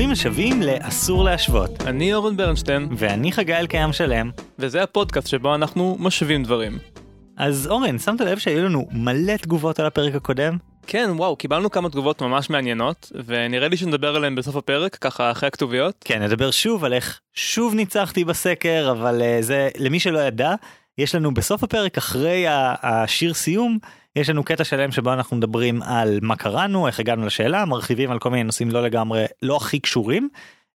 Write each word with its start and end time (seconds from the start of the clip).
ברוכים 0.00 0.12
השבים 0.12 0.62
ל"אסור 0.62 1.24
להשוות", 1.24 1.82
אני 1.86 2.14
אורן 2.14 2.36
ברנשטיין, 2.36 2.88
ואני 2.96 3.32
חגי 3.32 3.54
אלקיים 3.54 3.92
שלם. 3.92 4.30
וזה 4.58 4.82
הפודקאסט 4.82 5.26
שבו 5.26 5.54
אנחנו 5.54 5.96
משווים 6.00 6.42
דברים. 6.42 6.78
אז 7.36 7.66
אורן, 7.66 7.98
שמת 7.98 8.20
לב 8.20 8.38
שהיו 8.38 8.64
לנו 8.64 8.88
מלא 8.92 9.36
תגובות 9.36 9.80
על 9.80 9.86
הפרק 9.86 10.14
הקודם? 10.14 10.56
כן, 10.86 11.10
וואו, 11.16 11.36
קיבלנו 11.36 11.70
כמה 11.70 11.90
תגובות 11.90 12.22
ממש 12.22 12.50
מעניינות, 12.50 13.12
ונראה 13.26 13.68
לי 13.68 13.76
שנדבר 13.76 14.16
עליהן 14.16 14.34
בסוף 14.34 14.56
הפרק, 14.56 14.96
ככה 14.96 15.30
אחרי 15.30 15.46
הכתוביות. 15.46 15.94
כן, 16.04 16.22
נדבר 16.22 16.50
שוב 16.50 16.84
על 16.84 16.92
איך 16.92 17.20
שוב 17.34 17.74
ניצחתי 17.74 18.24
בסקר, 18.24 18.88
אבל 18.92 19.20
uh, 19.20 19.42
זה, 19.42 19.68
למי 19.78 20.00
שלא 20.00 20.18
ידע, 20.18 20.54
יש 20.98 21.14
לנו 21.14 21.34
בסוף 21.34 21.62
הפרק, 21.62 21.98
אחרי 21.98 22.44
השיר 22.82 23.34
סיום, 23.34 23.78
יש 24.16 24.30
לנו 24.30 24.44
קטע 24.44 24.64
שלם 24.64 24.92
שבו 24.92 25.12
אנחנו 25.12 25.36
מדברים 25.36 25.82
על 25.82 26.18
מה 26.22 26.36
קראנו, 26.36 26.86
איך 26.86 27.00
הגענו 27.00 27.26
לשאלה, 27.26 27.64
מרחיבים 27.64 28.10
על 28.10 28.18
כל 28.18 28.30
מיני 28.30 28.42
נושאים 28.42 28.70
לא 28.70 28.82
לגמרי, 28.82 29.24
לא 29.42 29.56
הכי 29.56 29.78
קשורים, 29.78 30.28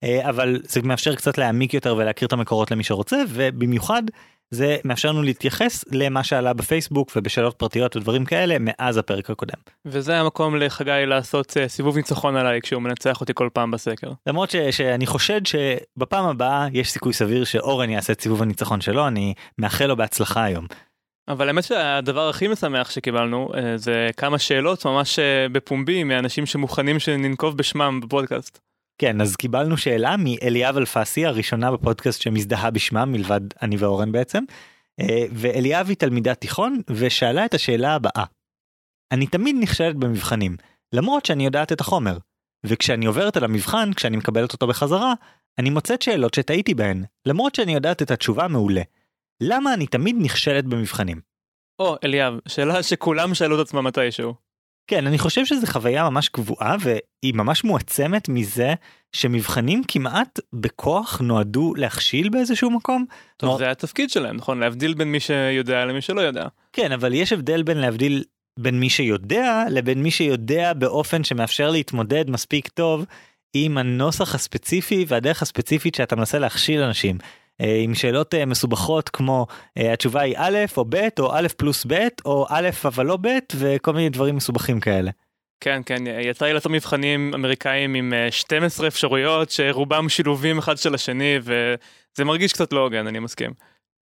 אה, 0.04 0.30
אבל 0.30 0.60
זה 0.64 0.82
מאפשר 0.84 1.16
קצת 1.16 1.38
להעמיק 1.38 1.74
יותר 1.74 1.96
ולהכיר 1.96 2.28
את 2.28 2.34
המקורות 2.34 2.72
למי 2.72 2.84
שרוצה, 2.84 3.18
ובמיוחד 3.30 4.04
זה 4.52 4.78
מאפשר 4.84 5.10
לנו 5.10 5.24
להתייחס 5.24 5.86
למה 5.92 6.24
שעלה 6.24 6.54
בפייסבוק 6.54 7.12
ובשאלות 7.16 7.56
פרטיות 7.56 7.96
ודברים 7.96 8.26
כאלה 8.26 8.56
מאז 8.60 8.98
הפרק 8.98 9.30
הקודם. 9.30 9.58
וזה 9.86 10.20
המקום 10.20 10.56
לחגי 10.56 11.04
לעשות 11.06 11.58
אה, 11.58 11.68
סיבוב 11.68 11.98
ניצחון 11.98 12.36
עליי 12.36 12.62
כשהוא 12.62 12.82
מנצח 12.82 13.22
אותי 13.22 13.34
כל 13.36 13.50
פעם 13.54 13.72
בסקר. 13.72 14.12
למרות 14.28 14.50
ש, 14.50 14.56
שאני 14.56 15.06
חושד 15.06 15.42
שבפעם 15.46 16.26
הבאה 16.26 16.68
יש 16.72 16.92
סיכוי 16.92 17.14
סביר 17.14 17.44
שאורן 17.44 17.90
יעשה 17.90 18.14
את 18.14 18.22
סיבוב 18.22 18.42
הניצחון 18.42 18.82
שלו, 18.82 19.08
אני 19.08 19.34
מאחל 19.58 19.86
לו 19.86 19.96
בהצלחה 19.96 20.44
היום. 20.44 20.66
אבל 21.28 21.48
האמת 21.48 21.64
שהדבר 21.64 22.30
הכי 22.30 22.48
משמח 22.48 22.92
שקיבלנו 22.92 23.52
אה, 23.56 23.78
זה 23.78 24.10
כמה 24.18 24.40
שאלות 24.40 24.86
ממש 24.86 25.20
אה, 25.20 25.50
בפומבי 25.52 26.04
מאנשים 26.04 26.46
שמוכנים 26.46 27.00
שננקוב 27.00 27.58
בשמם 27.58 28.00
בפודקאסט. 28.04 28.60
כן 28.98 29.22
אז 29.22 29.36
קיבלנו 29.36 29.78
שאלה 29.78 30.16
מאליאב 30.18 30.78
אלפסי 30.78 31.26
הראשונה 31.26 31.72
בפודקאסט 31.72 32.22
שמזדהה 32.22 32.72
בשמם 32.72 33.12
מלבד 33.12 33.42
אני 33.62 33.78
ואורן 33.78 34.12
בעצם. 34.12 34.44
אה, 35.00 35.26
ואליאב 35.32 35.88
היא 35.90 35.98
תלמידת 35.98 36.42
תיכון 36.42 36.82
ושאלה 36.90 37.46
את 37.46 37.54
השאלה 37.54 37.96
הבאה. 37.96 38.24
אני 39.12 39.28
תמיד 39.28 39.56
נכשלת 39.60 39.96
במבחנים 39.96 40.58
למרות 40.94 41.26
שאני 41.26 41.46
יודעת 41.46 41.72
את 41.72 41.82
החומר 41.82 42.18
וכשאני 42.66 43.06
עוברת 43.06 43.38
על 43.38 43.44
המבחן 43.44 43.94
כשאני 43.94 44.18
מקבלת 44.18 44.54
אותו 44.54 44.68
בחזרה 44.68 45.14
אני 45.60 45.70
מוצאת 45.70 46.02
שאלות 46.02 46.34
שטעיתי 46.34 46.74
בהן 46.74 47.04
למרות 47.26 47.56
שאני 47.56 47.74
יודעת 47.74 48.02
את 48.02 48.12
התשובה 48.12 48.48
מעולה. 48.48 48.82
למה 49.42 49.74
אני 49.74 49.88
תמיד 49.88 50.16
נכשלת 50.20 50.66
במבחנים? 50.66 51.22
או 51.80 51.96
אליאב 52.04 52.34
שאלה 52.48 52.84
שכולם 52.84 53.34
שאלו 53.34 53.62
את 53.62 53.66
עצמם 53.66 53.84
מתישהו. 53.84 54.34
כן 54.88 55.08
אני 55.08 55.18
חושב 55.18 55.46
שזו 55.46 55.68
חוויה 55.68 56.10
ממש 56.10 56.30
קבועה 56.30 56.76
והיא 56.80 57.34
ממש 57.34 57.64
מועצמת 57.64 58.30
מזה 58.30 58.74
שמבחנים 59.16 59.84
כמעט 59.88 60.40
בכוח 60.54 61.22
נועדו 61.22 61.74
להכשיל 61.76 62.30
באיזשהו 62.30 62.72
מקום. 62.72 63.06
טוב 63.38 63.50
נוע... 63.50 63.58
זה 63.58 63.72
התפקיד 63.72 64.10
שלהם 64.10 64.36
נכון 64.36 64.60
להבדיל 64.60 64.94
בין 64.94 65.12
מי 65.12 65.20
שיודע 65.20 65.86
למי 65.86 66.02
שלא 66.02 66.22
יודע. 66.22 66.48
כן 66.74 66.92
אבל 66.92 67.14
יש 67.14 67.34
הבדל 67.34 67.64
בין 67.64 67.78
להבדיל 67.78 68.24
בין 68.60 68.80
מי 68.80 68.90
שיודע 68.90 69.64
לבין 69.70 70.04
מי 70.04 70.12
שיודע 70.12 70.74
באופן 70.74 71.24
שמאפשר 71.24 71.72
להתמודד 71.72 72.30
מספיק 72.30 72.68
טוב 72.68 73.06
עם 73.54 73.78
הנוסח 73.78 74.36
הספציפי 74.36 75.06
והדרך 75.08 75.42
הספציפית 75.42 75.96
שאתה 75.96 76.16
מנסה 76.16 76.40
להכשיל 76.40 76.82
אנשים. 76.82 77.18
אה, 77.62 77.80
עם 77.84 77.96
שאלות 77.96 78.34
אה, 78.34 78.46
מסובכות 78.46 79.10
כמו 79.10 79.48
אה, 79.78 79.94
התשובה 79.94 80.22
היא 80.22 80.36
א' 80.38 80.58
או 80.78 80.86
ב' 80.90 81.08
או 81.20 81.36
א' 81.36 81.48
פלוס 81.58 81.86
ב' 81.88 82.08
או 82.26 82.46
א' 82.50 82.70
אבל 82.86 83.06
לא 83.06 83.18
ב' 83.22 83.28
וכל 83.56 83.94
מיני 83.94 84.10
דברים 84.10 84.36
מסובכים 84.36 84.80
כאלה. 84.80 85.12
כן 85.60 85.82
כן 85.86 86.04
יצא 86.08 86.46
לי 86.46 86.54
לעשות 86.54 86.72
מבחנים 86.72 87.32
אמריקאים 87.34 87.94
עם 87.94 88.14
12 88.30 88.88
אפשרויות 88.88 89.50
שרובם 89.50 90.10
שילובים 90.10 90.58
אחד 90.58 90.78
של 90.78 90.96
השני 90.96 91.38
וזה 91.42 92.26
מרגיש 92.26 92.54
קצת 92.54 92.74
לא 92.74 92.80
הוגן 92.80 93.08
אני 93.08 93.20
מסכים. 93.20 93.52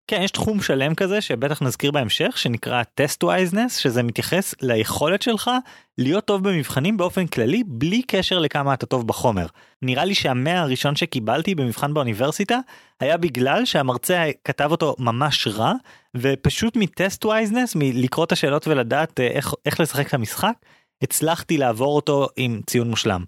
כן 0.08 0.22
יש 0.22 0.32
תחום 0.32 0.62
שלם 0.62 0.96
כזה 0.96 1.22
שבטח 1.22 1.62
נזכיר 1.62 1.92
בהמשך 1.92 2.38
שנקרא 2.38 2.84
טסט 2.96 3.24
וייזנס 3.24 3.78
שזה 3.78 4.04
מתייחס 4.04 4.56
ליכולת 4.62 5.22
שלך 5.22 5.52
להיות 5.98 6.26
טוב 6.26 6.50
במבחנים 6.50 6.98
באופן 6.98 7.28
כללי 7.28 7.64
בלי 7.68 8.02
קשר 8.02 8.40
לכמה 8.40 8.74
אתה 8.74 8.86
טוב 8.86 9.08
בחומר. 9.08 9.46
נראה 9.82 10.06
לי 10.06 10.16
שהמאה 10.16 10.62
הראשון 10.62 10.96
שקיבלתי 10.96 11.56
במבחן 11.56 11.94
באוניברסיטה 11.94 12.60
היה 13.00 13.18
בגלל 13.18 13.66
שהמרצה 13.66 14.26
כתב 14.44 14.72
אותו 14.72 14.96
ממש 15.00 15.48
רע 15.48 15.74
ופשוט 16.18 16.76
מטסט 16.76 17.26
וייזנס 17.26 17.76
מלקרוא 17.76 18.26
את 18.26 18.32
השאלות 18.32 18.68
ולדעת 18.68 19.20
אה, 19.20 19.28
איך, 19.28 19.54
איך 19.66 19.80
לשחק 19.80 20.08
את 20.08 20.14
המשחק 20.14 20.54
הצלחתי 21.02 21.58
לעבור 21.58 21.96
אותו 21.96 22.28
עם 22.38 22.62
ציון 22.66 22.90
מושלם. 22.90 23.24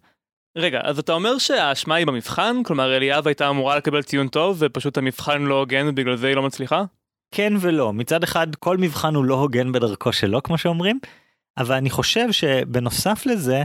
רגע, 0.57 0.79
אז 0.83 0.99
אתה 0.99 1.13
אומר 1.13 1.37
שהאשמה 1.37 1.95
היא 1.95 2.07
במבחן? 2.07 2.63
כלומר 2.63 2.97
אליאב 2.97 3.27
הייתה 3.27 3.49
אמורה 3.49 3.77
לקבל 3.77 4.01
ציון 4.01 4.27
טוב 4.27 4.57
ופשוט 4.59 4.97
המבחן 4.97 5.41
לא 5.41 5.59
הוגן 5.59 5.87
ובגלל 5.87 6.15
זה 6.15 6.27
היא 6.27 6.35
לא 6.35 6.43
מצליחה? 6.43 6.83
כן 7.31 7.53
ולא, 7.59 7.93
מצד 7.93 8.23
אחד 8.23 8.55
כל 8.55 8.77
מבחן 8.77 9.15
הוא 9.15 9.25
לא 9.25 9.35
הוגן 9.35 9.71
בדרכו 9.71 10.13
שלו 10.13 10.43
כמו 10.43 10.57
שאומרים, 10.57 10.99
אבל 11.57 11.75
אני 11.75 11.89
חושב 11.89 12.31
שבנוסף 12.31 13.25
לזה 13.25 13.63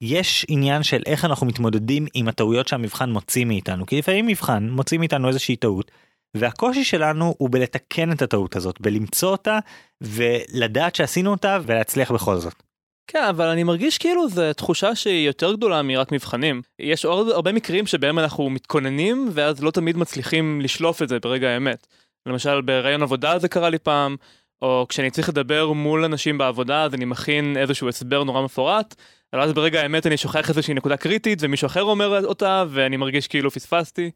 יש 0.00 0.46
עניין 0.48 0.82
של 0.82 1.02
איך 1.06 1.24
אנחנו 1.24 1.46
מתמודדים 1.46 2.06
עם 2.14 2.28
הטעויות 2.28 2.68
שהמבחן 2.68 3.10
מוציא 3.10 3.44
מאיתנו, 3.44 3.86
כי 3.86 3.98
לפעמים 3.98 4.26
מבחן 4.26 4.68
מוציא 4.70 4.98
מאיתנו 4.98 5.28
איזושהי 5.28 5.56
טעות, 5.56 5.90
והקושי 6.36 6.84
שלנו 6.84 7.34
הוא 7.38 7.50
בלתקן 7.50 8.12
את 8.12 8.22
הטעות 8.22 8.56
הזאת, 8.56 8.80
בלמצוא 8.80 9.30
אותה 9.30 9.58
ולדעת 10.00 10.94
שעשינו 10.94 11.30
אותה 11.30 11.58
ולהצליח 11.66 12.12
בכל 12.12 12.36
זאת. 12.36 12.71
כן, 13.06 13.24
אבל 13.24 13.46
אני 13.46 13.64
מרגיש 13.64 13.98
כאילו 13.98 14.28
זו 14.28 14.52
תחושה 14.52 14.94
שהיא 14.94 15.26
יותר 15.26 15.52
גדולה 15.52 15.82
מרק 15.82 16.12
מבחנים. 16.12 16.62
יש 16.78 17.04
עוד 17.04 17.28
הרבה 17.28 17.52
מקרים 17.52 17.86
שבהם 17.86 18.18
אנחנו 18.18 18.50
מתכוננים, 18.50 19.28
ואז 19.32 19.62
לא 19.62 19.70
תמיד 19.70 19.96
מצליחים 19.96 20.60
לשלוף 20.60 21.02
את 21.02 21.08
זה 21.08 21.18
ברגע 21.18 21.48
האמת. 21.48 21.86
למשל 22.26 22.60
בראיון 22.60 23.02
עבודה 23.02 23.38
זה 23.38 23.48
קרה 23.48 23.70
לי 23.70 23.78
פעם, 23.78 24.16
או 24.62 24.86
כשאני 24.88 25.10
צריך 25.10 25.28
לדבר 25.28 25.72
מול 25.72 26.04
אנשים 26.04 26.38
בעבודה 26.38 26.82
אז 26.82 26.94
אני 26.94 27.04
מכין 27.04 27.56
איזשהו 27.56 27.88
הסבר 27.88 28.24
נורא 28.24 28.42
מפורט, 28.42 28.94
אבל 29.32 29.42
אז 29.42 29.52
ברגע 29.52 29.82
האמת 29.82 30.06
אני 30.06 30.16
שוכח 30.16 30.48
איזושהי 30.48 30.74
נקודה 30.74 30.96
קריטית 30.96 31.38
ומישהו 31.42 31.66
אחר 31.66 31.82
אומר 31.82 32.24
אותה 32.24 32.64
ואני 32.68 32.96
מרגיש 32.96 33.28
כאילו 33.28 33.50
פספסתי. 33.50 34.10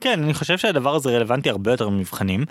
כן, 0.00 0.22
אני 0.22 0.34
חושב 0.34 0.58
שהדבר 0.58 0.94
הזה 0.94 1.10
רלוונטי 1.10 1.50
הרבה 1.50 1.70
יותר 1.70 1.88
ממבחנים. 1.88 2.44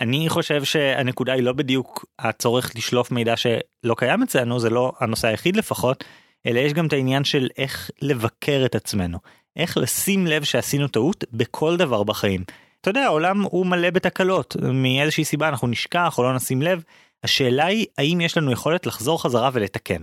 אני 0.00 0.28
חושב 0.28 0.64
שהנקודה 0.64 1.32
היא 1.32 1.42
לא 1.42 1.52
בדיוק 1.52 2.04
הצורך 2.18 2.72
לשלוף 2.76 3.10
מידע 3.10 3.36
שלא 3.36 3.94
קיים 3.96 4.22
אצלנו 4.22 4.60
זה 4.60 4.70
לא 4.70 4.92
הנושא 5.00 5.28
היחיד 5.28 5.56
לפחות 5.56 6.04
אלא 6.46 6.58
יש 6.58 6.72
גם 6.72 6.86
את 6.86 6.92
העניין 6.92 7.24
של 7.24 7.48
איך 7.58 7.90
לבקר 8.02 8.62
את 8.64 8.74
עצמנו 8.74 9.18
איך 9.56 9.76
לשים 9.76 10.26
לב 10.26 10.44
שעשינו 10.44 10.88
טעות 10.88 11.24
בכל 11.32 11.76
דבר 11.76 12.02
בחיים. 12.02 12.44
אתה 12.80 12.90
יודע 12.90 13.04
העולם 13.04 13.42
הוא 13.42 13.66
מלא 13.66 13.90
בתקלות 13.90 14.56
מאיזושהי 14.72 15.24
סיבה 15.24 15.48
אנחנו 15.48 15.68
נשכח 15.68 16.18
או 16.18 16.22
לא 16.22 16.34
נשים 16.34 16.62
לב 16.62 16.82
השאלה 17.24 17.66
היא 17.66 17.86
האם 17.98 18.20
יש 18.20 18.36
לנו 18.36 18.52
יכולת 18.52 18.86
לחזור 18.86 19.22
חזרה 19.22 19.50
ולתקן. 19.52 20.02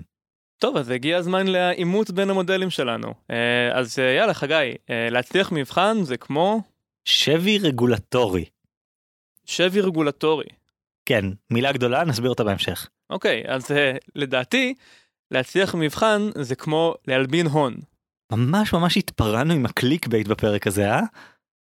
טוב 0.61 0.77
אז 0.77 0.89
הגיע 0.89 1.17
הזמן 1.17 1.47
לעימות 1.47 2.11
בין 2.11 2.29
המודלים 2.29 2.69
שלנו 2.69 3.13
אה, 3.31 3.71
אז 3.73 3.99
אה, 3.99 4.11
יאללה 4.11 4.33
חגי 4.33 4.73
אה, 4.89 5.09
להצליח 5.11 5.51
מבחן 5.51 6.03
זה 6.03 6.17
כמו 6.17 6.61
שבי 7.05 7.57
רגולטורי. 7.57 8.45
שבי 9.45 9.81
רגולטורי. 9.81 10.47
כן, 11.05 11.25
מילה 11.51 11.71
גדולה, 11.71 12.03
נסביר 12.03 12.29
אותה 12.29 12.43
בהמשך. 12.43 12.89
אוקיי, 13.09 13.43
אז 13.47 13.71
אה, 13.71 13.75
לדעתי, 14.15 14.73
להצליח 15.31 15.75
במבחן 15.75 16.29
זה 16.41 16.55
כמו 16.55 16.95
להלבין 17.07 17.47
הון. 17.47 17.75
ממש 18.31 18.73
ממש 18.73 18.97
התפרענו 18.97 19.53
עם 19.53 19.65
ה 19.65 20.07
clickbait 20.07 20.27
בפרק 20.27 20.67
הזה, 20.67 20.91
אה? 20.91 21.01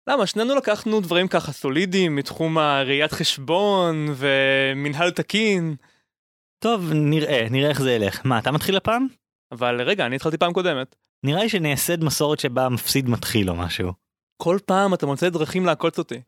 למה? 0.08 0.26
שנינו 0.26 0.54
לקחנו 0.54 1.00
דברים 1.00 1.28
ככה 1.28 1.52
סולידיים 1.52 2.16
מתחום 2.16 2.58
הראיית 2.58 3.12
חשבון 3.12 4.06
ומנהל 4.16 5.10
תקין. 5.10 5.76
טוב, 6.58 6.90
נראה, 6.94 7.46
נראה 7.50 7.68
איך 7.68 7.82
זה 7.82 7.92
ילך. 7.92 8.20
מה, 8.24 8.38
אתה 8.38 8.50
מתחיל 8.52 8.76
הפעם? 8.76 9.06
אבל 9.52 9.82
רגע, 9.82 10.06
אני 10.06 10.16
התחלתי 10.16 10.38
פעם 10.38 10.52
קודמת. 10.52 10.96
נראה 11.24 11.42
לי 11.42 11.48
שנייסד 11.48 12.04
מסורת 12.04 12.40
שבה 12.40 12.66
המפסיד 12.66 13.08
מתחיל 13.08 13.50
או 13.50 13.56
משהו. 13.56 13.92
כל 14.42 14.58
פעם 14.66 14.94
אתה 14.94 15.06
מוצא 15.06 15.28
דרכים 15.28 15.66
לעקוץ 15.66 15.98
אותי. 15.98 16.20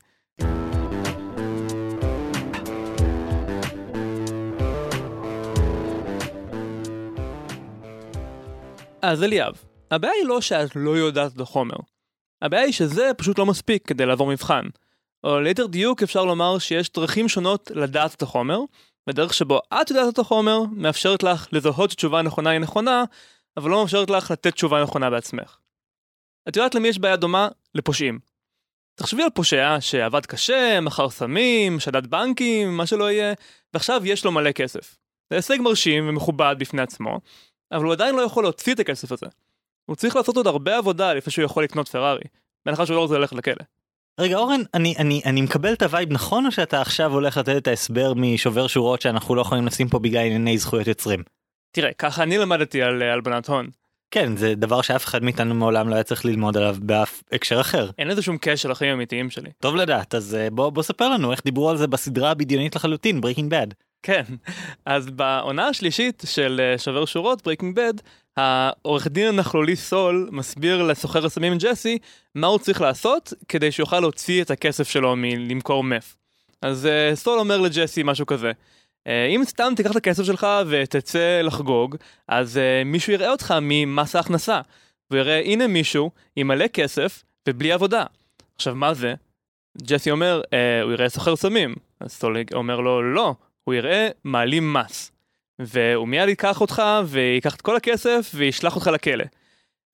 אז 9.03 9.23
אליאב, 9.23 9.55
הבעיה 9.91 10.13
היא 10.13 10.27
לא 10.27 10.41
שאת 10.41 10.77
לא 10.77 10.91
יודעת 10.91 11.33
את 11.35 11.41
החומר. 11.41 11.77
הבעיה 12.43 12.63
היא 12.63 12.73
שזה 12.73 13.11
פשוט 13.17 13.39
לא 13.39 13.47
מספיק 13.47 13.87
כדי 13.87 14.07
לעבור 14.07 14.31
מבחן. 14.31 14.65
או 15.25 15.41
ליתר 15.41 15.67
דיוק 15.67 16.03
אפשר 16.03 16.25
לומר 16.25 16.59
שיש 16.59 16.93
דרכים 16.93 17.29
שונות 17.29 17.71
לדעת 17.75 18.15
את 18.15 18.23
החומר, 18.23 18.59
ודרך 19.09 19.35
שבו 19.35 19.61
את 19.75 19.91
יודעת 19.91 20.15
את 20.15 20.19
החומר 20.19 20.59
מאפשרת 20.73 21.23
לך 21.23 21.47
לזהות 21.53 21.91
שתשובה 21.91 22.19
הנכונה 22.19 22.51
היא 22.51 22.59
נכונה, 22.59 23.05
אבל 23.57 23.71
לא 23.71 23.81
מאפשרת 23.81 24.11
לך 24.11 24.31
לתת 24.31 24.55
תשובה 24.55 24.83
נכונה 24.83 25.11
בעצמך. 25.11 25.57
את 26.49 26.57
יודעת 26.57 26.75
למי 26.75 26.89
יש 26.89 26.99
בעיה 26.99 27.17
דומה? 27.17 27.49
לפושעים. 27.75 28.19
תחשבי 28.95 29.23
על 29.23 29.31
פושע 29.31 29.77
שעבד 29.81 30.27
קשה, 30.27 30.81
מכר 30.81 31.11
סמים, 31.11 31.81
שדד 31.81 32.07
בנקים, 32.07 32.77
מה 32.77 32.87
שלא 32.87 33.11
יהיה, 33.11 33.35
ועכשיו 33.75 34.03
יש 34.05 34.25
לו 34.25 34.33
מלא 34.33 34.53
כסף. 34.53 34.97
זה 35.31 35.37
הישג 35.37 35.59
מרשים 35.61 36.09
ומכובד 36.09 36.57
בפני 36.59 36.83
עצמו, 36.83 37.21
אבל 37.73 37.85
הוא 37.85 37.93
עדיין 37.93 38.15
לא 38.15 38.23
יכול 38.23 38.45
להוציא 38.45 38.75
את 38.75 38.81
הכסף 38.81 39.13
הזה. 39.13 39.27
הוא 39.87 39.97
צריך 39.97 40.17
לעשות 40.17 40.37
עוד 40.37 40.47
הרבה 40.47 40.77
עבודה 40.77 41.15
לפני 41.15 41.31
שהוא 41.31 41.45
יכול 41.45 41.65
לקנות 41.65 41.89
פרארי. 41.89 42.25
בהנחה 42.67 42.87
שהוא 42.87 42.97
לא 42.97 43.01
רוצה 43.01 43.19
ללכת 43.19 43.37
לכלא. 43.37 43.65
רגע 44.21 44.37
אורן 44.37 44.61
אני 44.75 44.95
אני 44.99 45.23
אני 45.25 45.43
מקבל 45.43 45.73
את 45.73 45.83
ה 45.83 45.89
vibe 45.89 46.13
נכון 46.13 46.47
או 46.47 46.53
שאתה 46.53 46.81
עכשיו 46.81 47.13
הולך 47.13 47.37
לתת 47.37 47.57
את 47.57 47.69
ההסבר 47.69 48.15
משובר 48.17 48.67
שורות 48.67 49.01
שאנחנו 49.01 49.35
לא 49.35 49.41
יכולים 49.41 49.67
לשים 49.67 49.89
פה 49.89 49.99
בגלל 49.99 50.21
ענייני 50.21 50.59
זכויות 50.59 50.87
יוצרים. 50.87 51.23
תראה, 51.71 51.93
ככה 51.93 52.23
אני 52.23 52.39
למדתי 52.39 52.83
על 52.83 53.03
אה, 53.03 53.13
הלבנת 53.13 53.49
הון. 53.49 53.71
כן 54.11 54.37
זה 54.37 54.55
דבר 54.55 54.83
שאף 54.83 55.05
אחד 55.05 55.23
מאיתנו 55.23 55.55
מעולם 55.55 55.89
לא 55.89 55.95
היה 55.95 56.05
צריך 56.05 56.25
ללמוד 56.25 56.57
עליו 56.57 56.77
באף 56.81 57.23
הקשר 57.33 57.61
אחר. 57.61 57.91
אין 57.99 58.09
לזה 58.09 58.23
שום 58.23 58.39
קשר 58.41 58.69
לחיים 58.69 58.91
האמיתיים 58.91 59.31
שלי. 59.31 59.51
טוב 59.61 59.77
לדעת 59.77 60.15
אז 60.15 60.35
אה, 60.35 60.51
בוא 60.51 60.71
בוא 60.71 60.83
ספר 60.83 61.09
לנו 61.09 61.33
איך 61.33 61.41
דיברו 61.45 61.71
על 61.71 61.77
זה 61.77 61.87
בסדרה 61.87 62.31
הבדיונית 62.31 62.77
לחלוטין 62.77 63.21
Breaking 63.25 63.53
Bad. 63.53 63.75
כן, 64.03 64.23
אז 64.87 65.11
בעונה 65.11 65.69
השלישית 65.69 66.23
של 66.27 66.61
אה, 66.61 66.79
שובר 66.79 67.05
שורות, 67.05 67.47
Breaking 67.47 67.77
Bad, 67.77 68.03
העורך 68.37 69.07
דין 69.07 69.29
הנכלולי 69.29 69.77
סול 69.77 70.29
מסביר 70.33 70.83
לסוחר 70.83 71.27
הסמים 71.27 71.59
ג'סי 71.59 71.99
מה 72.35 72.47
הוא 72.47 72.59
צריך 72.59 72.81
לעשות 72.81 73.33
כדי 73.49 73.73
שיוכל 73.73 74.01
להוציא 74.01 74.43
את 74.43 74.51
הכסף 74.51 74.89
שלו 74.89 75.17
מלמכור 75.17 75.85
מף. 75.85 76.17
אז 76.63 76.89
uh, 76.89 77.17
סול 77.17 77.39
אומר 77.39 77.61
לג'סי 77.61 78.03
משהו 78.05 78.27
כזה, 78.27 78.51
uh, 78.51 79.11
אם 79.37 79.43
סתם 79.45 79.73
תיקח 79.77 79.91
את 79.91 79.97
הכסף 79.97 80.25
שלך 80.25 80.47
ותצא 80.69 81.41
לחגוג, 81.45 81.97
אז 82.29 82.57
uh, 82.57 82.85
מישהו 82.85 83.13
יראה 83.13 83.31
אותך 83.31 83.55
ממס 83.63 84.17
ההכנסה. 84.17 84.61
הוא 85.09 85.19
יראה 85.19 85.41
הנה 85.41 85.67
מישהו 85.67 86.11
עם 86.37 86.49
מלא 86.49 86.67
כסף 86.67 87.23
ובלי 87.49 87.73
עבודה. 87.73 88.05
עכשיו 88.57 88.75
מה 88.75 88.95
זה? 88.95 89.15
ג'סי 89.83 90.11
אומר, 90.11 90.41
uh, 90.45 90.85
הוא 90.85 90.93
יראה 90.93 91.09
סוחר 91.09 91.37
סמים. 91.37 91.75
אז 92.01 92.13
סול 92.13 92.37
אומר 92.55 92.81
לו, 92.81 93.15
לא, 93.15 93.35
הוא 93.65 93.75
יראה 93.75 94.09
מעלים 94.25 94.73
מס. 94.73 95.13
והוא 95.59 96.09
מיד 96.09 96.29
ייקח 96.29 96.61
אותך 96.61 96.83
ויקח 97.07 97.55
את 97.55 97.63
כל 97.63 97.77
הכסף 97.77 98.31
וישלח 98.35 98.77
אותך 98.77 98.87
לכלא. 98.87 99.25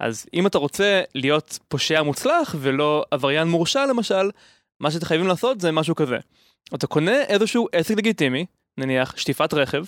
אז 0.00 0.26
אם 0.34 0.46
אתה 0.46 0.58
רוצה 0.58 1.02
להיות 1.14 1.58
פושע 1.68 2.02
מוצלח 2.02 2.54
ולא 2.58 3.04
עבריין 3.10 3.48
מורשע 3.48 3.86
למשל, 3.86 4.30
מה 4.80 4.90
שאתם 4.90 5.04
חייבים 5.04 5.26
לעשות 5.26 5.60
זה 5.60 5.72
משהו 5.72 5.94
כזה. 5.94 6.16
אתה 6.74 6.86
קונה 6.86 7.22
איזשהו 7.22 7.68
עסק 7.72 7.96
לגיטימי, 7.96 8.46
נניח 8.78 9.16
שטיפת 9.16 9.54
רכב, 9.54 9.84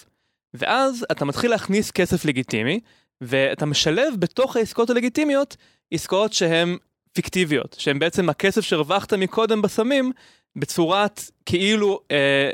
ואז 0.54 1.06
אתה 1.12 1.24
מתחיל 1.24 1.50
להכניס 1.50 1.90
כסף 1.90 2.24
לגיטימי, 2.24 2.80
ואתה 3.20 3.66
משלב 3.66 4.14
בתוך 4.18 4.56
העסקאות 4.56 4.90
הלגיטימיות 4.90 5.56
עסקאות 5.92 6.32
שהן 6.32 6.76
פיקטיביות, 7.12 7.76
שהן 7.78 7.98
בעצם 7.98 8.28
הכסף 8.28 8.60
שהרווחת 8.60 9.12
מקודם 9.12 9.62
בסמים, 9.62 10.12
בצורת 10.56 11.20
כאילו 11.46 12.00
אה, 12.10 12.50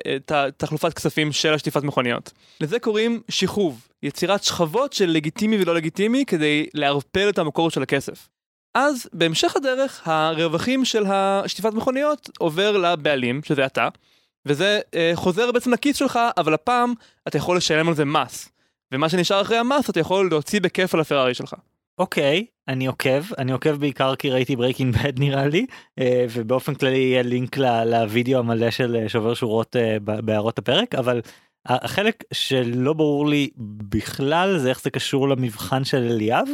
תחלופת 0.57 0.93
כספים 0.93 1.33
של 1.33 1.55
השטיפת 1.55 1.83
מכוניות. 1.83 2.33
לזה 2.61 2.79
קוראים 2.79 3.21
שכבוב, 3.29 3.89
יצירת 4.03 4.45
שכבות 4.45 4.93
של 4.93 5.11
לגיטימי 5.11 5.63
ולא 5.63 5.75
לגיטימי 5.75 6.25
כדי 6.27 6.67
לערפל 6.75 7.29
את 7.29 7.39
המקור 7.39 7.71
של 7.71 7.83
הכסף. 7.83 8.29
אז 8.75 9.09
בהמשך 9.13 9.57
הדרך 9.57 10.09
הרווחים 10.09 10.85
של 10.85 11.07
השטיפת 11.07 11.73
מכוניות 11.73 12.31
עובר 12.39 12.77
לבעלים, 12.77 13.41
שזה 13.45 13.67
אתה, 13.67 13.89
וזה 14.47 14.81
אה, 14.95 15.13
חוזר 15.15 15.53
בעצם 15.53 15.73
לכיס 15.73 15.97
שלך, 15.97 16.19
אבל 16.37 16.55
הפעם 16.55 16.93
אתה 17.29 17.37
יכול 17.37 17.57
לשלם 17.57 17.89
על 17.89 17.95
זה 17.95 18.05
מס. 18.05 18.49
ומה 18.93 19.09
שנשאר 19.09 19.43
אחרי 19.43 19.57
המס 19.57 19.91
אתה 19.91 20.01
יכול 20.01 20.29
להוציא 20.31 20.61
בכיף 20.61 20.95
על 20.95 21.01
הפרארי 21.01 21.35
שלך. 21.35 21.55
אוקיי 21.99 22.47
אני 22.69 22.87
עוקב 22.87 23.23
אני 23.39 23.53
עוקב 23.53 23.71
בעיקר 23.71 24.17
כי 24.17 24.31
ראיתי 24.31 24.57
Breaking 24.57 24.97
Bad 24.97 25.19
נראה 25.19 25.47
לי 25.47 25.67
אה, 25.99 26.27
ובאופן 26.31 26.75
כללי 26.75 26.99
יהיה 26.99 27.23
לינק 27.23 27.57
לוידאו 27.87 28.39
המלא 28.39 28.71
של 28.71 28.97
אה, 28.97 29.09
שובר 29.09 29.35
שורות 29.35 29.77
אה, 29.77 29.97
בהערות 30.01 30.59
הפרק 30.59 30.95
אבל 30.95 31.21
החלק 31.67 32.25
שלא 32.33 32.93
ברור 32.93 33.29
לי 33.29 33.51
בכלל 33.89 34.59
זה 34.59 34.69
איך 34.69 34.83
זה 34.83 34.91
קשור 34.91 35.29
למבחן 35.29 35.85
של 35.85 36.03
אליאב. 36.11 36.49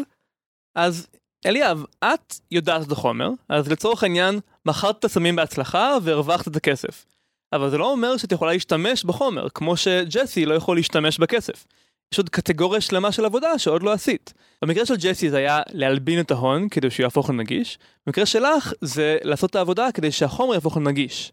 אז 0.75 1.09
אליאב 1.47 1.85
את 2.05 2.35
יודעת 2.51 2.87
את 2.87 2.93
החומר 2.93 3.29
אז 3.49 3.73
לצורך 3.73 4.03
העניין 4.03 4.41
מכרת 4.67 4.99
את 4.99 5.05
הסמים 5.05 5.37
בהצלחה 5.37 5.97
והרווחת 6.03 6.49
את 6.49 6.57
הכסף. 6.57 7.07
אבל 7.53 7.71
זה 7.71 7.79
לא 7.79 7.93
אומר 7.93 8.17
שאת 8.17 8.33
יכולה 8.33 8.53
להשתמש 8.53 9.05
בחומר 9.05 9.49
כמו 9.49 9.77
שג'סי 9.77 10.47
לא 10.47 10.55
יכול 10.55 10.77
להשתמש 10.77 11.19
בכסף. 11.19 11.67
יש 12.13 12.19
עוד 12.19 12.29
קטגוריה 12.29 12.81
שלמה 12.81 13.13
של 13.13 13.25
עבודה 13.25 13.59
שעוד 13.59 13.83
לא 13.83 13.93
עשית. 13.93 14.35
במקרה 14.63 14.87
של 14.87 14.97
ג'סי 14.97 15.31
זה 15.31 15.37
היה 15.37 15.63
להלבין 15.71 16.21
את 16.21 16.31
ההון 16.31 16.69
כדי 16.69 16.91
שהוא 16.91 17.05
יהפוך 17.05 17.31
לנגיש, 17.31 17.79
במקרה 18.07 18.27
שלך 18.27 18.73
זה 18.81 19.19
לעשות 19.23 19.51
את 19.51 19.57
העבודה 19.57 19.93
כדי 19.95 20.13
שהחומר 20.13 20.55
יהפוך 20.55 20.77
לנגיש. 20.77 21.33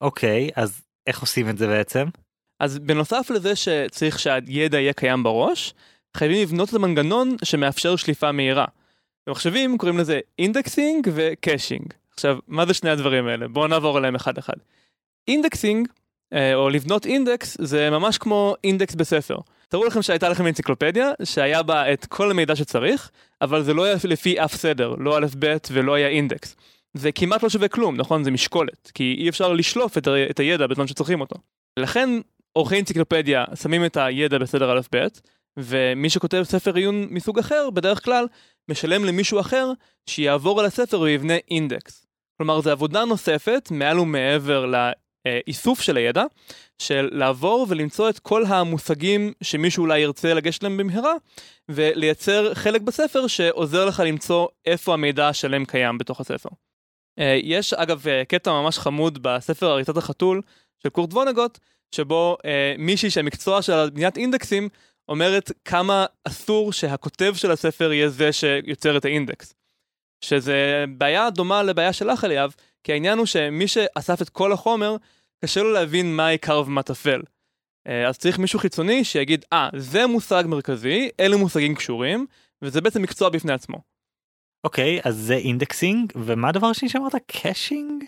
אוקיי, 0.00 0.52
אז 0.56 0.82
איך 1.06 1.20
עושים 1.20 1.48
את 1.48 1.58
זה 1.58 1.66
בעצם? 1.66 2.06
אז 2.60 2.78
בנוסף 2.78 3.30
לזה 3.30 3.56
שצריך 3.56 4.18
שהידע 4.18 4.80
יהיה 4.80 4.92
קיים 4.92 5.22
בראש, 5.22 5.74
חייבים 6.16 6.42
לבנות 6.42 6.68
את 6.68 6.74
המנגנון 6.74 7.36
שמאפשר 7.44 7.96
שליפה 7.96 8.32
מהירה. 8.32 8.64
במחשבים 9.26 9.78
קוראים 9.78 9.98
לזה 9.98 10.20
indexing 10.38 11.10
ו 11.14 11.23
caching. 11.23 11.92
עכשיו, 12.14 12.38
מה 12.48 12.66
זה 12.66 12.74
שני 12.74 12.90
הדברים 12.90 13.26
האלה? 13.26 13.48
בואו 13.48 13.66
נעבור 13.66 13.96
עליהם 13.96 14.14
אחד 14.14 14.38
אחד. 14.38 14.56
indexing, 15.28 15.88
אה, 16.32 16.54
או 16.54 16.68
לבנות 16.68 17.06
אינדקס, 17.06 17.56
זה 17.60 17.90
ממש 17.90 18.18
כמו 18.18 18.54
אינדקס 18.64 18.94
בספר. 18.94 19.38
תארו 19.68 19.84
לכם 19.84 20.02
שהייתה 20.02 20.28
לכם 20.28 20.46
אנציקלופדיה 20.46 21.10
שהיה 21.24 21.62
בה 21.62 21.92
את 21.92 22.06
כל 22.06 22.30
המידע 22.30 22.56
שצריך, 22.56 23.10
אבל 23.42 23.62
זה 23.62 23.74
לא 23.74 23.84
היה 23.84 23.96
לפי 24.04 24.40
אף 24.44 24.54
סדר, 24.54 24.94
לא 24.98 25.18
א' 25.18 25.26
ב' 25.38 25.56
ולא 25.72 25.94
היה 25.94 26.08
אינדקס. 26.08 26.56
זה 26.94 27.12
כמעט 27.12 27.42
לא 27.42 27.48
שווה 27.48 27.68
כלום, 27.68 27.96
נכון? 27.96 28.24
זה 28.24 28.30
משקולת, 28.30 28.90
כי 28.94 29.16
אי 29.18 29.28
אפשר 29.28 29.52
לשלוף 29.52 29.98
את, 29.98 30.06
ה- 30.06 30.30
את 30.30 30.40
הידע 30.40 30.66
בזמן 30.66 30.86
שצריכים 30.86 31.20
אותו. 31.20 31.36
לכן 31.78 32.10
עורכי 32.52 32.78
אנציקלופדיה 32.78 33.44
שמים 33.62 33.84
את 33.84 33.96
הידע 33.96 34.38
בסדר 34.38 34.72
א' 34.78 34.80
ב', 34.94 35.06
ומי 35.56 36.10
שכותב 36.10 36.42
ספר 36.42 36.74
עיון 36.74 37.06
מסוג 37.10 37.38
אחר, 37.38 37.70
בדרך 37.70 38.04
כלל 38.04 38.26
משלם 38.70 39.04
למישהו 39.04 39.40
אחר 39.40 39.72
שיעבור 40.06 40.60
על 40.60 40.66
הספר 40.66 41.00
ויבנה 41.00 41.34
אינדקס. 41.50 42.06
כלומר, 42.36 42.60
זו 42.60 42.70
עבודה 42.70 43.04
נוספת, 43.04 43.68
מעל 43.70 43.98
ומעבר 43.98 44.66
לאיסוף 45.46 45.80
של 45.80 45.96
הידע, 45.96 46.24
של 46.78 47.08
לעבור 47.12 47.66
ולמצוא 47.68 48.10
את 48.10 48.18
כל 48.18 48.44
המושגים 48.44 49.32
שמישהו 49.42 49.82
אולי 49.82 49.98
ירצה 49.98 50.34
לגשת 50.34 50.62
להם 50.62 50.76
במהרה, 50.76 51.14
ולייצר 51.68 52.54
חלק 52.54 52.80
בספר 52.80 53.26
שעוזר 53.26 53.84
לך 53.84 54.02
למצוא 54.06 54.46
איפה 54.66 54.92
המידע 54.94 55.28
השלם 55.28 55.64
קיים 55.64 55.98
בתוך 55.98 56.20
הספר. 56.20 56.48
אה, 57.18 57.38
יש 57.42 57.72
אגב 57.72 58.08
אה, 58.08 58.24
קטע 58.24 58.52
ממש 58.52 58.78
חמוד 58.78 59.18
בספר 59.22 59.66
הריצת 59.66 59.96
החתול 59.96 60.42
של 60.82 60.88
קורט 60.88 61.12
וונגוט, 61.12 61.58
שבו 61.94 62.36
אה, 62.44 62.74
מישהי 62.78 63.10
שהמקצוע 63.10 63.62
של 63.62 63.90
בניית 63.90 64.16
אינדקסים 64.16 64.68
אומרת 65.08 65.52
כמה 65.64 66.06
אסור 66.24 66.72
שהכותב 66.72 67.32
של 67.34 67.50
הספר 67.50 67.92
יהיה 67.92 68.08
זה 68.08 68.32
שיוצר 68.32 68.96
את 68.96 69.04
האינדקס. 69.04 69.54
שזה 70.20 70.84
בעיה 70.88 71.30
דומה 71.30 71.62
לבעיה 71.62 71.92
שלך 71.92 72.24
אליאב, 72.24 72.54
כי 72.84 72.92
העניין 72.92 73.18
הוא 73.18 73.26
שמי 73.26 73.68
שאסף 73.68 74.22
את 74.22 74.28
כל 74.28 74.52
החומר 74.52 74.96
קשה 75.44 75.62
לו 75.62 75.72
להבין 75.72 76.16
מה 76.16 76.28
עיקר 76.28 76.62
ומה 76.66 76.82
טפל. 76.82 77.22
אה, 77.88 78.08
אז 78.08 78.18
צריך 78.18 78.38
מישהו 78.38 78.58
חיצוני 78.58 79.04
שיגיד, 79.04 79.44
אה, 79.52 79.78
זה 79.78 80.06
מושג 80.06 80.44
מרכזי, 80.46 81.08
אלה 81.20 81.36
מושגים 81.36 81.74
קשורים, 81.74 82.26
וזה 82.62 82.80
בעצם 82.80 83.02
מקצוע 83.02 83.28
בפני 83.28 83.52
עצמו. 83.52 83.78
אוקיי, 84.64 85.02
אז 85.04 85.16
זה 85.16 85.34
indexing, 85.34 86.12
ומה 86.16 86.48
הדבר 86.48 86.66
השני 86.66 86.88
שאמרת? 86.88 87.14
caching? 87.26 88.04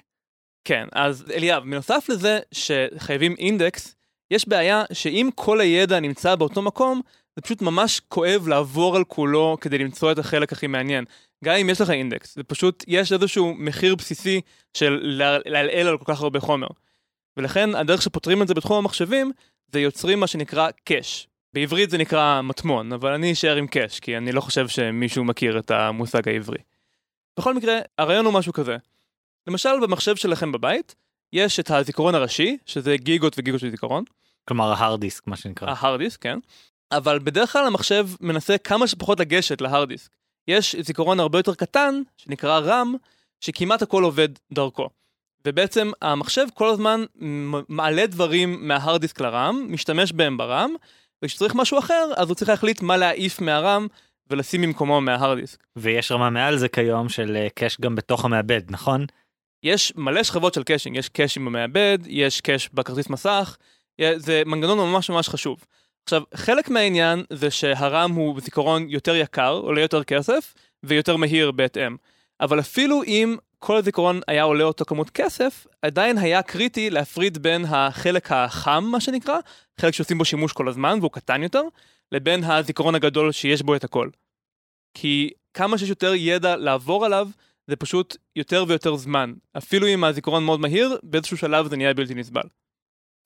כן, 0.64 0.86
אז 0.92 1.24
אליאב, 1.34 1.62
בנוסף 1.62 2.06
לזה 2.08 2.38
שחייבים 2.52 3.34
אינדקס, 3.38 3.94
יש 4.30 4.48
בעיה 4.48 4.84
שאם 4.92 5.30
כל 5.34 5.60
הידע 5.60 6.00
נמצא 6.00 6.34
באותו 6.34 6.62
מקום, 6.62 7.00
זה 7.36 7.42
פשוט 7.42 7.62
ממש 7.62 8.00
כואב 8.08 8.48
לעבור 8.48 8.96
על 8.96 9.04
כולו 9.04 9.56
כדי 9.60 9.78
למצוא 9.78 10.12
את 10.12 10.18
החלק 10.18 10.52
הכי 10.52 10.66
מעניין. 10.66 11.04
גם 11.44 11.54
אם 11.54 11.70
יש 11.70 11.80
לך 11.80 11.90
אינדקס, 11.90 12.34
זה 12.34 12.42
פשוט, 12.42 12.84
יש 12.88 13.12
איזשהו 13.12 13.54
מחיר 13.54 13.94
בסיסי 13.94 14.40
של 14.74 15.00
לעלעל 15.46 15.88
על 15.88 15.98
כל 15.98 16.04
כך 16.14 16.20
הרבה 16.20 16.40
חומר. 16.40 16.68
ולכן 17.36 17.74
הדרך 17.74 18.02
שפותרים 18.02 18.42
את 18.42 18.48
זה 18.48 18.54
בתחום 18.54 18.78
המחשבים, 18.78 19.32
זה 19.72 19.80
יוצרים 19.80 20.20
מה 20.20 20.26
שנקרא 20.26 20.70
קאש. 20.84 21.28
בעברית 21.52 21.90
זה 21.90 21.98
נקרא 21.98 22.40
מטמון, 22.42 22.92
אבל 22.92 23.12
אני 23.12 23.32
אשאר 23.32 23.56
עם 23.56 23.66
קאש, 23.66 24.00
כי 24.00 24.16
אני 24.16 24.32
לא 24.32 24.40
חושב 24.40 24.68
שמישהו 24.68 25.24
מכיר 25.24 25.58
את 25.58 25.70
המושג 25.70 26.28
העברי. 26.28 26.58
בכל 27.38 27.54
מקרה, 27.54 27.78
הרעיון 27.98 28.24
הוא 28.24 28.34
משהו 28.34 28.52
כזה. 28.52 28.76
למשל 29.46 29.80
במחשב 29.82 30.16
שלכם 30.16 30.52
בבית, 30.52 30.94
יש 31.32 31.60
את 31.60 31.70
הזיכרון 31.70 32.14
הראשי, 32.14 32.58
שזה 32.66 32.96
גיגות 32.96 33.38
וגיגות 33.38 33.60
של 33.60 33.70
זיכרון. 33.70 34.04
כלומר 34.48 34.72
ההארד 34.72 35.00
דיסק 35.00 35.26
מה 35.26 35.36
שנקרא. 35.36 35.68
ההארד 35.68 35.98
דיסק, 35.98 36.22
כן. 36.22 36.38
אבל 36.92 37.18
בדרך 37.18 37.52
כלל 37.52 37.66
המחשב 37.66 38.08
מנסה 38.20 38.58
כמה 38.58 38.86
שפחות 38.86 39.20
לגשת 39.20 39.60
להארד 39.60 39.88
דיסק. 39.88 40.10
יש 40.48 40.76
זיכרון 40.76 41.20
הרבה 41.20 41.38
יותר 41.38 41.54
קטן, 41.54 42.02
שנקרא 42.16 42.60
RAM, 42.60 42.88
שכמעט 43.40 43.82
הכל 43.82 44.04
עובד 44.04 44.28
דרכו. 44.52 44.88
ובעצם 45.46 45.90
המחשב 46.02 46.46
כל 46.54 46.68
הזמן 46.68 47.04
מעלה 47.68 48.06
דברים 48.06 48.68
מה 48.68 48.79
hard 48.79 49.00
disk 49.00 49.20
ל 49.20 49.29
RAM, 49.29 49.66
משתמש 49.68 50.12
בהם 50.12 50.36
ב 50.36 50.44
RAM, 50.44 50.74
וכשצריך 51.24 51.54
משהו 51.54 51.78
אחר, 51.78 52.10
אז 52.16 52.28
הוא 52.28 52.34
צריך 52.34 52.48
להחליט 52.50 52.82
מה 52.82 52.96
להעיף 52.96 53.40
מה 53.40 53.59
RAM 53.59 53.86
ולשים 54.30 54.62
במקומו 54.62 55.00
מה 55.00 55.13
hard 55.13 55.38
disk. 55.38 55.58
ויש 55.76 56.12
רמה 56.12 56.30
מעל 56.30 56.56
זה 56.56 56.68
כיום 56.68 57.08
של 57.08 57.46
cache 57.54 57.76
אה, 57.80 57.84
גם 57.84 57.94
בתוך 57.94 58.24
המעבד, 58.24 58.62
נכון? 58.70 59.06
יש 59.62 59.92
מלא 59.96 60.22
שכבות 60.22 60.54
של 60.54 60.62
caching, 60.62 60.96
יש 60.96 61.08
קאשים 61.08 61.44
במעבד, 61.44 61.98
יש 62.06 62.40
cache 62.40 62.68
בכרטיס 62.74 63.10
מסך, 63.10 63.56
זה 64.16 64.42
מנגנון 64.46 64.78
ממש 64.78 65.10
ממש 65.10 65.28
חשוב. 65.28 65.64
עכשיו, 66.04 66.22
חלק 66.34 66.68
מהעניין 66.68 67.24
זה 67.32 67.50
שהרם 67.50 68.12
הוא 68.12 68.40
זיכרון 68.40 68.88
יותר 68.88 69.16
יקר, 69.16 69.50
עולה 69.50 69.80
יותר 69.80 70.04
כסף, 70.04 70.54
ויותר 70.82 71.16
מהיר 71.16 71.50
בהתאם. 71.50 71.96
אבל 72.40 72.60
אפילו 72.60 73.02
אם 73.02 73.36
כל 73.64 73.76
הזיכרון 73.76 74.20
היה 74.28 74.42
עולה 74.42 74.64
אותו 74.64 74.84
כמות 74.84 75.10
כסף, 75.10 75.66
עדיין 75.82 76.18
היה 76.18 76.42
קריטי 76.42 76.90
להפריד 76.90 77.38
בין 77.38 77.64
החלק 77.64 78.32
החם, 78.32 78.84
מה 78.84 79.00
שנקרא, 79.00 79.38
חלק 79.80 79.94
שעושים 79.94 80.18
בו 80.18 80.24
שימוש 80.24 80.52
כל 80.52 80.68
הזמן 80.68 80.98
והוא 81.00 81.10
קטן 81.10 81.42
יותר, 81.42 81.62
לבין 82.12 82.44
הזיכרון 82.44 82.94
הגדול 82.94 83.32
שיש 83.32 83.62
בו 83.62 83.76
את 83.76 83.84
הכל. 83.84 84.08
כי 84.94 85.30
כמה 85.54 85.78
שיש 85.78 85.88
יותר 85.88 86.14
ידע 86.14 86.56
לעבור 86.56 87.04
עליו, 87.04 87.28
זה 87.66 87.76
פשוט 87.76 88.16
יותר 88.36 88.64
ויותר 88.68 88.96
זמן. 88.96 89.32
אפילו 89.58 89.86
אם 89.86 90.04
הזיכרון 90.04 90.44
מאוד 90.44 90.60
מהיר, 90.60 90.98
באיזשהו 91.02 91.36
שלב 91.36 91.68
זה 91.68 91.76
נהיה 91.76 91.94
בלתי 91.94 92.14
נסבל. 92.14 92.48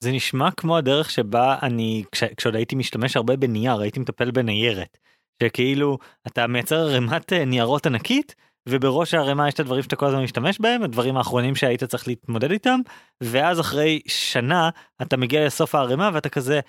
זה 0.03 0.11
נשמע 0.11 0.51
כמו 0.51 0.77
הדרך 0.77 1.09
שבה 1.09 1.57
אני 1.61 2.03
כש, 2.11 2.23
כשעוד 2.23 2.55
הייתי 2.55 2.75
משתמש 2.75 3.15
הרבה 3.15 3.35
בנייר 3.35 3.79
הייתי 3.79 3.99
מטפל 3.99 4.31
בניירת. 4.31 4.97
שכאילו 5.43 5.97
אתה 6.27 6.47
מייצר 6.47 6.75
ערימת 6.75 7.33
אה, 7.33 7.45
ניירות 7.45 7.85
ענקית 7.85 8.35
ובראש 8.69 9.13
הערימה 9.13 9.47
יש 9.47 9.53
את 9.53 9.59
הדברים 9.59 9.83
שאתה 9.83 9.95
כל 9.95 10.05
הזמן 10.05 10.23
משתמש 10.23 10.59
בהם 10.59 10.83
הדברים 10.83 11.17
האחרונים 11.17 11.55
שהיית 11.55 11.83
צריך 11.83 12.07
להתמודד 12.07 12.51
איתם 12.51 12.79
ואז 13.21 13.59
אחרי 13.59 14.01
שנה 14.07 14.69
אתה 15.01 15.17
מגיע 15.17 15.45
לסוף 15.45 15.75
הערימה 15.75 16.09
ואתה 16.13 16.29
כזה 16.29 16.59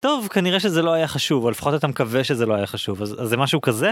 טוב 0.00 0.28
כנראה 0.28 0.60
שזה 0.60 0.82
לא 0.82 0.92
היה 0.92 1.08
חשוב 1.08 1.44
או 1.44 1.50
לפחות 1.50 1.74
אתה 1.74 1.86
מקווה 1.86 2.24
שזה 2.24 2.46
לא 2.46 2.54
היה 2.54 2.66
חשוב 2.66 3.02
אז, 3.02 3.22
אז 3.22 3.28
זה 3.28 3.36
משהו 3.36 3.60
כזה. 3.60 3.90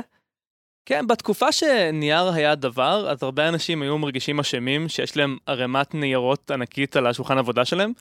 כן, 0.87 1.07
בתקופה 1.07 1.53
שנייר 1.53 2.29
היה 2.29 2.55
דבר, 2.55 3.11
אז 3.11 3.23
הרבה 3.23 3.49
אנשים 3.49 3.83
היו 3.83 3.99
מרגישים 3.99 4.41
אשמים 4.41 4.89
שיש 4.89 5.17
להם 5.17 5.37
ערימת 5.47 5.95
ניירות 5.95 6.51
ענקית 6.51 6.97
על 6.97 7.07
השולחן 7.07 7.39
עבודה 7.39 7.65
שלהם, 7.65 7.93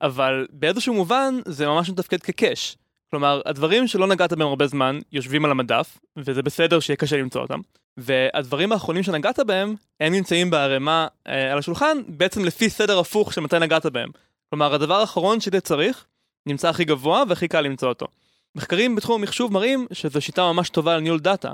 אבל 0.00 0.46
באיזשהו 0.50 0.94
מובן 0.94 1.34
זה 1.46 1.66
ממש 1.66 1.90
מתפקד 1.90 2.22
כקאש. 2.22 2.76
כלומר, 3.10 3.40
הדברים 3.46 3.86
שלא 3.86 4.06
נגעת 4.06 4.32
בהם 4.32 4.48
הרבה 4.48 4.66
זמן 4.66 4.98
יושבים 5.12 5.44
על 5.44 5.50
המדף, 5.50 5.98
וזה 6.16 6.42
בסדר 6.42 6.80
שיהיה 6.80 6.96
קשה 6.96 7.16
למצוא 7.16 7.40
אותם. 7.42 7.60
והדברים 7.96 8.72
האחרונים 8.72 9.02
שנגעת 9.02 9.40
בהם, 9.40 9.74
הם 10.00 10.12
נמצאים 10.12 10.50
בערימה 10.50 11.06
אה, 11.28 11.52
על 11.52 11.58
השולחן, 11.58 11.98
בעצם 12.08 12.44
לפי 12.44 12.70
סדר 12.70 12.98
הפוך 12.98 13.32
של 13.32 13.40
מתי 13.40 13.58
נגעת 13.58 13.86
בהם. 13.86 14.10
כלומר, 14.50 14.74
הדבר 14.74 14.94
האחרון 14.94 15.40
שאתה 15.40 15.60
צריך, 15.60 16.06
נמצא 16.46 16.68
הכי 16.68 16.84
גבוה 16.84 17.22
והכי 17.28 17.48
קל 17.48 17.60
למצוא 17.60 17.88
אותו. 17.88 18.06
מחקרים 18.54 18.96
בתחום 18.96 19.20
המחשוב 19.20 19.52
מראים 19.52 19.86
שזו 19.92 20.20
שיטה 20.20 20.52
ממש 20.52 20.70
טובה 20.70 20.96
לניהול 20.96 21.20
דאטה. 21.20 21.52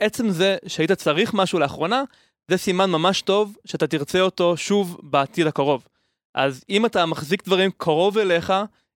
עצם 0.00 0.30
זה 0.30 0.56
שהיית 0.66 0.92
צריך 0.92 1.34
משהו 1.34 1.58
לאחרונה, 1.58 2.02
זה 2.50 2.56
סימן 2.56 2.90
ממש 2.90 3.22
טוב 3.22 3.56
שאתה 3.64 3.86
תרצה 3.86 4.20
אותו 4.20 4.56
שוב 4.56 4.98
בעתיד 5.02 5.46
הקרוב. 5.46 5.86
אז 6.34 6.64
אם 6.70 6.86
אתה 6.86 7.06
מחזיק 7.06 7.44
דברים 7.44 7.70
קרוב 7.76 8.18
אליך, 8.18 8.52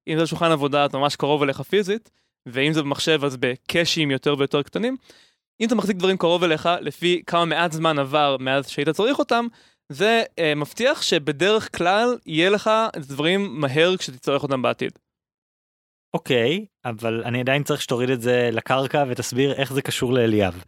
אם 0.09 0.19
זה 0.19 0.26
שולחן 0.26 0.50
עבודה 0.50 0.87
אתה 0.87 0.99
ממש 0.99 1.16
קרוב 1.16 1.42
אליך 1.42 1.61
פיזית, 1.61 2.11
ואם 2.47 2.73
זה 2.73 2.83
במחשב 2.83 3.25
אז 3.25 3.37
בקאשים 3.37 4.11
יותר 4.11 4.35
ויותר 4.38 4.62
קטנים, 4.62 4.97
אם 5.61 5.66
אתה 5.66 5.75
מחזיק 5.75 5.97
דברים 5.97 6.16
קרוב 6.16 6.45
אליך, 6.45 6.69
לפי 6.80 7.23
כמה 7.26 7.45
מעט 7.45 7.73
זמן 7.73 7.99
עבר 7.99 8.37
מאז 8.40 8.69
שהיית 8.69 8.88
צריך 8.88 9.19
אותם, 9.19 9.47
זה 9.88 10.23
אה, 10.38 10.54
מבטיח 10.54 11.02
שבדרך 11.02 11.76
כלל 11.76 12.19
יהיה 12.26 12.50
לך 12.50 12.71
דברים 12.97 13.61
מהר 13.61 13.97
כשתצטרך 13.97 14.42
אותם 14.42 14.62
בעתיד. 14.62 14.92
אוקיי, 16.14 16.66
אבל 16.85 17.23
אני 17.25 17.40
עדיין 17.40 17.62
צריך 17.62 17.83
שתוריד 17.83 18.11
את 18.11 18.21
זה 18.21 18.50
לקרקע 18.52 19.04
ותסביר 19.09 19.52
איך 19.52 19.73
זה 19.73 19.83
קשור 19.83 20.12
לאליאב. 20.12 20.64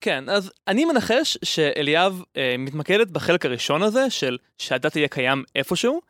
כן, 0.00 0.28
אז 0.28 0.52
אני 0.68 0.84
מנחש 0.84 1.38
שאליאב 1.44 2.22
אה, 2.36 2.54
מתמקדת 2.58 3.08
בחלק 3.10 3.46
הראשון 3.46 3.82
הזה 3.82 4.10
של 4.10 4.38
שהדאטה 4.58 4.98
יהיה 4.98 5.08
קיים 5.08 5.44
איפשהו, 5.54 6.00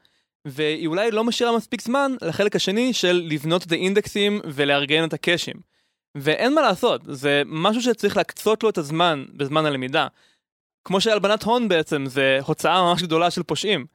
והיא 0.44 0.86
אולי 0.86 1.10
לא 1.10 1.24
משאירה 1.24 1.56
מספיק 1.56 1.80
זמן 1.80 2.12
לחלק 2.22 2.56
השני 2.56 2.92
של 2.92 3.22
לבנות 3.24 3.66
את 3.66 3.72
האינדקסים 3.72 4.40
ולארגן 4.44 5.04
את 5.04 5.12
הקאשים. 5.12 5.54
ואין 6.14 6.54
מה 6.54 6.60
לעשות, 6.62 7.00
זה 7.04 7.42
משהו 7.46 7.82
שצריך 7.82 8.16
להקצות 8.16 8.62
לו 8.62 8.70
את 8.70 8.78
הזמן 8.78 9.24
בזמן 9.34 9.66
הלמידה. 9.66 10.06
כמו 10.84 11.00
שהלבנת 11.00 11.42
הון 11.42 11.68
בעצם 11.68 12.04
זה 12.06 12.38
הוצאה 12.46 12.82
ממש 12.82 13.02
גדולה 13.02 13.30
של 13.30 13.42
פושעים. 13.42 13.86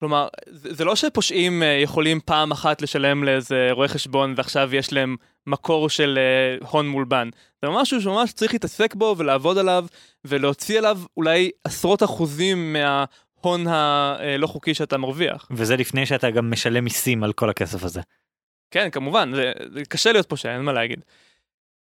כלומר, 0.00 0.28
זה, 0.50 0.74
זה 0.74 0.84
לא 0.84 0.96
שפושעים 0.96 1.62
אה, 1.62 1.78
יכולים 1.82 2.20
פעם 2.24 2.52
אחת 2.52 2.82
לשלם 2.82 3.24
לאיזה 3.24 3.68
רואה 3.70 3.88
חשבון 3.88 4.34
ועכשיו 4.36 4.74
יש 4.74 4.92
להם 4.92 5.16
מקור 5.46 5.88
של 5.88 6.18
uh, 6.62 6.66
הון 6.68 6.88
מולבן. 6.88 7.28
זה 7.62 7.70
משהו 7.70 8.00
שממש 8.00 8.32
צריך 8.32 8.52
להתעסק 8.52 8.94
בו 8.94 9.14
ולעבוד 9.18 9.58
עליו 9.58 9.86
ולהוציא 10.24 10.78
עליו 10.78 10.98
אולי 11.16 11.50
עשרות 11.64 12.02
אחוזים 12.02 12.76
מההון 13.46 13.66
הלא 13.66 14.46
חוקי 14.46 14.74
שאתה 14.74 14.98
מרוויח. 14.98 15.48
וזה 15.50 15.76
לפני 15.76 16.06
שאתה 16.06 16.30
גם 16.30 16.50
משלם 16.50 16.84
מיסים 16.84 17.24
על 17.24 17.32
כל 17.32 17.50
הכסף 17.50 17.84
הזה. 17.84 18.00
כן, 18.70 18.90
כמובן, 18.90 19.32
זה, 19.34 19.52
זה 19.72 19.84
קשה 19.84 20.12
להיות 20.12 20.28
פושע, 20.28 20.54
אין 20.54 20.62
מה 20.62 20.72
להגיד. 20.72 21.00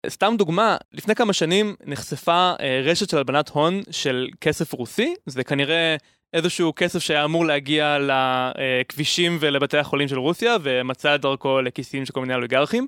סתם 0.09 0.35
דוגמה, 0.38 0.76
לפני 0.92 1.14
כמה 1.14 1.33
שנים 1.33 1.76
נחשפה 1.85 2.52
uh, 2.59 2.62
רשת 2.85 3.11
של 3.11 3.16
הלבנת 3.16 3.49
הון 3.49 3.81
של 3.90 4.28
כסף 4.40 4.73
רוסי, 4.73 5.14
זה 5.26 5.45
כנראה 5.45 5.97
איזשהו 6.33 6.73
כסף 6.76 6.99
שהיה 6.99 7.25
אמור 7.25 7.47
להגיע 7.47 7.99
לכבישים 8.00 9.37
ולבתי 9.40 9.78
החולים 9.78 10.09
של 10.09 10.19
רוסיה 10.19 10.57
ומצא 10.62 11.14
את 11.14 11.21
דרכו 11.21 11.61
לכיסים 11.61 12.07
של 12.07 12.12
כל 12.12 12.21
מיני 12.21 12.35
אוליגרכים. 12.35 12.87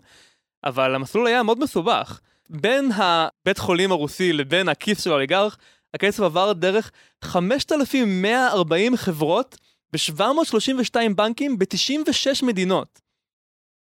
אבל 0.64 0.95
המסלול 0.95 1.26
היה 1.26 1.43
מאוד 1.43 1.59
מסובך. 1.61 2.21
בין 2.50 2.90
הבית 2.95 3.59
חולים 3.59 3.93
הרוסי 3.93 4.33
לבין 4.33 4.69
הכיס 4.69 5.04
של 5.04 5.11
האוליגרך, 5.11 5.59
הכסף 5.95 6.23
עבר 6.23 6.53
דרך 6.53 6.91
5,140 7.25 8.97
חברות 8.97 9.59
ב-732 9.93 11.15
בנקים 11.17 11.59
ב-96 11.59 12.47
מדינות. 12.47 13.01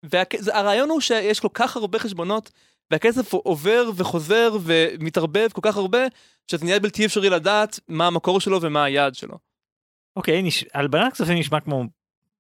והרעיון 0.03 0.91
הוא 0.91 1.01
שיש 1.01 1.41
כל 1.41 1.49
כך 1.55 1.77
הרבה 1.77 1.99
חשבונות, 1.99 2.51
והכסף 2.91 3.35
עובר 3.35 3.91
וחוזר 3.97 4.57
ומתערבב 4.63 5.49
כל 5.53 5.61
כך 5.65 5.77
הרבה, 5.77 5.99
שזה 6.51 6.65
נהיה 6.65 6.81
בלתי 6.81 7.07
אפשרי 7.07 7.31
לדעת 7.31 7.81
מה 7.89 8.07
המקור 8.07 8.41
שלו 8.41 8.63
ומה 8.63 8.85
היעד 8.85 9.15
שלו. 9.15 9.39
אוקיי, 10.17 10.43
נש... 10.43 10.65
הלבנת 10.75 11.13
כספים 11.13 11.39
נשמע 11.39 11.61
כמו 11.61 11.85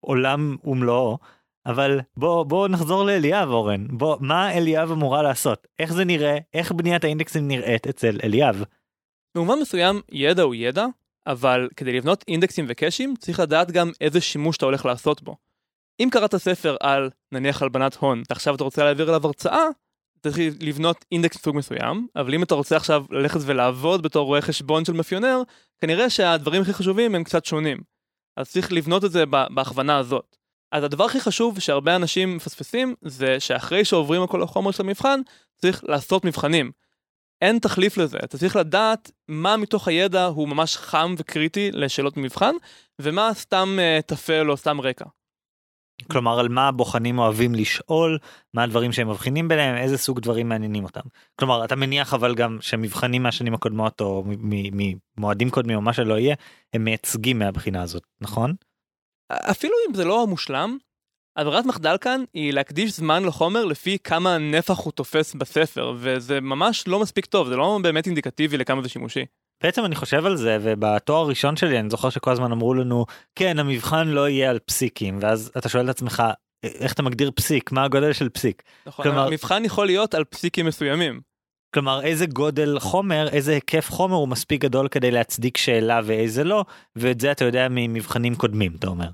עולם 0.00 0.56
ומלואו. 0.64 1.18
אבל 1.66 2.00
בוא 2.16 2.44
בוא 2.44 2.68
נחזור 2.68 3.04
לאליאב 3.04 3.48
אורן 3.48 3.86
בוא 3.90 4.16
מה 4.20 4.52
אליאב 4.52 4.90
אמורה 4.90 5.22
לעשות 5.22 5.66
איך 5.78 5.92
זה 5.92 6.04
נראה 6.04 6.38
איך 6.54 6.72
בניית 6.72 7.04
האינדקסים 7.04 7.48
נראית 7.48 7.86
אצל 7.86 8.18
אליאב. 8.24 8.64
במובן 9.34 9.58
מסוים 9.60 10.00
ידע 10.12 10.42
הוא 10.42 10.54
ידע 10.54 10.86
אבל 11.26 11.68
כדי 11.76 11.92
לבנות 11.92 12.24
אינדקסים 12.28 12.64
וקאשים 12.68 13.14
צריך 13.18 13.40
לדעת 13.40 13.70
גם 13.70 13.90
איזה 14.00 14.20
שימוש 14.20 14.56
אתה 14.56 14.66
הולך 14.66 14.86
לעשות 14.86 15.22
בו. 15.22 15.36
אם 16.00 16.08
קראת 16.12 16.36
ספר 16.36 16.76
על 16.80 17.10
נניח 17.32 17.62
הלבנת 17.62 17.94
הון 17.94 18.22
ועכשיו 18.30 18.54
אתה 18.54 18.64
רוצה 18.64 18.84
להעביר 18.84 19.08
אליו 19.08 19.26
הרצאה 19.26 19.64
צריך 20.22 20.38
לבנות 20.60 21.04
אינדקס 21.12 21.42
סוג 21.42 21.56
מסוים 21.56 22.06
אבל 22.16 22.34
אם 22.34 22.42
אתה 22.42 22.54
רוצה 22.54 22.76
עכשיו 22.76 23.04
ללכת 23.10 23.40
ולעבוד 23.42 24.02
בתור 24.02 24.26
רואה 24.26 24.40
חשבון 24.40 24.84
של 24.84 24.92
מאפיונר 24.92 25.42
כנראה 25.80 26.10
שהדברים 26.10 26.62
הכי 26.62 26.72
חשובים 26.72 27.14
הם 27.14 27.24
קצת 27.24 27.44
שונים. 27.44 27.78
אז 28.36 28.50
צריך 28.50 28.72
לבנות 28.72 29.04
את 29.04 29.12
זה 29.12 29.24
בהכוונה 29.26 29.96
הזאת. 29.96 30.36
אז 30.72 30.84
הדבר 30.84 31.04
הכי 31.04 31.20
חשוב 31.20 31.60
שהרבה 31.60 31.96
אנשים 31.96 32.36
מפספסים 32.36 32.94
זה 33.02 33.40
שאחרי 33.40 33.84
שעוברים 33.84 34.22
על 34.22 34.28
כל 34.28 34.42
החומר 34.42 34.70
של 34.70 34.82
המבחן 34.82 35.20
צריך 35.56 35.84
לעשות 35.84 36.24
מבחנים. 36.24 36.70
אין 37.40 37.58
תחליף 37.58 37.96
לזה, 37.96 38.18
אתה 38.24 38.38
צריך 38.38 38.56
לדעת 38.56 39.10
מה 39.28 39.56
מתוך 39.56 39.88
הידע 39.88 40.24
הוא 40.24 40.48
ממש 40.48 40.76
חם 40.76 41.14
וקריטי 41.18 41.70
לשאלות 41.72 42.16
במבחן 42.16 42.54
ומה 43.00 43.30
סתם 43.34 43.78
uh, 43.78 44.02
טפל 44.02 44.50
או 44.50 44.56
סתם 44.56 44.80
רקע. 44.80 45.04
כלומר 46.10 46.38
על 46.38 46.48
מה 46.48 46.68
הבוחנים 46.68 47.18
אוהבים 47.18 47.54
לשאול 47.54 48.18
מה 48.54 48.62
הדברים 48.62 48.92
שהם 48.92 49.10
מבחינים 49.10 49.48
ביניהם 49.48 49.76
איזה 49.76 49.98
סוג 49.98 50.20
דברים 50.20 50.48
מעניינים 50.48 50.84
אותם. 50.84 51.00
כלומר 51.40 51.64
אתה 51.64 51.76
מניח 51.76 52.14
אבל 52.14 52.34
גם 52.34 52.58
שמבחנים 52.60 53.22
מהשנים 53.22 53.54
הקודמות 53.54 54.00
או 54.00 54.24
ממועדים 55.16 55.50
קודמים 55.50 55.76
או 55.76 55.82
מה 55.82 55.92
שלא 55.92 56.18
יהיה 56.18 56.34
הם 56.74 56.84
מייצגים 56.84 57.38
מהבחינה 57.38 57.82
הזאת 57.82 58.02
נכון? 58.20 58.54
אפילו 59.32 59.74
אם 59.88 59.94
זה 59.94 60.04
לא 60.04 60.22
המושלם, 60.22 60.78
הברירת 61.36 61.66
מחדל 61.66 61.96
כאן 62.00 62.24
היא 62.34 62.52
להקדיש 62.52 62.92
זמן 62.92 63.24
לחומר 63.24 63.64
לפי 63.64 63.98
כמה 64.04 64.38
נפח 64.38 64.78
הוא 64.78 64.92
תופס 64.92 65.34
בספר, 65.34 65.94
וזה 65.96 66.40
ממש 66.40 66.88
לא 66.88 67.00
מספיק 67.00 67.26
טוב, 67.26 67.48
זה 67.48 67.56
לא 67.56 67.78
באמת 67.82 68.06
אינדיקטיבי 68.06 68.56
לכמה 68.56 68.82
זה 68.82 68.88
שימושי. 68.88 69.24
בעצם 69.62 69.84
אני 69.84 69.94
חושב 69.94 70.26
על 70.26 70.36
זה 70.36 70.58
ובתואר 70.60 71.20
הראשון 71.20 71.56
שלי 71.56 71.80
אני 71.80 71.90
זוכר 71.90 72.10
שכל 72.10 72.30
הזמן 72.30 72.52
אמרו 72.52 72.74
לנו 72.74 73.06
כן 73.34 73.58
המבחן 73.58 74.08
לא 74.08 74.28
יהיה 74.28 74.50
על 74.50 74.58
פסיקים 74.58 75.18
ואז 75.20 75.52
אתה 75.58 75.68
שואל 75.68 75.84
את 75.84 75.88
עצמך 75.88 76.22
איך 76.64 76.92
אתה 76.92 77.02
מגדיר 77.02 77.30
פסיק 77.34 77.72
מה 77.72 77.84
הגודל 77.84 78.12
של 78.12 78.28
פסיק. 78.28 78.62
נכון, 78.86 79.02
כלומר, 79.02 79.26
המבחן 79.26 79.64
יכול 79.64 79.86
להיות 79.86 80.14
על 80.14 80.24
פסיקים 80.24 80.66
מסוימים. 80.66 81.20
כלומר 81.74 82.02
איזה 82.02 82.26
גודל 82.26 82.78
חומר 82.78 83.28
איזה 83.28 83.52
היקף 83.52 83.90
חומר 83.90 84.16
הוא 84.16 84.28
מספיק 84.28 84.62
גדול 84.62 84.88
כדי 84.88 85.10
להצדיק 85.10 85.56
שאלה 85.56 86.00
ואיזה 86.04 86.44
לא 86.44 86.64
ואת 86.96 87.20
זה 87.20 87.32
אתה 87.32 87.44
יודע 87.44 87.66
ממבחנים 87.70 88.34
קודמים 88.34 88.72
אתה 88.78 88.86
אומר. 88.86 89.08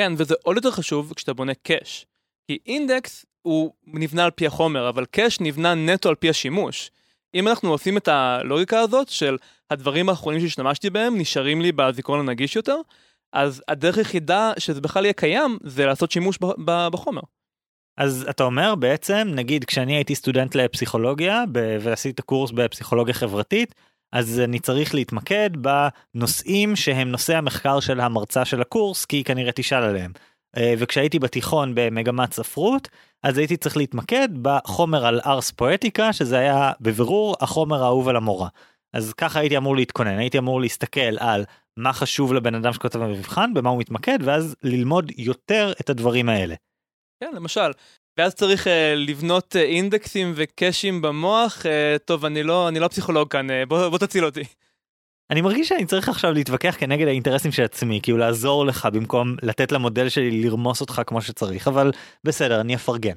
כן, 0.00 0.12
וזה 0.16 0.34
עוד 0.42 0.56
יותר 0.56 0.70
חשוב 0.70 1.12
כשאתה 1.16 1.34
בונה 1.34 1.54
קאש. 1.54 2.06
כי 2.46 2.58
אינדקס 2.66 3.26
הוא 3.42 3.72
נבנה 3.86 4.24
על 4.24 4.30
פי 4.30 4.46
החומר, 4.46 4.88
אבל 4.88 5.04
קאש 5.04 5.40
נבנה 5.40 5.74
נטו 5.74 6.08
על 6.08 6.14
פי 6.14 6.30
השימוש. 6.30 6.90
אם 7.34 7.48
אנחנו 7.48 7.70
עושים 7.70 7.96
את 7.96 8.08
הלוגיקה 8.08 8.80
הזאת 8.80 9.08
של 9.08 9.36
הדברים 9.70 10.08
האחרונים 10.08 10.40
שהשתמשתי 10.40 10.90
בהם 10.90 11.18
נשארים 11.18 11.60
לי 11.60 11.72
בזיכרון 11.72 12.20
הנגיש 12.20 12.56
יותר, 12.56 12.76
אז 13.32 13.62
הדרך 13.68 13.98
היחידה 13.98 14.52
שזה 14.58 14.80
בכלל 14.80 15.04
יהיה 15.04 15.12
קיים 15.12 15.58
זה 15.62 15.86
לעשות 15.86 16.10
שימוש 16.10 16.38
בחומר. 16.66 17.22
אז 17.98 18.26
אתה 18.30 18.44
אומר 18.44 18.74
בעצם 18.74 19.28
נגיד 19.34 19.64
כשאני 19.64 19.94
הייתי 19.94 20.14
סטודנט 20.14 20.54
לפסיכולוגיה 20.54 21.44
ב- 21.52 21.76
ועשיתי 21.80 22.22
קורס 22.22 22.50
בפסיכולוגיה 22.50 23.14
חברתית 23.14 23.74
אז 24.12 24.40
אני 24.40 24.58
צריך 24.58 24.94
להתמקד 24.94 25.50
בנושאים 25.56 26.76
שהם 26.76 27.08
נושאי 27.08 27.34
המחקר 27.34 27.80
של 27.80 28.00
המרצה 28.00 28.44
של 28.44 28.60
הקורס 28.60 29.04
כי 29.04 29.16
היא 29.16 29.24
כנראה 29.24 29.52
תשאל 29.52 29.82
עליהם. 29.82 30.12
אה, 30.56 30.74
וכשהייתי 30.78 31.18
בתיכון 31.18 31.72
במגמת 31.74 32.32
ספרות 32.32 32.88
אז 33.22 33.38
הייתי 33.38 33.56
צריך 33.56 33.76
להתמקד 33.76 34.28
בחומר 34.42 35.06
על 35.06 35.20
ארס 35.26 35.50
פואטיקה 35.50 36.12
שזה 36.12 36.38
היה 36.38 36.72
בבירור 36.80 37.36
החומר 37.40 37.82
האהוב 37.82 38.08
על 38.08 38.16
המורה. 38.16 38.48
אז 38.92 39.12
ככה 39.12 39.40
הייתי 39.40 39.56
אמור 39.56 39.76
להתכונן 39.76 40.18
הייתי 40.18 40.38
אמור 40.38 40.60
להסתכל 40.60 41.18
על 41.18 41.44
מה 41.76 41.92
חשוב 41.92 42.34
לבן 42.34 42.54
אדם 42.54 42.72
שכותב 42.72 42.98
במבחן 42.98 43.54
במה 43.54 43.70
הוא 43.70 43.78
מתמקד 43.78 44.18
ואז 44.22 44.56
ללמוד 44.62 45.12
יותר 45.16 45.72
את 45.80 45.90
הדברים 45.90 46.28
האלה. 46.28 46.54
כן, 47.20 47.30
למשל. 47.34 47.70
ואז 48.20 48.34
צריך 48.34 48.66
uh, 48.66 48.70
לבנות 48.96 49.56
uh, 49.56 49.58
אינדקסים 49.58 50.32
וקאשים 50.36 51.02
במוח, 51.02 51.62
uh, 51.62 51.98
טוב, 52.04 52.24
אני 52.24 52.42
לא, 52.42 52.68
אני 52.68 52.78
לא 52.78 52.88
פסיכולוג 52.88 53.28
כאן, 53.28 53.50
uh, 53.50 53.52
בוא, 53.68 53.88
בוא 53.88 53.98
תציל 53.98 54.24
אותי. 54.24 54.44
אני 55.30 55.40
מרגיש 55.40 55.68
שאני 55.68 55.86
צריך 55.86 56.08
עכשיו 56.08 56.32
להתווכח 56.32 56.76
כנגד 56.78 57.06
האינטרסים 57.06 57.52
של 57.52 57.62
עצמי, 57.62 58.00
כאילו 58.02 58.18
לעזור 58.18 58.66
לך 58.66 58.88
במקום 58.92 59.36
לתת 59.42 59.72
למודל 59.72 60.08
שלי 60.08 60.42
לרמוס 60.42 60.80
אותך 60.80 61.02
כמו 61.06 61.22
שצריך, 61.22 61.68
אבל 61.68 61.92
בסדר, 62.24 62.60
אני 62.60 62.74
אפרגן. 62.74 63.16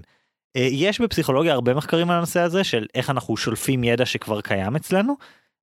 יש 0.56 1.02
בפסיכולוגיה 1.02 1.54
הרבה 1.54 1.74
מחקרים 1.74 2.10
על 2.10 2.18
הנושא 2.18 2.40
הזה 2.40 2.64
של 2.64 2.86
איך 2.96 3.10
אנחנו 3.10 3.38
שולפים 3.38 3.84
ידע 3.84 4.06
שכבר 4.06 4.42
קיים 4.42 4.76
אצלנו, 4.76 5.16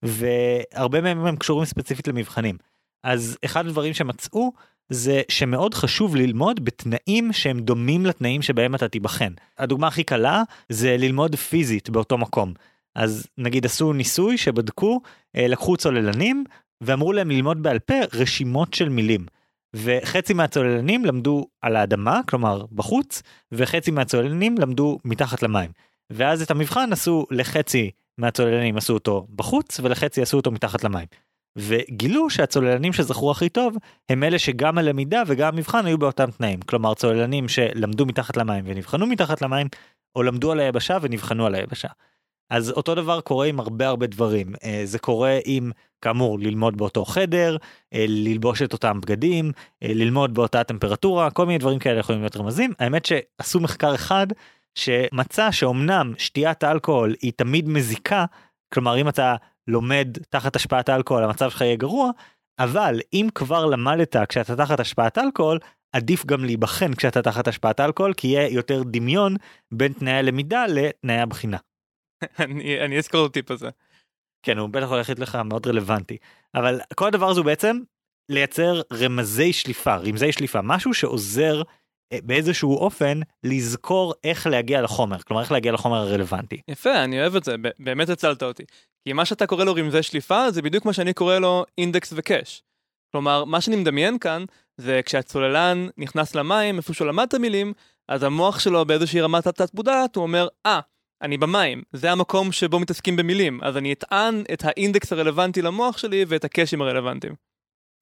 והרבה 0.03 1.01
מהם 1.01 1.27
הם 1.27 1.37
קשורים 1.37 1.65
ספציפית 1.65 2.09
למבחנים. 2.09 2.57
אז 3.05 3.39
אחד 3.45 3.67
הדברים 3.67 3.95
שמצאו 3.95 4.53
זה 4.91 5.23
שמאוד 5.29 5.75
חשוב 5.75 6.17
ללמוד 6.17 6.65
בתנאים 6.65 7.33
שהם 7.33 7.61
דומים 7.61 8.07
לתנאים 8.07 8.43
שבהם 8.43 8.75
אתה 8.75 8.89
תיבחן. 8.89 9.33
הדוגמה 9.59 9.87
הכי 9.87 10.05
קלה 10.05 10.43
זה 10.69 10.97
ללמוד 10.97 11.37
פיזית 11.37 11.91
באותו 11.91 12.19
מקום. 12.19 12.53
אז 12.95 13.27
נגיד 13.39 13.65
עשו 13.65 13.93
ניסוי 13.93 14.39
שבדקו, 14.39 15.01
אה, 15.37 15.47
לקחו 15.49 15.77
צוללנים 15.77 16.45
ואמרו 16.81 17.13
להם 17.13 17.31
ללמוד 17.31 17.63
בעל 17.63 17.79
פה 17.79 17.95
רשימות 18.15 18.75
של 18.75 18.89
מילים. 18.89 19.27
וחצי 19.75 20.35
מהצוללנים 20.35 21.05
למדו 21.05 21.47
על 21.61 21.77
האדמה, 21.77 22.21
כלומר 22.29 22.65
בחוץ, 22.73 23.23
וחצי 23.53 23.91
מהצוללנים 23.91 24.59
למדו 24.59 24.99
מתחת 25.05 25.43
למים. 25.43 25.71
ואז 26.11 26.43
את 26.43 26.51
המבחן 26.51 26.93
עשו 26.93 27.27
לחצי 27.31 27.91
מהצוללנים 28.19 28.77
עשו 28.77 28.95
אותו 28.95 29.27
בחוץ 29.37 29.81
ולחצי 29.81 30.23
עשו 30.23 30.37
אותו 30.37 30.51
מתחת 30.51 30.85
למים. 30.85 31.07
וגילו 31.57 32.31
שהצוללנים 32.31 32.93
שזכרו 32.93 33.31
הכי 33.31 33.49
טוב 33.49 33.77
הם 34.09 34.25
אלה 34.25 34.39
שגם 34.39 34.79
הלמידה 34.79 35.23
וגם 35.27 35.55
המבחן 35.55 35.87
היו 35.87 35.99
באותם 35.99 36.31
תנאים. 36.31 36.61
כלומר 36.61 36.95
צוללנים 36.95 37.49
שלמדו 37.49 38.07
מתחת 38.07 38.37
למים 38.37 38.65
ונבחנו 38.67 39.07
מתחת 39.07 39.43
למים 39.43 39.67
או 40.17 40.23
למדו 40.23 40.53
על 40.53 40.61
היבשה 40.61 40.99
ונבחנו 41.03 41.47
על 41.47 41.55
היבשה. 41.55 41.89
אז 42.51 42.71
אותו 42.71 42.95
דבר 42.95 43.21
קורה 43.21 43.47
עם 43.47 43.61
הרבה 43.61 43.89
הרבה 43.89 44.07
דברים. 44.07 44.55
אה, 44.65 44.83
זה 44.85 44.99
קורה 44.99 45.39
עם 45.45 45.71
כאמור 46.03 46.39
ללמוד 46.39 46.77
באותו 46.77 47.05
חדר 47.05 47.57
אה, 47.95 48.05
ללבוש 48.09 48.63
את 48.63 48.73
אותם 48.73 49.01
בגדים 49.01 49.53
אה, 49.83 49.89
ללמוד 49.95 50.35
באותה 50.35 50.65
טמפרטורה 50.65 51.31
כל 51.31 51.47
מיני 51.47 51.59
דברים 51.59 51.79
כאלה 51.79 52.01
יכולים 52.01 52.21
להיות 52.21 52.37
רמזים. 52.37 52.73
האמת 52.79 53.05
שעשו 53.05 53.61
מחקר 53.61 53.95
אחד 53.95 54.27
שמצא 54.75 55.51
שאומנם 55.51 56.13
שתיית 56.19 56.65
אלכוהול 56.65 57.15
היא 57.23 57.33
תמיד 57.37 57.69
מזיקה 57.69 58.25
כלומר 58.75 59.01
אם 59.01 59.09
אתה 59.09 59.37
לומד 59.71 60.09
תחת 60.29 60.57
השפעת 60.57 60.91
אלכוהול 60.91 61.25
המצב 61.25 61.51
שלך 61.51 61.61
יהיה 61.61 61.77
גרוע, 61.77 62.11
אבל 62.59 63.01
אם 63.13 63.29
כבר 63.35 63.67
למדת 63.67 64.17
כשאתה 64.29 64.57
תחת 64.57 64.81
השפעת 64.81 65.19
אלכוהול, 65.19 65.59
עדיף 65.93 66.27
גם 66.27 66.45
להיבחן 66.45 66.95
כשאתה 66.95 67.23
תחת 67.23 67.49
השפעת 67.49 67.81
אלכוהול, 67.81 68.15
כי 68.15 68.29
יהיה 68.29 68.49
יותר 68.49 68.83
דמיון 68.83 69.37
בין 69.73 69.93
תנאי 69.93 70.13
הלמידה 70.13 70.67
לתנאי 70.67 71.19
הבחינה. 71.19 71.57
אני, 72.45 72.81
אני 72.85 72.99
אזכור 72.99 73.27
את 73.27 73.31
הטיפ 73.31 73.51
הזה. 73.51 73.69
כן, 74.43 74.59
הוא 74.59 74.69
בטח 74.69 74.89
הולך 74.89 75.11
לך 75.19 75.35
מאוד 75.35 75.67
רלוונטי. 75.67 76.17
אבל 76.55 76.81
כל 76.95 77.07
הדבר 77.07 77.29
הזה 77.29 77.41
הוא 77.41 77.47
בעצם 77.47 77.81
לייצר 78.29 78.81
רמזי 78.93 79.53
שליפה, 79.53 79.97
רמזי 79.97 80.33
שליפה, 80.33 80.63
משהו 80.63 80.95
שעוזר 80.95 81.63
באיזשהו 82.15 82.77
אופן 82.77 83.21
לזכור 83.45 84.15
איך 84.25 84.47
להגיע 84.47 84.83
לחומר, 84.83 85.19
כלומר 85.19 85.43
איך 85.43 85.53
להגיע 85.53 85.73
לחומר 85.73 85.97
הרלוונטי. 85.97 86.61
יפה, 86.69 87.05
אני 87.05 87.21
אוהב 87.21 87.37
את 87.37 87.45
זה, 87.45 87.55
באמת 87.79 88.09
הצלת 88.09 88.43
אותי. 88.43 88.65
כי 89.05 89.13
מה 89.13 89.25
שאתה 89.25 89.47
קורא 89.47 89.65
לו 89.65 89.75
רמזי 89.75 90.03
שליפה 90.03 90.51
זה 90.51 90.63
בדיוק 90.63 90.85
מה 90.85 90.93
שאני 90.93 91.13
קורא 91.13 91.39
לו 91.39 91.65
אינדקס 91.79 92.13
וקאש. 92.17 92.63
כלומר, 93.13 93.45
מה 93.45 93.61
שאני 93.61 93.77
מדמיין 93.77 94.19
כאן 94.19 94.45
זה 94.77 95.01
כשהצוללן 95.05 95.87
נכנס 95.99 96.35
למים, 96.35 96.77
איפה 96.77 96.95
שהוא 96.95 97.09
למד 97.09 97.27
את 97.29 97.35
המילים, 97.35 97.73
אז 98.09 98.23
המוח 98.23 98.59
שלו 98.59 98.85
באיזושהי 98.85 99.21
רמת 99.21 99.49
תת 99.49 99.75
מודעת, 99.75 100.17
הוא 100.17 100.23
אומר, 100.23 100.49
אה, 100.67 100.79
ah, 100.79 100.83
אני 101.23 101.39
במים, 101.39 101.83
זה 101.93 102.13
המקום 102.13 102.53
שבו 102.53 102.79
מתעסקים 102.79 103.17
במילים, 103.17 103.61
אז 103.63 103.77
אני 103.77 103.93
אטען 103.93 104.43
את 104.53 104.65
האינדקס 104.65 105.13
הרלוונטי 105.13 105.63
למוח 105.63 105.99
שלי 105.99 106.25
ואת 106.29 106.45
הקאשים 106.45 106.83
הרלוונטיים. 106.83 107.35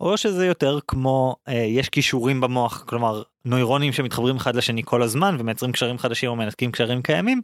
או 0.00 0.16
שזה 0.16 0.46
יותר 0.46 0.78
כמו 0.86 1.36
אה, 1.48 1.54
יש 1.54 1.88
כישורים 1.88 2.40
במוח 2.40 2.84
כלומר 2.88 3.22
נוירונים 3.48 3.92
שמתחברים 3.92 4.36
אחד 4.36 4.56
לשני 4.56 4.82
כל 4.84 5.02
הזמן 5.02 5.36
ומייצרים 5.38 5.72
קשרים 5.72 5.98
חדשים 5.98 6.30
או 6.30 6.36
מנתקים 6.36 6.72
קשרים 6.72 7.02
קיימים. 7.02 7.40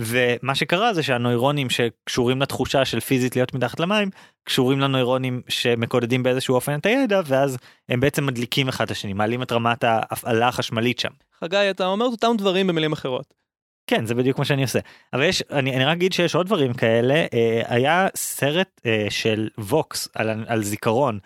ומה 0.00 0.54
שקרה 0.54 0.94
זה 0.94 1.02
שהנוירונים 1.02 1.70
שקשורים 1.70 2.42
לתחושה 2.42 2.84
של 2.84 3.00
פיזית 3.00 3.36
להיות 3.36 3.54
מתחת 3.54 3.80
למים 3.80 4.10
קשורים 4.44 4.80
לנוירונים 4.80 5.42
שמקודדים 5.48 6.22
באיזשהו 6.22 6.54
אופן 6.54 6.78
את 6.78 6.86
הידע 6.86 7.20
ואז 7.24 7.58
הם 7.88 8.00
בעצם 8.00 8.26
מדליקים 8.26 8.68
אחד 8.68 8.84
את 8.84 8.90
השני 8.90 9.12
מעלים 9.12 9.42
את 9.42 9.52
רמת 9.52 9.84
ההפעלה 9.84 10.48
החשמלית 10.48 10.98
שם. 10.98 11.08
חגי 11.40 11.70
אתה 11.70 11.86
אומר 11.86 12.06
את 12.06 12.12
אותם 12.12 12.36
דברים 12.38 12.66
במילים 12.66 12.92
אחרות. 12.92 13.34
כן 13.86 14.06
זה 14.06 14.14
בדיוק 14.14 14.38
מה 14.38 14.44
שאני 14.44 14.62
עושה 14.62 14.78
אבל 15.12 15.22
יש 15.22 15.42
אני, 15.50 15.76
אני 15.76 15.84
רק 15.84 15.96
אגיד 15.96 16.12
שיש 16.12 16.34
עוד 16.34 16.46
דברים 16.46 16.74
כאלה 16.74 17.14
אה, 17.14 17.62
היה 17.66 18.08
סרט 18.16 18.80
אה, 18.86 19.06
של 19.10 19.48
ווקס 19.58 20.08
על, 20.14 20.44
על 20.46 20.62
זיכרון 20.62 21.18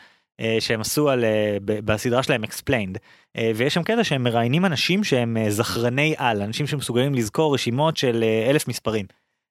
שהם 0.60 0.80
עשו 0.80 1.10
על, 1.10 1.24
אה, 1.24 1.56
בסדרה 1.62 2.22
שלהם 2.22 2.44
explained 2.44 2.98
אה, 3.36 3.50
ויש 3.54 3.74
שם 3.74 3.82
קטע 3.82 4.04
שהם 4.04 4.24
מראיינים 4.24 4.64
אנשים 4.64 5.04
שהם 5.04 5.36
זכרני 5.48 6.14
על 6.16 6.42
אנשים 6.42 6.66
שמסוגלים 6.66 7.14
לזכור 7.14 7.54
רשימות 7.54 7.96
של 7.96 8.24
אלף 8.50 8.68
מספרים. 8.68 9.06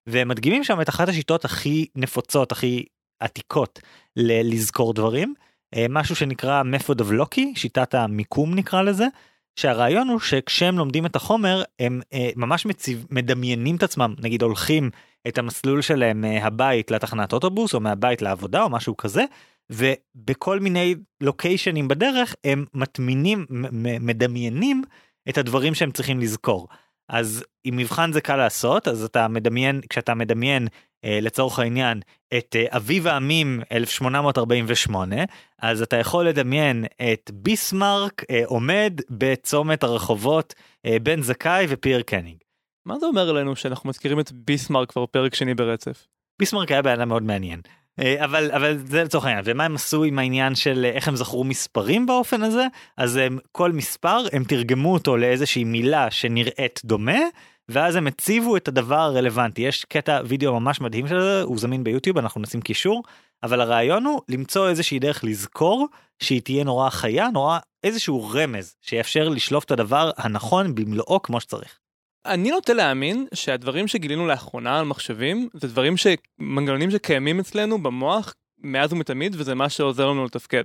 והם 0.07 0.27
מדגימים 0.27 0.63
שם 0.63 0.81
את 0.81 0.89
אחת 0.89 1.09
השיטות 1.09 1.45
הכי 1.45 1.85
נפוצות 1.95 2.51
הכי 2.51 2.85
עתיקות 3.19 3.79
ל- 4.15 4.53
לזכור 4.53 4.93
דברים 4.93 5.33
משהו 5.89 6.15
שנקרא 6.15 6.63
method 6.63 7.01
of 7.01 7.11
לוקי 7.11 7.53
שיטת 7.55 7.95
המיקום 7.95 8.55
נקרא 8.55 8.81
לזה. 8.81 9.07
שהרעיון 9.57 10.09
הוא 10.09 10.19
שכשהם 10.19 10.77
לומדים 10.77 11.05
את 11.05 11.15
החומר 11.15 11.63
הם 11.79 12.01
אה, 12.13 12.29
ממש 12.35 12.65
מציב, 12.65 13.05
מדמיינים 13.11 13.75
את 13.75 13.83
עצמם 13.83 14.13
נגיד 14.19 14.41
הולכים 14.41 14.89
את 15.27 15.37
המסלול 15.37 15.81
שלהם 15.81 16.21
מהבית 16.21 16.91
לתחנת 16.91 17.33
אוטובוס 17.33 17.73
או 17.73 17.79
מהבית 17.79 18.21
לעבודה 18.21 18.63
או 18.63 18.69
משהו 18.69 18.97
כזה 18.97 19.25
ובכל 19.69 20.59
מיני 20.59 20.95
לוקיישנים 21.21 21.87
בדרך 21.87 22.35
הם 22.43 22.65
מטמינים 22.73 23.45
מדמיינים 24.01 24.83
את 25.29 25.37
הדברים 25.37 25.75
שהם 25.75 25.91
צריכים 25.91 26.19
לזכור. 26.19 26.67
אז 27.09 27.43
אם 27.65 27.77
מבחן 27.77 28.13
זה 28.13 28.21
קל 28.21 28.35
לעשות 28.35 28.87
אז 28.87 29.03
אתה 29.03 29.27
מדמיין 29.27 29.81
כשאתה 29.89 30.13
מדמיין 30.13 30.67
אה, 31.05 31.19
לצורך 31.21 31.59
העניין 31.59 31.99
את 32.37 32.55
אה, 32.55 32.77
אביב 32.77 33.07
העמים 33.07 33.61
1848 33.71 35.15
אז 35.61 35.81
אתה 35.81 35.95
יכול 35.95 36.27
לדמיין 36.27 36.85
את 37.13 37.31
ביסמרק 37.33 38.23
אה, 38.29 38.41
עומד 38.45 39.01
בצומת 39.09 39.83
הרחובות 39.83 40.55
אה, 40.85 40.97
בן 41.03 41.21
זכאי 41.21 41.65
ופייר 41.69 42.01
קניג. 42.01 42.37
מה 42.85 42.99
זה 42.99 43.05
אומר 43.05 43.29
עלינו 43.29 43.55
שאנחנו 43.55 43.89
מזכירים 43.89 44.19
את 44.19 44.31
ביסמרק 44.31 44.91
כבר 44.91 45.05
פרק 45.05 45.35
שני 45.35 45.53
ברצף? 45.53 46.07
ביסמרק 46.39 46.71
היה 46.71 46.81
בן 46.81 47.07
מאוד 47.07 47.23
מעניין. 47.23 47.61
אה, 47.99 48.25
אבל 48.25 48.51
אבל 48.51 48.77
זה 48.77 49.03
לצורך 49.03 49.25
העניין 49.25 49.43
ומה 49.47 49.65
הם 49.65 49.75
עשו 49.75 50.03
עם 50.03 50.19
העניין 50.19 50.55
של 50.55 50.85
אה, 50.85 50.89
איך 50.89 51.07
הם 51.07 51.15
זכרו 51.15 51.43
מספרים 51.43 52.05
באופן 52.05 52.43
הזה 52.43 52.67
אז 52.97 53.15
הם 53.15 53.37
כל 53.51 53.71
מספר 53.71 54.17
הם 54.33 54.43
תרגמו 54.43 54.93
אותו 54.93 55.17
לאיזושהי 55.17 55.63
מילה 55.63 56.11
שנראית 56.11 56.81
דומה 56.85 57.19
ואז 57.69 57.95
הם 57.95 58.07
הציבו 58.07 58.57
את 58.57 58.67
הדבר 58.67 58.99
הרלוונטי 58.99 59.61
יש 59.61 59.85
קטע 59.85 60.21
וידאו 60.25 60.59
ממש 60.59 60.81
מדהים 60.81 61.07
של 61.07 61.21
זה 61.21 61.41
הוא 61.41 61.57
זמין 61.57 61.83
ביוטיוב 61.83 62.17
אנחנו 62.17 62.41
נשים 62.41 62.61
קישור 62.61 63.03
אבל 63.43 63.61
הרעיון 63.61 64.05
הוא 64.05 64.21
למצוא 64.29 64.69
איזושהי 64.69 64.99
דרך 64.99 65.23
לזכור 65.23 65.87
שהיא 66.23 66.41
תהיה 66.41 66.63
נורא 66.63 66.89
חיה 66.89 67.29
נורא 67.33 67.59
איזשהו 67.83 68.29
רמז 68.29 68.75
שיאפשר 68.81 69.29
לשלוף 69.29 69.63
את 69.63 69.71
הדבר 69.71 70.11
הנכון 70.17 70.75
במלואו 70.75 71.21
כמו 71.21 71.39
שצריך. 71.39 71.79
אני 72.25 72.51
נוטה 72.51 72.73
להאמין 72.73 73.27
שהדברים 73.33 73.87
שגילינו 73.87 74.27
לאחרונה 74.27 74.79
על 74.79 74.85
מחשבים 74.85 75.49
זה 75.53 75.67
דברים 75.67 75.93
שמנגנונים 75.97 76.91
שקיימים 76.91 77.39
אצלנו 77.39 77.83
במוח 77.83 78.33
מאז 78.57 78.93
ומתמיד 78.93 79.35
וזה 79.37 79.55
מה 79.55 79.69
שעוזר 79.69 80.07
לנו 80.07 80.25
לתפקד. 80.25 80.63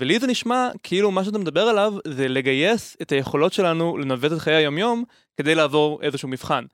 ולי 0.00 0.18
זה 0.18 0.26
נשמע 0.26 0.68
כאילו 0.82 1.10
מה 1.10 1.24
שאתה 1.24 1.38
מדבר 1.38 1.60
עליו 1.60 1.92
זה 2.06 2.28
לגייס 2.28 2.96
את 3.02 3.12
היכולות 3.12 3.52
שלנו 3.52 3.98
לנווט 3.98 4.32
את 4.32 4.38
חיי 4.38 4.54
היומיום 4.54 5.04
כדי 5.36 5.54
לעבור 5.54 6.02
איזשהו 6.02 6.28
מבחן. 6.28 6.64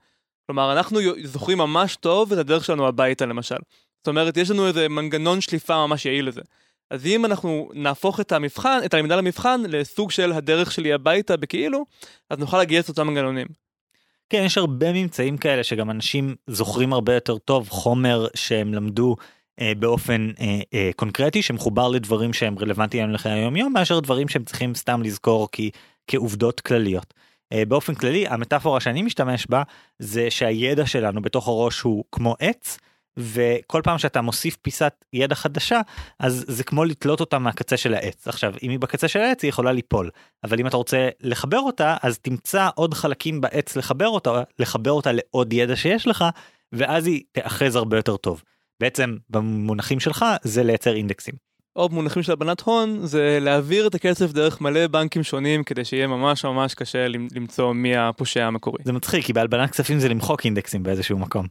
כלומר 0.45 0.73
אנחנו 0.73 0.99
זוכרים 1.23 1.57
ממש 1.57 1.95
טוב 1.95 2.33
את 2.33 2.37
הדרך 2.37 2.65
שלנו 2.65 2.87
הביתה 2.87 3.25
למשל. 3.25 3.55
זאת 3.97 4.07
אומרת 4.07 4.37
יש 4.37 4.51
לנו 4.51 4.67
איזה 4.67 4.89
מנגנון 4.89 5.41
שליפה 5.41 5.87
ממש 5.87 6.05
יעיל 6.05 6.27
לזה. 6.27 6.41
אז 6.91 7.05
אם 7.05 7.25
אנחנו 7.25 7.69
נהפוך 7.73 8.19
את 8.19 8.31
המבחן, 8.31 8.79
את 8.85 8.93
הלמידה 8.93 9.15
למבחן 9.15 9.61
לסוג 9.67 10.11
של 10.11 10.31
הדרך 10.31 10.71
שלי 10.71 10.93
הביתה 10.93 11.37
בכאילו, 11.37 11.85
אז 12.29 12.39
נוכל 12.39 12.61
לגייס 12.61 12.89
אותם 12.89 13.07
מנגנונים. 13.07 13.62
כן, 14.33 14.43
יש 14.45 14.57
הרבה 14.57 14.93
ממצאים 14.93 15.37
כאלה 15.37 15.63
שגם 15.63 15.91
אנשים 15.91 16.35
זוכרים 16.47 16.93
הרבה 16.93 17.13
יותר 17.13 17.37
טוב 17.37 17.69
חומר 17.69 18.27
שהם 18.35 18.73
למדו 18.73 19.15
אה, 19.61 19.71
באופן 19.79 20.29
אה, 20.41 20.59
אה, 20.73 20.89
קונקרטי 20.95 21.41
שמחובר 21.41 21.87
לדברים 21.87 22.33
שהם 22.33 22.59
רלוונטיים 22.59 23.09
לחיי 23.09 23.31
היום 23.31 23.55
יום 23.55 23.73
מאשר 23.73 23.99
דברים 23.99 24.27
שהם 24.27 24.43
צריכים 24.43 24.75
סתם 24.75 25.01
לזכור 25.03 25.47
כי 25.51 25.69
כעובדות 26.07 26.61
כלליות. 26.61 27.13
אה, 27.53 27.65
באופן 27.65 27.95
כללי 27.95 28.27
המטאפורה 28.27 28.79
שאני 28.79 29.01
משתמש 29.01 29.47
בה 29.49 29.63
זה 29.99 30.31
שהידע 30.31 30.85
שלנו 30.85 31.21
בתוך 31.21 31.47
הראש 31.47 31.81
הוא 31.81 32.03
כמו 32.11 32.35
עץ. 32.39 32.77
וכל 33.17 33.81
פעם 33.83 33.97
שאתה 33.97 34.21
מוסיף 34.21 34.55
פיסת 34.55 34.93
ידע 35.13 35.35
חדשה 35.35 35.81
אז 36.19 36.45
זה 36.47 36.63
כמו 36.63 36.85
לתלות 36.85 37.19
אותה 37.19 37.39
מהקצה 37.39 37.77
של 37.77 37.93
העץ 37.93 38.27
עכשיו 38.27 38.53
אם 38.63 38.69
היא 38.69 38.79
בקצה 38.79 39.07
של 39.07 39.19
העץ 39.19 39.43
היא 39.43 39.49
יכולה 39.49 39.71
ליפול 39.71 40.09
אבל 40.43 40.59
אם 40.59 40.67
אתה 40.67 40.77
רוצה 40.77 41.09
לחבר 41.21 41.59
אותה 41.59 41.97
אז 42.01 42.19
תמצא 42.19 42.69
עוד 42.75 42.93
חלקים 42.93 43.41
בעץ 43.41 43.75
לחבר 43.75 44.07
אותה 44.07 44.43
לחבר 44.59 44.91
אותה 44.91 45.11
לעוד 45.11 45.53
ידע 45.53 45.75
שיש 45.75 46.07
לך 46.07 46.25
ואז 46.71 47.07
היא 47.07 47.23
תאחז 47.31 47.75
הרבה 47.75 47.97
יותר 47.97 48.17
טוב 48.17 48.43
בעצם 48.79 49.15
במונחים 49.29 49.99
שלך 49.99 50.25
זה 50.43 50.63
לייצר 50.63 50.95
אינדקסים. 50.95 51.33
או 51.75 51.89
במונחים 51.89 52.23
של 52.23 52.31
הלבנת 52.31 52.61
הון 52.61 52.99
זה 53.05 53.37
להעביר 53.41 53.87
את 53.87 53.95
הכסף 53.95 54.31
דרך 54.31 54.61
מלא 54.61 54.87
בנקים 54.87 55.23
שונים 55.23 55.63
כדי 55.63 55.85
שיהיה 55.85 56.07
ממש 56.07 56.45
ממש 56.45 56.73
קשה 56.73 57.07
למצוא 57.07 57.73
מי 57.73 57.97
הפושע 57.97 58.45
המקורי. 58.45 58.83
זה 58.85 58.93
מצחיק 58.93 59.25
כי 59.25 59.33
בהלבנת 59.33 59.71
כספים 59.71 59.99
זה 59.99 60.09
למחוק 60.09 60.45
אינדקסים 60.45 60.83
באיזשהו 60.83 61.17
מקום. 61.17 61.47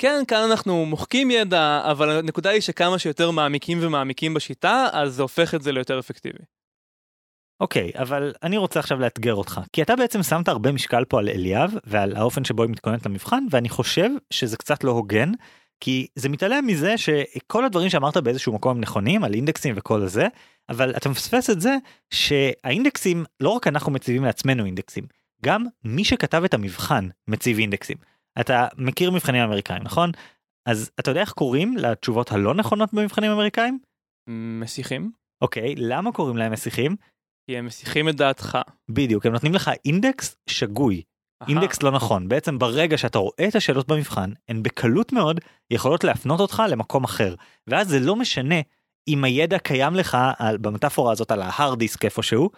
כן, 0.00 0.22
כאן 0.28 0.50
אנחנו 0.50 0.86
מוחקים 0.86 1.30
ידע, 1.30 1.82
אבל 1.90 2.10
הנקודה 2.10 2.50
היא 2.50 2.60
שכמה 2.60 2.98
שיותר 2.98 3.30
מעמיקים 3.30 3.78
ומעמיקים 3.80 4.34
בשיטה, 4.34 4.86
אז 4.92 5.14
זה 5.14 5.22
הופך 5.22 5.54
את 5.54 5.62
זה 5.62 5.72
ליותר 5.72 5.98
אפקטיבי. 5.98 6.38
אוקיי, 7.60 7.90
okay, 7.94 8.02
אבל 8.02 8.34
אני 8.42 8.56
רוצה 8.56 8.80
עכשיו 8.80 9.00
לאתגר 9.00 9.34
אותך, 9.34 9.60
כי 9.72 9.82
אתה 9.82 9.96
בעצם 9.96 10.22
שמת 10.22 10.48
הרבה 10.48 10.72
משקל 10.72 11.04
פה 11.04 11.18
על 11.18 11.28
אליאב 11.28 11.74
ועל 11.84 12.16
האופן 12.16 12.44
שבו 12.44 12.62
היא 12.62 12.70
מתכוננת 12.70 13.06
למבחן, 13.06 13.44
ואני 13.50 13.68
חושב 13.68 14.10
שזה 14.30 14.56
קצת 14.56 14.84
לא 14.84 14.90
הוגן, 14.90 15.32
כי 15.80 16.06
זה 16.14 16.28
מתעלם 16.28 16.66
מזה 16.66 16.98
שכל 16.98 17.64
הדברים 17.64 17.90
שאמרת 17.90 18.16
באיזשהו 18.16 18.52
מקום 18.52 18.76
הם 18.76 18.80
נכונים 18.80 19.24
על 19.24 19.34
אינדקסים 19.34 19.74
וכל 19.78 20.06
זה, 20.06 20.26
אבל 20.68 20.96
אתה 20.96 21.08
מפספס 21.08 21.50
את 21.50 21.60
זה 21.60 21.76
שהאינדקסים, 22.10 23.24
לא 23.40 23.48
רק 23.48 23.66
אנחנו 23.66 23.92
מציבים 23.92 24.24
לעצמנו 24.24 24.64
אינדקסים, 24.64 25.04
גם 25.44 25.66
מי 25.84 26.04
שכתב 26.04 26.44
את 26.44 26.54
המבחן 26.54 27.08
מציב 27.28 27.58
אינדקסים. 27.58 27.96
אתה 28.40 28.66
מכיר 28.78 29.10
מבחנים 29.10 29.42
אמריקאים 29.42 29.82
נכון? 29.82 30.10
אז 30.66 30.90
אתה 31.00 31.10
יודע 31.10 31.20
איך 31.20 31.32
קוראים 31.32 31.76
לתשובות 31.76 32.32
הלא 32.32 32.54
נכונות 32.54 32.94
במבחנים 32.94 33.30
אמריקאים? 33.30 33.78
מסיחים. 34.60 35.10
אוקיי, 35.42 35.74
למה 35.76 36.12
קוראים 36.12 36.36
להם 36.36 36.52
מסיחים? 36.52 36.96
כי 37.46 37.58
הם 37.58 37.66
מסיחים 37.66 38.08
את 38.08 38.16
דעתך. 38.16 38.58
בדיוק, 38.90 39.26
הם 39.26 39.32
נותנים 39.32 39.54
לך 39.54 39.70
אינדקס 39.84 40.36
שגוי. 40.46 41.02
אינדקס 41.48 41.82
לא 41.82 41.90
נכון 41.90 42.28
בעצם 42.28 42.58
ברגע 42.58 42.98
שאתה 42.98 43.18
רואה 43.18 43.48
את 43.48 43.54
השאלות 43.54 43.88
במבחן 43.88 44.32
הן 44.48 44.62
בקלות 44.62 45.12
מאוד 45.12 45.40
יכולות 45.70 46.04
להפנות 46.04 46.40
אותך 46.40 46.62
למקום 46.68 47.04
אחר 47.04 47.34
ואז 47.66 47.88
זה 47.88 48.00
לא 48.00 48.16
משנה 48.16 48.54
אם 49.08 49.24
הידע 49.24 49.58
קיים 49.58 49.94
לך 49.94 50.18
על, 50.38 50.56
במטאפורה 50.56 51.12
הזאת 51.12 51.30
על 51.30 51.42
ההארד 51.42 51.78
דיסק 51.78 52.04
איפשהו 52.04 52.50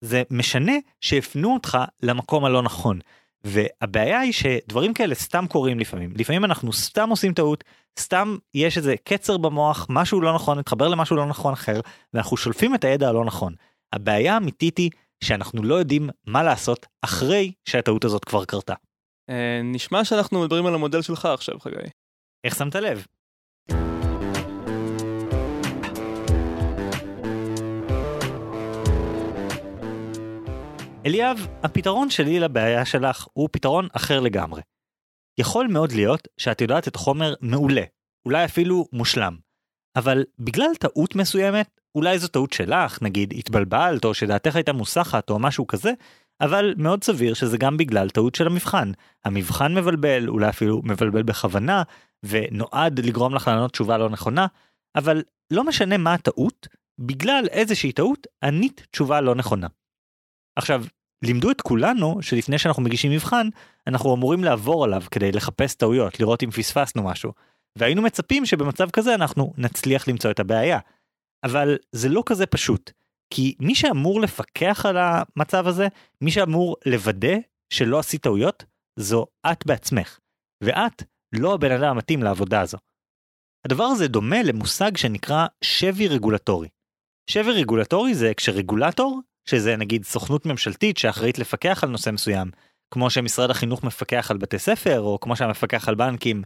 זה 0.00 0.22
משנה 0.30 0.72
שהפנו 1.00 1.54
אותך 1.54 1.78
למקום 2.02 2.44
הלא 2.44 2.62
נכון 2.62 2.98
והבעיה 3.44 4.20
היא 4.20 4.32
שדברים 4.32 4.94
כאלה 4.94 5.14
סתם 5.14 5.44
קורים 5.48 5.78
לפעמים 5.78 6.12
לפעמים 6.16 6.44
אנחנו 6.44 6.72
סתם 6.72 7.10
עושים 7.10 7.34
טעות 7.34 7.64
סתם 7.98 8.36
יש 8.54 8.78
איזה 8.78 8.94
קצר 9.04 9.36
במוח 9.36 9.86
משהו 9.90 10.20
לא 10.20 10.34
נכון 10.34 10.58
מתחבר 10.58 10.88
למשהו 10.88 11.16
לא 11.16 11.26
נכון 11.26 11.52
אחר 11.52 11.80
ואנחנו 12.14 12.36
שולפים 12.36 12.74
את 12.74 12.84
הידע 12.84 13.08
הלא 13.08 13.24
נכון. 13.24 13.54
הבעיה 13.92 14.34
האמיתית 14.34 14.78
היא 14.78 14.90
שאנחנו 15.24 15.62
לא 15.62 15.74
יודעים 15.74 16.10
מה 16.26 16.42
לעשות 16.42 16.86
אחרי 17.02 17.52
שהטעות 17.64 18.04
הזאת 18.04 18.24
כבר 18.24 18.44
קרתה. 18.44 18.74
אה, 19.30 19.60
נשמע 19.64 20.04
שאנחנו 20.04 20.42
מדברים 20.42 20.66
על 20.66 20.74
המודל 20.74 21.02
שלך 21.02 21.26
עכשיו 21.26 21.60
חגי. 21.60 21.76
איך 22.44 22.56
שמת 22.56 22.76
לב? 22.76 23.06
אליאב, 31.06 31.46
הפתרון 31.62 32.10
שלי 32.10 32.40
לבעיה 32.40 32.84
שלך 32.84 33.26
הוא 33.32 33.48
פתרון 33.52 33.88
אחר 33.92 34.20
לגמרי. 34.20 34.62
יכול 35.40 35.66
מאוד 35.66 35.92
להיות 35.92 36.28
שאת 36.36 36.60
יודעת 36.60 36.88
את 36.88 36.96
החומר 36.96 37.34
מעולה, 37.40 37.82
אולי 38.26 38.44
אפילו 38.44 38.86
מושלם, 38.92 39.36
אבל 39.96 40.24
בגלל 40.38 40.70
טעות 40.80 41.16
מסוימת, 41.16 41.80
אולי 41.94 42.18
זו 42.18 42.28
טעות 42.28 42.52
שלך, 42.52 43.02
נגיד 43.02 43.34
התבלבלת 43.36 44.04
או 44.04 44.14
שדעתך 44.14 44.56
הייתה 44.56 44.72
מוסחת 44.72 45.30
או 45.30 45.38
משהו 45.38 45.66
כזה, 45.66 45.92
אבל 46.40 46.74
מאוד 46.76 47.04
סביר 47.04 47.34
שזה 47.34 47.58
גם 47.58 47.76
בגלל 47.76 48.10
טעות 48.10 48.34
של 48.34 48.46
המבחן. 48.46 48.92
המבחן 49.24 49.74
מבלבל, 49.74 50.28
אולי 50.28 50.48
אפילו 50.48 50.80
מבלבל 50.84 51.22
בכוונה, 51.22 51.82
ונועד 52.22 53.00
לגרום 53.00 53.34
לך 53.34 53.48
לענות 53.48 53.72
תשובה 53.72 53.98
לא 53.98 54.10
נכונה, 54.10 54.46
אבל 54.96 55.22
לא 55.52 55.64
משנה 55.64 55.96
מה 55.96 56.14
הטעות, 56.14 56.68
בגלל 56.98 57.44
איזושהי 57.50 57.92
טעות 57.92 58.26
ענית 58.42 58.86
תשובה 58.90 59.20
לא 59.20 59.34
נכונה. 59.34 59.66
עכשיו, 60.56 60.84
לימדו 61.24 61.50
את 61.50 61.60
כולנו 61.60 62.22
שלפני 62.22 62.58
שאנחנו 62.58 62.82
מגישים 62.82 63.12
מבחן, 63.12 63.48
אנחנו 63.86 64.14
אמורים 64.14 64.44
לעבור 64.44 64.84
עליו 64.84 65.02
כדי 65.10 65.32
לחפש 65.32 65.74
טעויות, 65.74 66.20
לראות 66.20 66.42
אם 66.42 66.50
פספסנו 66.50 67.02
משהו. 67.02 67.32
והיינו 67.78 68.02
מצפים 68.02 68.46
שבמצב 68.46 68.90
כזה 68.90 69.14
אנחנו 69.14 69.52
נצליח 69.58 70.08
למצוא 70.08 70.30
את 70.30 70.40
הבעיה. 70.40 70.78
אבל 71.44 71.76
זה 71.92 72.08
לא 72.08 72.22
כזה 72.26 72.46
פשוט, 72.46 72.90
כי 73.34 73.54
מי 73.60 73.74
שאמור 73.74 74.20
לפקח 74.20 74.86
על 74.86 74.96
המצב 74.98 75.66
הזה, 75.66 75.88
מי 76.20 76.30
שאמור 76.30 76.76
לוודא 76.86 77.36
שלא 77.72 77.98
עשית 77.98 78.22
טעויות, 78.22 78.64
זו 78.98 79.26
את 79.52 79.66
בעצמך, 79.66 80.18
ואת 80.64 81.02
לא 81.32 81.54
הבן 81.54 81.72
אדם 81.72 81.90
המתאים 81.90 82.22
לעבודה 82.22 82.60
הזו. 82.60 82.78
הדבר 83.66 83.84
הזה 83.84 84.08
דומה 84.08 84.42
למושג 84.42 84.96
שנקרא 84.96 85.46
שבי 85.64 86.08
רגולטורי. 86.08 86.68
שבי 87.30 87.52
רגולטורי 87.52 88.14
זה 88.14 88.32
כשרגולטור, 88.36 89.20
שזה 89.46 89.76
נגיד 89.76 90.04
סוכנות 90.04 90.46
ממשלתית 90.46 90.98
שאחראית 90.98 91.38
לפקח 91.38 91.84
על 91.84 91.90
נושא 91.90 92.10
מסוים, 92.10 92.50
כמו 92.94 93.10
שמשרד 93.10 93.50
החינוך 93.50 93.84
מפקח 93.84 94.30
על 94.30 94.36
בתי 94.36 94.58
ספר, 94.58 95.00
או 95.00 95.20
כמו 95.20 95.36
שהמפקח 95.36 95.88
על 95.88 95.94
בנקים 95.94 96.42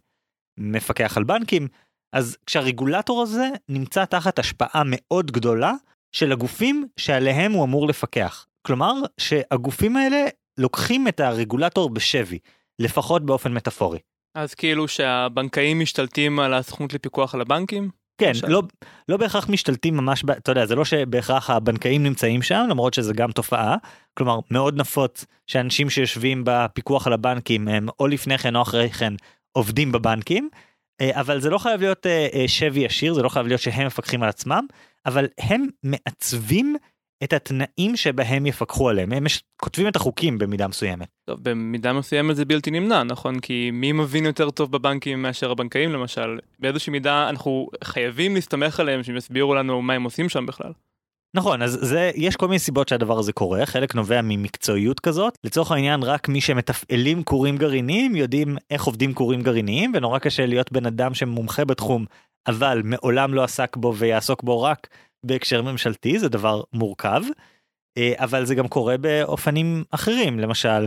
מפקח 0.58 1.16
על 1.16 1.24
בנקים, 1.24 1.68
אז 2.12 2.36
כשהרגולטור 2.46 3.22
הזה 3.22 3.48
נמצא 3.68 4.04
תחת 4.04 4.38
השפעה 4.38 4.82
מאוד 4.86 5.30
גדולה 5.30 5.72
של 6.12 6.32
הגופים 6.32 6.88
שעליהם 6.96 7.52
הוא 7.52 7.64
אמור 7.64 7.88
לפקח. 7.88 8.46
כלומר 8.66 8.92
שהגופים 9.18 9.96
האלה 9.96 10.24
לוקחים 10.58 11.08
את 11.08 11.20
הרגולטור 11.20 11.90
בשבי, 11.90 12.38
לפחות 12.78 13.26
באופן 13.26 13.54
מטאפורי. 13.54 13.98
אז 14.34 14.54
כאילו 14.54 14.88
שהבנקאים 14.88 15.80
משתלטים 15.80 16.40
על 16.40 16.54
הסוכנות 16.54 16.94
לפיקוח 16.94 17.34
על 17.34 17.40
הבנקים? 17.40 17.90
כן, 18.18 18.32
לא, 18.48 18.62
לא 19.08 19.16
בהכרח 19.16 19.48
משתלטים 19.48 19.96
ממש, 19.96 20.24
אתה 20.30 20.50
יודע, 20.50 20.66
זה 20.66 20.74
לא 20.74 20.84
שבהכרח 20.84 21.50
הבנקאים 21.50 22.02
נמצאים 22.02 22.42
שם, 22.42 22.66
למרות 22.70 22.94
שזה 22.94 23.14
גם 23.14 23.32
תופעה. 23.32 23.76
כלומר, 24.14 24.38
מאוד 24.50 24.76
נפוץ 24.76 25.24
שאנשים 25.46 25.90
שיושבים 25.90 26.42
בפיקוח 26.46 27.06
על 27.06 27.12
הבנקים 27.12 27.68
הם 27.68 27.86
או 28.00 28.06
לפני 28.06 28.38
כן 28.38 28.56
או 28.56 28.62
אחרי 28.62 28.90
כן 28.90 29.12
עובדים 29.52 29.92
בבנקים, 29.92 30.48
אה, 31.00 31.20
אבל 31.20 31.40
זה 31.40 31.50
לא 31.50 31.58
חייב 31.58 31.80
להיות 31.80 32.06
אה, 32.06 32.28
אה, 32.34 32.48
שבי 32.48 32.80
ישיר, 32.80 33.14
זה 33.14 33.22
לא 33.22 33.28
חייב 33.28 33.46
להיות 33.46 33.60
שהם 33.60 33.86
מפקחים 33.86 34.22
על 34.22 34.28
עצמם, 34.28 34.66
אבל 35.06 35.26
הם 35.38 35.66
מעצבים 35.82 36.76
את 37.24 37.32
התנאים 37.32 37.96
שבהם 37.96 38.46
יפקחו 38.46 38.88
עליהם, 38.88 39.12
הם 39.12 39.24
כותבים 39.62 39.88
את 39.88 39.96
החוקים 39.96 40.38
במידה 40.38 40.68
מסוימת. 40.68 41.08
טוב, 41.24 41.38
במידה 41.42 41.92
מסוימת 41.92 42.36
זה 42.36 42.44
בלתי 42.44 42.70
נמנע, 42.70 43.02
נכון? 43.02 43.40
כי 43.40 43.70
מי 43.72 43.92
מבין 43.92 44.26
יותר 44.26 44.50
טוב 44.50 44.72
בבנקים 44.72 45.22
מאשר 45.22 45.50
הבנקאים 45.50 45.92
למשל? 45.92 46.38
באיזושהי 46.58 46.90
מידה 46.90 47.28
אנחנו 47.28 47.68
חייבים 47.84 48.34
להסתמך 48.34 48.80
עליהם 48.80 49.02
שהם 49.02 49.16
יסבירו 49.16 49.54
לנו 49.54 49.82
מה 49.82 49.92
הם 49.92 50.02
עושים 50.02 50.28
שם 50.28 50.46
בכלל. 50.46 50.72
נכון 51.34 51.62
אז 51.62 51.78
זה 51.82 52.10
יש 52.14 52.36
כל 52.36 52.48
מיני 52.48 52.58
סיבות 52.58 52.88
שהדבר 52.88 53.18
הזה 53.18 53.32
קורה 53.32 53.66
חלק 53.66 53.94
נובע 53.94 54.20
ממקצועיות 54.24 55.00
כזאת 55.00 55.38
לצורך 55.44 55.72
העניין 55.72 56.02
רק 56.02 56.28
מי 56.28 56.40
שמתפעלים 56.40 57.22
כורים 57.22 57.56
גרעיניים 57.56 58.16
יודעים 58.16 58.56
איך 58.70 58.84
עובדים 58.84 59.14
כורים 59.14 59.42
גרעיניים 59.42 59.92
ונורא 59.94 60.18
קשה 60.18 60.46
להיות 60.46 60.72
בן 60.72 60.86
אדם 60.86 61.14
שמומחה 61.14 61.64
בתחום 61.64 62.04
אבל 62.46 62.80
מעולם 62.84 63.34
לא 63.34 63.44
עסק 63.44 63.76
בו 63.76 63.94
ויעסוק 63.94 64.42
בו 64.42 64.62
רק 64.62 64.88
בהקשר 65.24 65.62
ממשלתי 65.62 66.18
זה 66.18 66.28
דבר 66.28 66.62
מורכב 66.72 67.22
אה, 67.98 68.12
אבל 68.16 68.44
זה 68.44 68.54
גם 68.54 68.68
קורה 68.68 68.96
באופנים 68.96 69.84
אחרים 69.90 70.38
למשל 70.38 70.86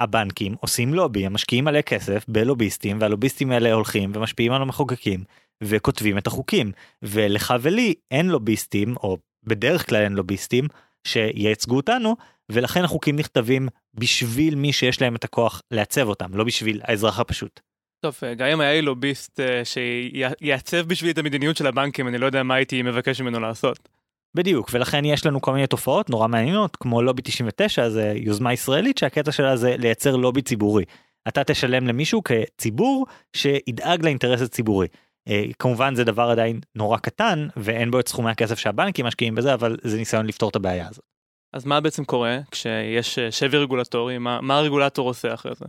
הבנקים 0.00 0.54
עושים 0.60 0.94
לובי 0.94 1.26
הם 1.26 1.32
משקיעים 1.32 1.64
מלא 1.64 1.80
כסף 1.80 2.24
בלוביסטים 2.28 2.96
והלוביסטים 3.00 3.50
האלה 3.50 3.72
הולכים 3.72 4.12
ומשפיעים 4.14 4.52
על 4.52 4.62
המחוקקים 4.62 5.24
וכותבים 5.62 6.18
את 6.18 6.26
החוקים 6.26 6.72
ולך 7.02 7.54
ולי 7.60 7.94
אין 8.10 8.26
לוביסטים 8.26 8.96
או 8.96 9.18
בדרך 9.42 9.88
כלל 9.88 10.02
אין 10.02 10.12
לוביסטים 10.12 10.64
שייצגו 11.06 11.76
אותנו 11.76 12.16
ולכן 12.52 12.84
החוקים 12.84 13.16
נכתבים 13.16 13.68
בשביל 13.94 14.54
מי 14.54 14.72
שיש 14.72 15.02
להם 15.02 15.16
את 15.16 15.24
הכוח 15.24 15.62
לעצב 15.70 16.08
אותם 16.08 16.34
לא 16.34 16.44
בשביל 16.44 16.80
האזרח 16.84 17.20
הפשוט. 17.20 17.60
טוב 18.04 18.18
גם 18.36 18.48
אם 18.48 18.60
היה 18.60 18.72
לי 18.72 18.82
לוביסט 18.82 19.40
שיעצב 19.64 20.80
בשבילי 20.86 21.12
את 21.12 21.18
המדיניות 21.18 21.56
של 21.56 21.66
הבנקים 21.66 22.08
אני 22.08 22.18
לא 22.18 22.26
יודע 22.26 22.42
מה 22.42 22.54
הייתי 22.54 22.82
מבקש 22.82 23.20
ממנו 23.20 23.40
לעשות. 23.40 23.88
בדיוק, 24.34 24.70
ולכן 24.72 25.04
יש 25.04 25.26
לנו 25.26 25.40
כל 25.40 25.52
מיני 25.52 25.66
תופעות 25.66 26.10
נורא 26.10 26.28
מעניינות, 26.28 26.76
כמו 26.76 27.02
לובי 27.02 27.22
99, 27.22 27.88
זה 27.88 28.12
יוזמה 28.16 28.52
ישראלית 28.52 28.98
שהקטע 28.98 29.32
שלה 29.32 29.56
זה 29.56 29.76
לייצר 29.78 30.16
לובי 30.16 30.42
ציבורי. 30.42 30.84
אתה 31.28 31.44
תשלם 31.44 31.86
למישהו 31.86 32.22
כציבור 32.24 33.06
שידאג 33.36 34.04
לאינטרס 34.04 34.42
הציבורי. 34.42 34.86
אה, 35.28 35.44
כמובן 35.58 35.94
זה 35.94 36.04
דבר 36.04 36.30
עדיין 36.30 36.60
נורא 36.74 36.98
קטן 36.98 37.48
ואין 37.56 37.90
בו 37.90 38.00
את 38.00 38.08
סכומי 38.08 38.30
הכסף 38.30 38.58
שהבנקים 38.58 39.06
משקיעים 39.06 39.34
בזה, 39.34 39.54
אבל 39.54 39.76
זה 39.82 39.96
ניסיון 39.96 40.26
לפתור 40.26 40.48
את 40.48 40.56
הבעיה 40.56 40.88
הזאת. 40.88 41.04
אז 41.52 41.64
מה 41.64 41.80
בעצם 41.80 42.04
קורה 42.04 42.38
כשיש 42.50 43.18
אה, 43.18 43.30
שבי 43.30 43.58
רגולטורי, 43.58 44.18
מה, 44.18 44.40
מה 44.40 44.58
הרגולטור 44.58 45.08
עושה 45.08 45.34
אחרי 45.34 45.54
זה? 45.54 45.64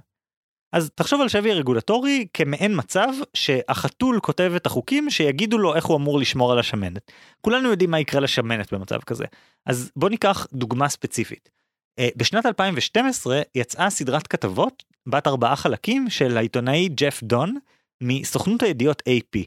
אז 0.76 0.92
תחשוב 0.96 1.22
על 1.22 1.28
שבי 1.28 1.54
רגולטורי 1.54 2.28
כמעין 2.34 2.72
מצב 2.76 3.08
שהחתול 3.34 4.20
כותב 4.20 4.54
את 4.56 4.66
החוקים 4.66 5.10
שיגידו 5.10 5.58
לו 5.58 5.76
איך 5.76 5.86
הוא 5.86 5.98
אמור 5.98 6.20
לשמור 6.20 6.52
על 6.52 6.60
השמנת. 6.60 7.12
כולנו 7.42 7.70
יודעים 7.70 7.92
מה 7.92 8.00
יקרה 8.00 8.22
לשמנת 8.22 8.74
במצב 8.74 9.00
כזה. 9.00 9.26
אז 9.66 9.92
בוא 9.96 10.10
ניקח 10.10 10.48
דוגמה 10.54 10.90
ספציפית. 10.90 11.50
אה, 12.00 12.10
בשנת 12.16 12.46
2012 12.46 13.42
יצאה 13.56 13.90
סדרת 13.90 14.28
כתבות 14.28 14.84
בת 15.08 15.28
ארבעה 15.28 15.56
חלקים 15.56 16.10
של 16.10 16.38
העיתונאי 16.38 16.90
ג'ף 16.90 17.24
דון 17.24 17.58
מסוכנות 18.04 18.64
הידיעות 18.64 19.02
AP. 19.10 19.40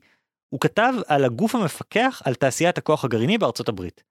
הוא 0.54 0.60
כתב 0.60 0.92
על 1.06 1.24
הגוף 1.24 1.54
המפקח 1.54 2.22
על 2.24 2.34
תעשיית 2.34 2.78
הכוח 2.78 3.04
הגרעיני 3.04 3.38
בארצות 3.38 3.68
הברית. 3.68 4.02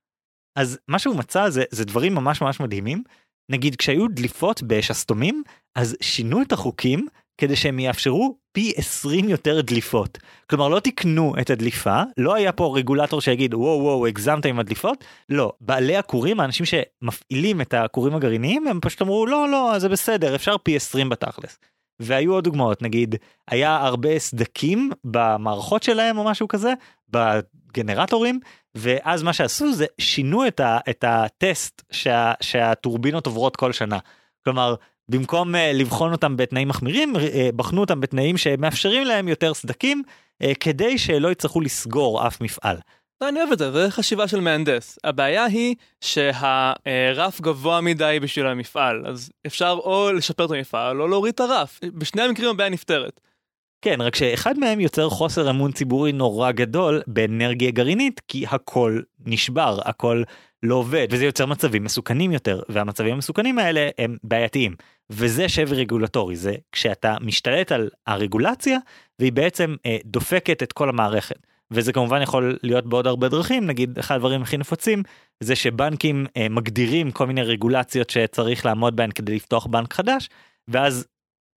אז 0.57 0.79
מה 0.87 0.99
שהוא 0.99 1.15
מצא 1.15 1.49
זה, 1.49 1.63
זה 1.71 1.85
דברים 1.85 2.15
ממש 2.15 2.41
ממש 2.41 2.59
מדהימים. 2.59 3.03
נגיד 3.49 3.75
כשהיו 3.75 4.07
דליפות 4.07 4.63
בשסתומים 4.63 5.43
אז 5.75 5.97
שינו 6.01 6.41
את 6.41 6.51
החוקים 6.51 7.07
כדי 7.37 7.55
שהם 7.55 7.79
יאפשרו 7.79 8.37
פי 8.51 8.73
20 8.75 9.29
יותר 9.29 9.61
דליפות. 9.61 10.17
כלומר 10.49 10.67
לא 10.67 10.79
תקנו 10.79 11.33
את 11.41 11.49
הדליפה, 11.49 12.01
לא 12.17 12.35
היה 12.35 12.51
פה 12.51 12.73
רגולטור 12.77 13.21
שיגיד 13.21 13.53
וואו 13.53 13.79
וואו 13.81 14.07
הגזמת 14.07 14.45
עם 14.45 14.59
הדליפות, 14.59 15.03
לא, 15.29 15.53
בעלי 15.61 15.97
הכורים, 15.97 16.39
האנשים 16.39 16.65
שמפעילים 16.65 17.61
את 17.61 17.73
הכורים 17.73 18.15
הגרעיניים 18.15 18.67
הם 18.67 18.79
פשוט 18.81 19.01
אמרו 19.01 19.25
לא 19.25 19.49
לא 19.49 19.79
זה 19.79 19.89
בסדר 19.89 20.35
אפשר 20.35 20.57
פי 20.57 20.75
20 20.75 21.09
בתכלס. 21.09 21.59
והיו 21.99 22.33
עוד 22.33 22.43
דוגמאות 22.43 22.81
נגיד 22.81 23.15
היה 23.47 23.75
הרבה 23.75 24.19
סדקים 24.19 24.91
במערכות 25.03 25.83
שלהם 25.83 26.17
או 26.17 26.23
משהו 26.23 26.47
כזה 26.47 26.73
בגנרטורים 27.09 28.39
ואז 28.77 29.23
מה 29.23 29.33
שעשו 29.33 29.73
זה 29.73 29.85
שינו 30.01 30.47
את, 30.47 30.59
ה, 30.59 30.79
את 30.89 31.03
הטסט 31.07 31.81
שה, 31.91 32.33
שהטורבינות 32.41 33.25
עוברות 33.25 33.55
כל 33.55 33.71
שנה. 33.71 33.99
כלומר 34.43 34.75
במקום 35.09 35.55
uh, 35.55 35.57
לבחון 35.73 36.11
אותם 36.11 36.37
בתנאים 36.37 36.67
מחמירים 36.67 37.15
uh, 37.15 37.19
בחנו 37.55 37.81
אותם 37.81 37.99
בתנאים 37.99 38.37
שמאפשרים 38.37 39.03
להם 39.03 39.27
יותר 39.27 39.53
סדקים 39.53 40.03
uh, 40.43 40.47
כדי 40.59 40.97
שלא 40.97 41.31
יצטרכו 41.31 41.61
לסגור 41.61 42.27
אף 42.27 42.41
מפעל. 42.41 42.77
אני 43.21 43.39
אוהב 43.39 43.51
את 43.51 43.57
זה, 43.57 43.71
זה 43.71 43.91
חשיבה 43.91 44.27
של 44.27 44.39
מהנדס. 44.39 44.99
הבעיה 45.03 45.45
היא 45.45 45.75
שהרף 46.01 47.41
גבוה 47.41 47.81
מדי 47.81 48.17
בשביל 48.21 48.47
המפעל, 48.47 49.03
אז 49.07 49.31
אפשר 49.47 49.77
או 49.83 50.11
לשפר 50.13 50.45
את 50.45 50.51
המפעל 50.51 51.01
או 51.01 51.07
להוריד 51.07 51.33
את 51.33 51.39
הרף. 51.39 51.79
בשני 51.93 52.21
המקרים 52.21 52.49
הבעיה 52.49 52.69
נפתרת. 52.69 53.21
כן, 53.81 54.01
רק 54.01 54.15
שאחד 54.15 54.59
מהם 54.59 54.79
יוצר 54.79 55.09
חוסר 55.09 55.49
אמון 55.49 55.71
ציבורי 55.71 56.11
נורא 56.11 56.51
גדול 56.51 57.01
באנרגיה 57.07 57.71
גרעינית, 57.71 58.21
כי 58.27 58.45
הכל 58.49 59.01
נשבר, 59.25 59.79
הכל 59.85 60.23
לא 60.63 60.75
עובד, 60.75 61.07
וזה 61.11 61.25
יוצר 61.25 61.45
מצבים 61.45 61.83
מסוכנים 61.83 62.31
יותר, 62.31 62.61
והמצבים 62.69 63.13
המסוכנים 63.13 63.59
האלה 63.59 63.89
הם 63.97 64.17
בעייתיים. 64.23 64.75
וזה 65.09 65.49
שבר 65.49 65.75
רגולטורי, 65.75 66.35
זה 66.35 66.55
כשאתה 66.71 67.15
משתלט 67.21 67.71
על 67.71 67.89
הרגולציה, 68.07 68.77
והיא 69.19 69.31
בעצם 69.33 69.75
אה, 69.85 69.97
דופקת 70.05 70.63
את 70.63 70.73
כל 70.73 70.89
המערכת. 70.89 71.37
וזה 71.71 71.93
כמובן 71.93 72.21
יכול 72.21 72.57
להיות 72.63 72.85
בעוד 72.85 73.07
הרבה 73.07 73.29
דרכים, 73.29 73.67
נגיד 73.67 73.99
אחד 73.99 74.15
הדברים 74.15 74.41
הכי 74.41 74.57
נפוצים, 74.57 75.03
זה 75.39 75.55
שבנקים 75.55 76.25
אה, 76.37 76.49
מגדירים 76.49 77.11
כל 77.11 77.27
מיני 77.27 77.41
רגולציות 77.41 78.09
שצריך 78.09 78.65
לעמוד 78.65 78.95
בהן 78.95 79.11
כדי 79.11 79.35
לפתוח 79.35 79.65
בנק 79.65 79.93
חדש, 79.93 80.29
ואז 80.67 81.07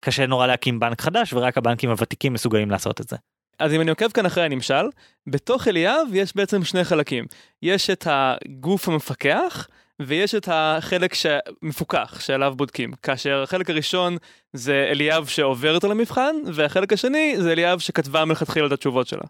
קשה 0.01 0.27
נורא 0.27 0.47
להקים 0.47 0.81
בנק 0.81 1.01
חדש 1.01 1.33
ורק 1.33 1.59
הבנקים 1.59 1.91
הוותיקים 1.91 2.33
מסוגלים 2.33 2.71
לעשות 2.71 3.01
את 3.01 3.09
זה. 3.09 3.17
אז 3.59 3.73
אם 3.73 3.81
אני 3.81 3.91
עוקב 3.91 4.11
כאן 4.11 4.27
אחרי 4.27 4.45
הנמשל, 4.45 4.89
בתוך 5.27 5.69
אליאב 5.69 6.07
יש 6.13 6.37
בעצם 6.37 6.65
שני 6.65 6.85
חלקים. 6.85 7.25
יש 7.63 7.91
את 7.91 8.07
הגוף 8.11 8.89
המפקח 8.89 9.69
ויש 10.01 10.35
את 10.35 10.49
החלק 10.53 11.15
שמפוקח 11.15 12.21
שעליו 12.21 12.55
בודקים. 12.57 12.93
כאשר 13.03 13.43
החלק 13.43 13.71
הראשון 13.71 14.17
זה 14.53 14.87
אליאב 14.91 15.27
שעוברת 15.27 15.85
על 15.85 15.91
המבחן 15.91 16.37
והחלק 16.55 16.93
השני 16.93 17.35
זה 17.39 17.53
אליאב 17.53 17.79
שכתבה 17.79 18.25
מלכתחילה 18.25 18.67
את 18.67 18.73
התשובות 18.73 19.07
שלה. 19.07 19.25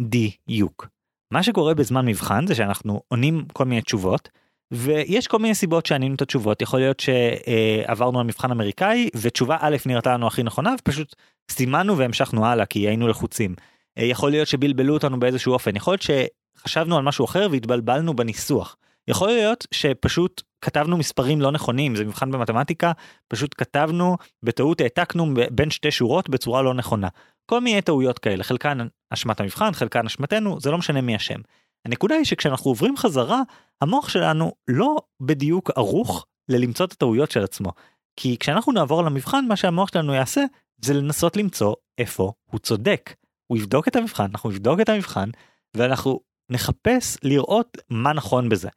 בדיוק. 0.00 0.86
מה 1.32 1.42
שקורה 1.42 1.74
בזמן 1.74 2.06
מבחן 2.06 2.46
זה 2.46 2.54
שאנחנו 2.54 3.02
עונים 3.08 3.44
כל 3.52 3.64
מיני 3.64 3.82
תשובות 3.82 4.28
ויש 4.72 5.26
כל 5.26 5.38
מיני 5.38 5.54
סיבות 5.54 5.86
שענינו 5.86 6.14
את 6.14 6.22
התשובות 6.22 6.62
יכול 6.62 6.80
להיות 6.80 7.00
שעברנו 7.00 8.20
על 8.20 8.26
מבחן 8.26 8.50
אמריקאי 8.50 9.08
ותשובה 9.16 9.56
א' 9.60 9.76
נראתה 9.86 10.14
לנו 10.14 10.26
הכי 10.26 10.42
נכונה 10.42 10.74
ופשוט 10.78 11.14
סימנו 11.50 11.98
והמשכנו 11.98 12.46
הלאה 12.46 12.66
כי 12.66 12.78
היינו 12.78 13.08
לחוצים. 13.08 13.54
יכול 13.96 14.30
להיות 14.30 14.48
שבלבלו 14.48 14.94
אותנו 14.94 15.20
באיזשהו 15.20 15.52
אופן 15.52 15.76
יכול 15.76 15.92
להיות 15.92 16.28
שחשבנו 16.58 16.96
על 16.96 17.02
משהו 17.02 17.24
אחר 17.24 17.46
והתבלבלנו 17.50 18.16
בניסוח. 18.16 18.76
יכול 19.08 19.28
להיות 19.28 19.66
שפשוט 19.70 20.42
כתבנו 20.60 20.96
מספרים 20.96 21.40
לא 21.40 21.52
נכונים 21.52 21.96
זה 21.96 22.04
מבחן 22.04 22.30
במתמטיקה 22.30 22.92
פשוט 23.28 23.54
כתבנו 23.58 24.16
בטעות 24.42 24.80
העתקנו 24.80 25.34
בין 25.50 25.70
שתי 25.70 25.90
שורות 25.90 26.28
בצורה 26.28 26.62
לא 26.62 26.74
נכונה. 26.74 27.08
כל 27.46 27.60
מיני 27.60 27.82
טעויות 27.82 28.18
כאלה 28.18 28.44
חלקן 28.44 28.78
אשמת 29.10 29.40
המבחן 29.40 29.72
חלקן 29.72 30.06
אשמתנו 30.06 30.60
זה 30.60 30.70
לא 30.70 30.78
משנה 30.78 31.00
מי 31.00 31.16
אשם. 31.16 31.40
הנקודה 31.84 32.14
היא 32.14 32.24
שכשאנחנו 32.24 32.70
עוברים 32.70 32.96
חזרה 32.96 33.42
המוח 33.80 34.08
שלנו 34.08 34.52
לא 34.68 34.96
בדיוק 35.20 35.70
ערוך 35.70 36.26
ללמצוא 36.48 36.86
את 36.86 36.92
הטעויות 36.92 37.30
של 37.30 37.44
עצמו. 37.44 37.72
כי 38.16 38.36
כשאנחנו 38.40 38.72
נעבור 38.72 39.02
למבחן 39.02 39.44
מה 39.48 39.56
שהמוח 39.56 39.88
שלנו 39.92 40.14
יעשה 40.14 40.44
זה 40.84 40.94
לנסות 40.94 41.36
למצוא 41.36 41.74
איפה 41.98 42.32
הוא 42.50 42.60
צודק. 42.60 43.14
הוא 43.46 43.58
יבדוק 43.58 43.88
את 43.88 43.96
המבחן 43.96 44.24
אנחנו 44.24 44.50
נבדוק 44.50 44.80
את 44.80 44.88
המבחן 44.88 45.30
ואנחנו 45.76 46.20
נחפש 46.50 47.16
לראות 47.22 47.78
מה 47.90 48.12
נכון 48.12 48.48
בזה. 48.48 48.68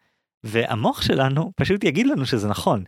והמוח 0.44 1.02
שלנו 1.02 1.52
פשוט 1.56 1.84
יגיד 1.84 2.08
לנו 2.08 2.26
שזה 2.26 2.48
נכון. 2.48 2.84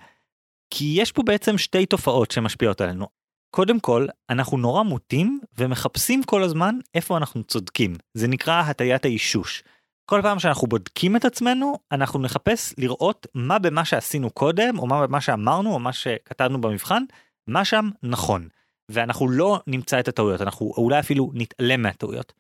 כי 0.69 0.93
יש 0.97 1.12
פה 1.12 1.23
בעצם 1.23 1.58
שתי 1.58 1.86
תופעות 1.86 2.32
שמשפיעות 2.32 2.82
עלינו. 2.82 3.08
קודם 3.56 3.80
כל, 3.80 4.08
אנחנו 4.30 4.58
נורא 4.58 4.84
מוטים 4.84 5.39
ומחפשים 5.58 6.23
כל 6.23 6.43
הזמן 6.43 6.75
איפה 6.93 7.17
אנחנו 7.17 7.43
צודקים. 7.43 7.95
זה 8.13 8.27
נקרא 8.27 8.62
הטיית 8.62 9.06
האישוש. 9.06 9.63
כל 10.10 10.20
פעם 10.22 10.39
שאנחנו 10.39 10.67
בודקים 10.67 11.15
את 11.15 11.26
עצמנו, 11.26 11.80
אנחנו 11.91 12.20
נחפש 12.20 12.74
לראות 12.78 13.28
מה 13.34 13.60
במה 13.60 13.86
שעשינו 13.86 14.30
קודם, 14.30 14.80
או 14.80 14.88
מה 14.88 15.08
במה 15.08 15.22
שאמרנו, 15.22 15.74
או 15.74 15.80
מה 15.80 15.93
שכתבנו 15.93 16.62
במבחן, 16.62 17.04
מה 17.48 17.65
שם 17.65 17.89
נכון. 18.04 18.48
ואנחנו 18.91 19.30
לא 19.30 19.60
נמצא 19.67 20.00
את 20.00 20.08
הטעויות, 20.08 20.41
אנחנו 20.41 20.74
אולי 20.78 21.00
אפילו 21.00 21.32
נתעלם 21.34 21.82
מהטעויות. 21.82 22.34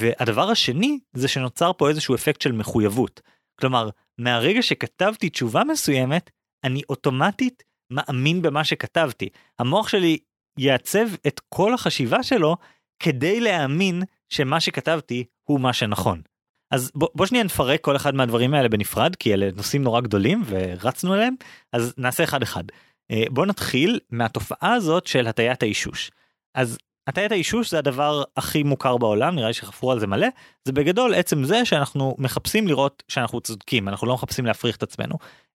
והדבר 0.00 0.50
השני 0.50 0.98
זה 1.12 1.28
שנוצר 1.28 1.72
פה 1.72 1.88
איזשהו 1.88 2.14
אפקט 2.14 2.40
של 2.40 2.52
מחויבות. 2.52 3.20
כלומר, 3.60 3.90
מהרגע 4.18 4.62
שכתבתי 4.62 5.30
תשובה 5.30 5.64
מסוימת, 5.64 6.30
אני 6.64 6.82
אוטומטית 6.88 7.62
מאמין 7.92 8.42
במה 8.42 8.64
שכתבתי. 8.64 9.28
המוח 9.58 9.88
שלי 9.88 10.18
יעצב 10.58 11.06
את 11.26 11.40
כל 11.48 11.74
החשיבה 11.74 12.22
שלו 12.22 12.56
כדי 13.02 13.40
להאמין 13.40 14.02
שמה 14.28 14.60
שכתבתי 14.60 15.24
הוא 15.44 15.60
מה 15.60 15.72
שנכון. 15.72 16.22
אז 16.70 16.90
בוא, 16.94 17.08
בוא 17.14 17.26
שניה 17.26 17.42
נפרק 17.42 17.80
כל 17.80 17.96
אחד 17.96 18.14
מהדברים 18.14 18.54
האלה 18.54 18.68
בנפרד 18.68 19.16
כי 19.16 19.34
אלה 19.34 19.48
נושאים 19.56 19.82
נורא 19.82 20.00
גדולים 20.00 20.42
ורצנו 20.46 21.14
אליהם 21.14 21.34
אז 21.72 21.94
נעשה 21.98 22.24
אחד 22.24 22.42
אחד. 22.42 22.64
אה, 23.10 23.24
בוא 23.30 23.46
נתחיל 23.46 24.00
מהתופעה 24.10 24.74
הזאת 24.74 25.06
של 25.06 25.26
הטיית 25.26 25.62
האישוש. 25.62 26.10
אז 26.54 26.78
הטיית 27.06 27.32
האישוש 27.32 27.70
זה 27.70 27.78
הדבר 27.78 28.22
הכי 28.36 28.62
מוכר 28.62 28.96
בעולם 28.96 29.34
נראה 29.34 29.48
לי 29.48 29.54
שחפרו 29.54 29.92
על 29.92 30.00
זה 30.00 30.06
מלא 30.06 30.26
זה 30.64 30.72
בגדול 30.72 31.14
עצם 31.14 31.44
זה 31.44 31.64
שאנחנו 31.64 32.14
מחפשים 32.18 32.68
לראות 32.68 33.02
שאנחנו 33.08 33.40
צודקים 33.40 33.88
אנחנו 33.88 34.06
לא 34.06 34.14
מחפשים 34.14 34.46
להפריך 34.46 34.76
את 34.76 34.82
עצמנו. 34.82 35.14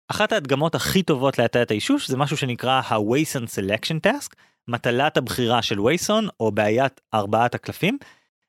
אחת 0.09 0.33
ההדגמות 0.33 0.75
הכי 0.75 1.03
טובות 1.03 1.39
להטיית 1.39 1.71
האישוש 1.71 2.11
זה 2.11 2.17
משהו 2.17 2.37
שנקרא 2.37 2.81
ה-Wason 2.89 3.45
Selection 3.45 4.07
Task 4.07 4.35
מטלת 4.69 5.17
הבחירה 5.17 5.63
של 5.63 5.81
וייסון 5.81 6.29
או 6.41 6.53
בעיית 6.53 7.01
ארבעת 7.15 7.55
הקלפים. 7.55 7.99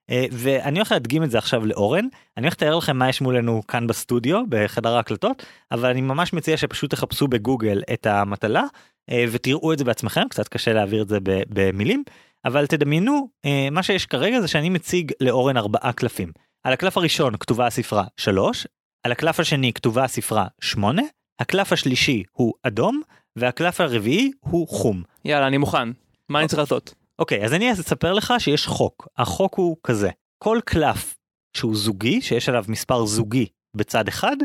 אה, 0.09 0.25
ואני 0.31 0.79
הולך 0.79 0.91
להדגים 0.91 1.23
את 1.23 1.31
זה 1.31 1.37
עכשיו 1.37 1.65
לאורן 1.65 2.05
אני 2.37 2.45
הולך 2.45 2.53
לתאר 2.53 2.75
לכם 2.75 2.97
מה 2.97 3.09
יש 3.09 3.21
מולנו 3.21 3.61
כאן 3.67 3.87
בסטודיו 3.87 4.43
בחדר 4.49 4.95
ההקלטות 4.95 5.45
אבל 5.71 5.89
אני 5.89 6.01
ממש 6.01 6.33
מציע 6.33 6.57
שפשוט 6.57 6.91
תחפשו 6.91 7.27
בגוגל 7.27 7.81
את 7.93 8.05
המטלה 8.05 8.63
אה, 9.09 9.25
ותראו 9.31 9.73
את 9.73 9.77
זה 9.77 9.83
בעצמכם 9.83 10.27
קצת 10.29 10.47
קשה 10.47 10.73
להעביר 10.73 11.01
את 11.01 11.07
זה 11.07 11.17
במילים 11.49 12.03
אבל 12.45 12.67
תדמיינו 12.67 13.29
אה, 13.45 13.67
מה 13.71 13.83
שיש 13.83 14.05
כרגע 14.05 14.41
זה 14.41 14.47
שאני 14.47 14.69
מציג 14.69 15.11
לאורן 15.21 15.57
ארבעה 15.57 15.93
קלפים. 15.93 16.31
על 16.63 16.73
הקלף 16.73 16.97
הראשון 16.97 17.37
כתובה 17.39 17.67
הספרה 17.67 18.03
3 18.17 18.67
על 19.03 19.11
הקלף 19.11 19.39
השני 19.39 19.73
כתובה 19.73 20.03
הספרה 20.03 20.47
8 20.61 21.01
הקלף 21.39 21.73
השלישי 21.73 22.23
הוא 22.31 22.53
אדום 22.63 23.01
והקלף 23.35 23.81
הרביעי 23.81 24.31
הוא 24.39 24.67
חום. 24.67 25.03
יאללה 25.25 25.47
אני 25.47 25.57
מוכן 25.57 25.89
מה 26.29 26.39
אני 26.39 26.47
צריך 26.47 26.59
לעשות? 26.59 27.04
אוקיי 27.19 27.45
אז 27.45 27.53
אני 27.53 27.71
אספר 27.71 28.13
לך 28.13 28.33
שיש 28.39 28.67
חוק 28.67 29.07
החוק 29.17 29.55
הוא 29.57 29.77
כזה 29.83 30.09
כל 30.37 30.59
קלף 30.65 31.17
שהוא 31.57 31.75
זוגי 31.75 32.21
שיש 32.21 32.49
עליו 32.49 32.65
מספר 32.67 33.05
זוגי 33.05 33.45
בצד 33.75 34.07
אחד, 34.07 34.37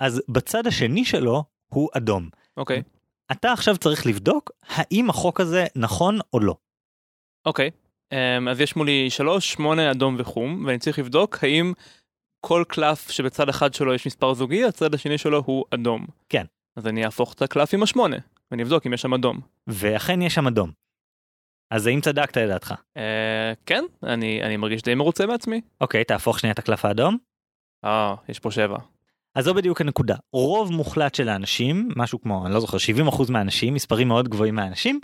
אז 0.00 0.22
בצד 0.28 0.66
השני 0.66 1.04
שלו 1.04 1.44
הוא 1.66 1.88
אדום. 1.96 2.28
אוקיי, 2.56 2.82
אתה 3.32 3.52
עכשיו 3.52 3.76
צריך 3.76 4.06
לבדוק 4.06 4.50
האם 4.68 5.10
החוק 5.10 5.40
הזה 5.40 5.66
נכון 5.76 6.18
או 6.32 6.40
לא. 6.40 6.56
אוקיי. 7.46 7.70
אמ, 8.12 8.48
אז 8.48 8.60
יש 8.60 8.76
מולי 8.76 9.10
3, 9.10 9.52
8, 9.52 9.90
אדום 9.90 10.16
וחום, 10.18 10.64
ואני 10.66 10.78
צריך 10.78 10.98
לבדוק 10.98 11.44
האם 11.44 11.72
כל 12.40 12.64
קלף 12.68 13.10
שבצד 13.10 13.48
אחד 13.48 13.74
שלו 13.74 13.94
יש 13.94 14.06
מספר 14.06 14.34
זוגי, 14.34 14.64
הצד 14.64 14.94
השני 14.94 15.18
שלו 15.18 15.42
הוא 15.46 15.64
אדום. 15.70 16.06
כן. 16.28 16.44
אז 16.76 16.86
אני 16.86 17.04
אהפוך 17.04 17.32
את 17.32 17.42
הקלף 17.42 17.74
עם 17.74 17.82
השמונה, 17.82 18.16
ואני 18.50 18.62
אבדוק 18.62 18.86
אם 18.86 18.92
יש 18.92 19.02
שם 19.02 19.14
אדום. 19.14 19.40
ואכן 19.66 20.22
יש 20.22 20.34
שם 20.34 20.46
אדום. 20.46 20.85
אז 21.70 21.86
האם 21.86 22.00
צדקת 22.00 22.36
לדעתך? 22.36 22.74
אה, 22.96 23.52
כן, 23.66 23.84
אני, 24.02 24.42
אני 24.42 24.56
מרגיש 24.56 24.82
די 24.82 24.94
מרוצה 24.94 25.26
מעצמי. 25.26 25.60
אוקיי, 25.80 26.04
תהפוך 26.04 26.38
שנייה 26.38 26.52
את 26.52 26.58
הקלף 26.58 26.84
האדום. 26.84 27.16
אה, 27.84 28.14
יש 28.28 28.38
פה 28.38 28.50
שבע. 28.50 28.78
אז 29.34 29.44
זו 29.44 29.54
בדיוק 29.54 29.80
הנקודה. 29.80 30.16
רוב 30.32 30.72
מוחלט 30.72 31.14
של 31.14 31.28
האנשים, 31.28 31.88
משהו 31.96 32.20
כמו, 32.20 32.46
אני 32.46 32.54
לא 32.54 32.60
זוכר, 32.60 32.76
70% 33.08 33.32
מהאנשים, 33.32 33.74
מספרים 33.74 34.08
מאוד 34.08 34.28
גבוהים 34.28 34.54
מהאנשים, 34.54 35.00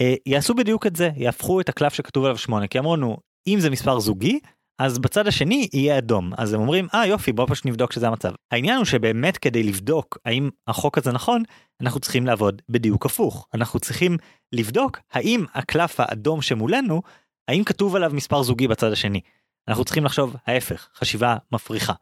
אה, 0.00 0.14
יעשו 0.26 0.54
בדיוק 0.54 0.86
את 0.86 0.96
זה, 0.96 1.10
יהפכו 1.16 1.60
את 1.60 1.68
הקלף 1.68 1.94
שכתוב 1.94 2.24
עליו 2.24 2.38
8, 2.38 2.66
כי 2.66 2.78
אמרנו, 2.78 3.16
אם 3.46 3.60
זה 3.60 3.70
מספר 3.70 3.98
זוגי, 3.98 4.40
אז 4.78 4.98
בצד 4.98 5.26
השני 5.26 5.68
יהיה 5.72 5.98
אדום. 5.98 6.32
אז 6.36 6.52
הם 6.52 6.60
אומרים, 6.60 6.88
אה 6.94 7.06
יופי, 7.06 7.32
בוא 7.32 7.46
פשוט 7.48 7.66
נבדוק 7.66 7.92
שזה 7.92 8.08
המצב. 8.08 8.32
העניין 8.50 8.76
הוא 8.76 8.84
שבאמת 8.84 9.38
כדי 9.38 9.62
לבדוק 9.62 10.18
האם 10.24 10.50
החוק 10.66 10.98
הזה 10.98 11.12
נכון, 11.12 11.42
אנחנו 11.80 12.00
צריכים 12.00 12.26
לעבוד 12.26 12.62
בדיוק 12.68 13.06
הפוך. 13.06 13.48
אנחנו 13.54 13.80
צריכים 13.80 14.16
לבדוק 14.52 14.98
האם 15.12 15.44
הקלף 15.54 16.00
האדום 16.00 16.42
שמולנו, 16.42 17.02
האם 17.48 17.64
כתוב 17.64 17.96
עליו 17.96 18.10
מספר 18.14 18.42
זוגי 18.42 18.68
בצד 18.68 18.92
השני. 18.92 19.20
אנחנו 19.68 19.84
צריכים 19.84 20.04
לחשוב 20.04 20.36
ההפך, 20.46 20.88
חשיבה 20.94 21.36
מפריכה. 21.52 21.92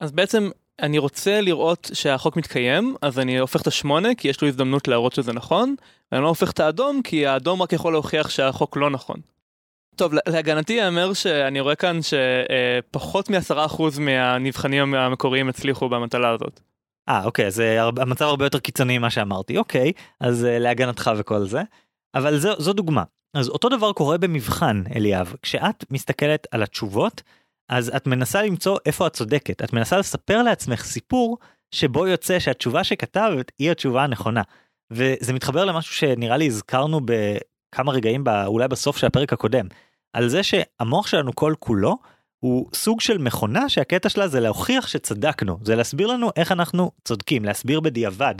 אז 0.00 0.12
בעצם 0.12 0.50
אני 0.82 0.98
רוצה 0.98 1.40
לראות 1.40 1.90
שהחוק 1.94 2.36
מתקיים, 2.36 2.96
אז 3.02 3.18
אני 3.18 3.38
הופך 3.38 3.62
את 3.62 3.66
השמונה 3.66 4.14
כי 4.14 4.28
יש 4.28 4.42
לו 4.42 4.48
הזדמנות 4.48 4.88
להראות 4.88 5.12
שזה 5.12 5.32
נכון, 5.32 5.74
ואני 6.12 6.22
לא 6.22 6.28
הופך 6.28 6.50
את 6.50 6.60
האדום 6.60 7.02
כי 7.02 7.26
האדום 7.26 7.62
רק 7.62 7.72
יכול 7.72 7.92
להוכיח 7.92 8.30
שהחוק 8.30 8.76
לא 8.76 8.90
נכון. 8.90 9.20
טוב, 9.98 10.12
להגנתי 10.28 10.72
ייאמר 10.72 11.12
שאני 11.12 11.60
רואה 11.60 11.74
כאן 11.74 11.98
שפחות 12.02 13.30
מ-10% 13.30 13.82
מהנבחנים 14.00 14.94
המקוריים 14.94 15.48
הצליחו 15.48 15.88
במטלה 15.88 16.30
הזאת. 16.30 16.60
אה 17.08 17.24
אוקיי 17.24 17.46
אז 17.46 17.60
אה, 17.60 17.84
המצב 17.84 18.24
הרבה 18.24 18.46
יותר 18.46 18.58
קיצוני 18.58 18.98
ממה 18.98 19.10
שאמרתי. 19.10 19.58
אוקיי 19.58 19.92
אז 20.20 20.44
אה, 20.44 20.58
להגנתך 20.58 21.10
וכל 21.16 21.44
זה. 21.44 21.62
אבל 22.14 22.38
זו, 22.38 22.52
זו 22.58 22.72
דוגמה. 22.72 23.02
אז 23.34 23.48
אותו 23.48 23.68
דבר 23.68 23.92
קורה 23.92 24.18
במבחן 24.18 24.82
אליאב. 24.96 25.34
כשאת 25.42 25.84
מסתכלת 25.90 26.46
על 26.50 26.62
התשובות 26.62 27.22
אז 27.68 27.92
את 27.96 28.06
מנסה 28.06 28.42
למצוא 28.42 28.78
איפה 28.86 29.06
את 29.06 29.12
צודקת. 29.12 29.62
את 29.62 29.72
מנסה 29.72 29.98
לספר 29.98 30.42
לעצמך 30.42 30.84
סיפור 30.84 31.38
שבו 31.74 32.06
יוצא 32.06 32.38
שהתשובה 32.38 32.84
שכתבת 32.84 33.52
היא 33.58 33.70
התשובה 33.70 34.04
הנכונה. 34.04 34.42
וזה 34.90 35.32
מתחבר 35.32 35.64
למשהו 35.64 35.94
שנראה 35.94 36.36
לי 36.36 36.46
הזכרנו 36.46 37.00
בכמה 37.04 37.92
רגעים 37.92 38.24
ב, 38.24 38.28
אולי 38.28 38.68
בסוף 38.68 38.96
של 38.96 39.06
הפרק 39.06 39.32
הקודם 39.32 39.66
על 40.12 40.28
זה 40.28 40.42
שהמוח 40.42 41.06
שלנו 41.06 41.34
כל 41.34 41.54
כולו 41.58 41.96
הוא 42.40 42.66
סוג 42.74 43.00
של 43.00 43.18
מכונה 43.18 43.68
שהקטע 43.68 44.08
שלה 44.08 44.28
זה 44.28 44.40
להוכיח 44.40 44.86
שצדקנו, 44.86 45.58
זה 45.62 45.76
להסביר 45.76 46.06
לנו 46.06 46.30
איך 46.36 46.52
אנחנו 46.52 46.90
צודקים, 47.04 47.44
להסביר 47.44 47.80
בדיעבד 47.80 48.34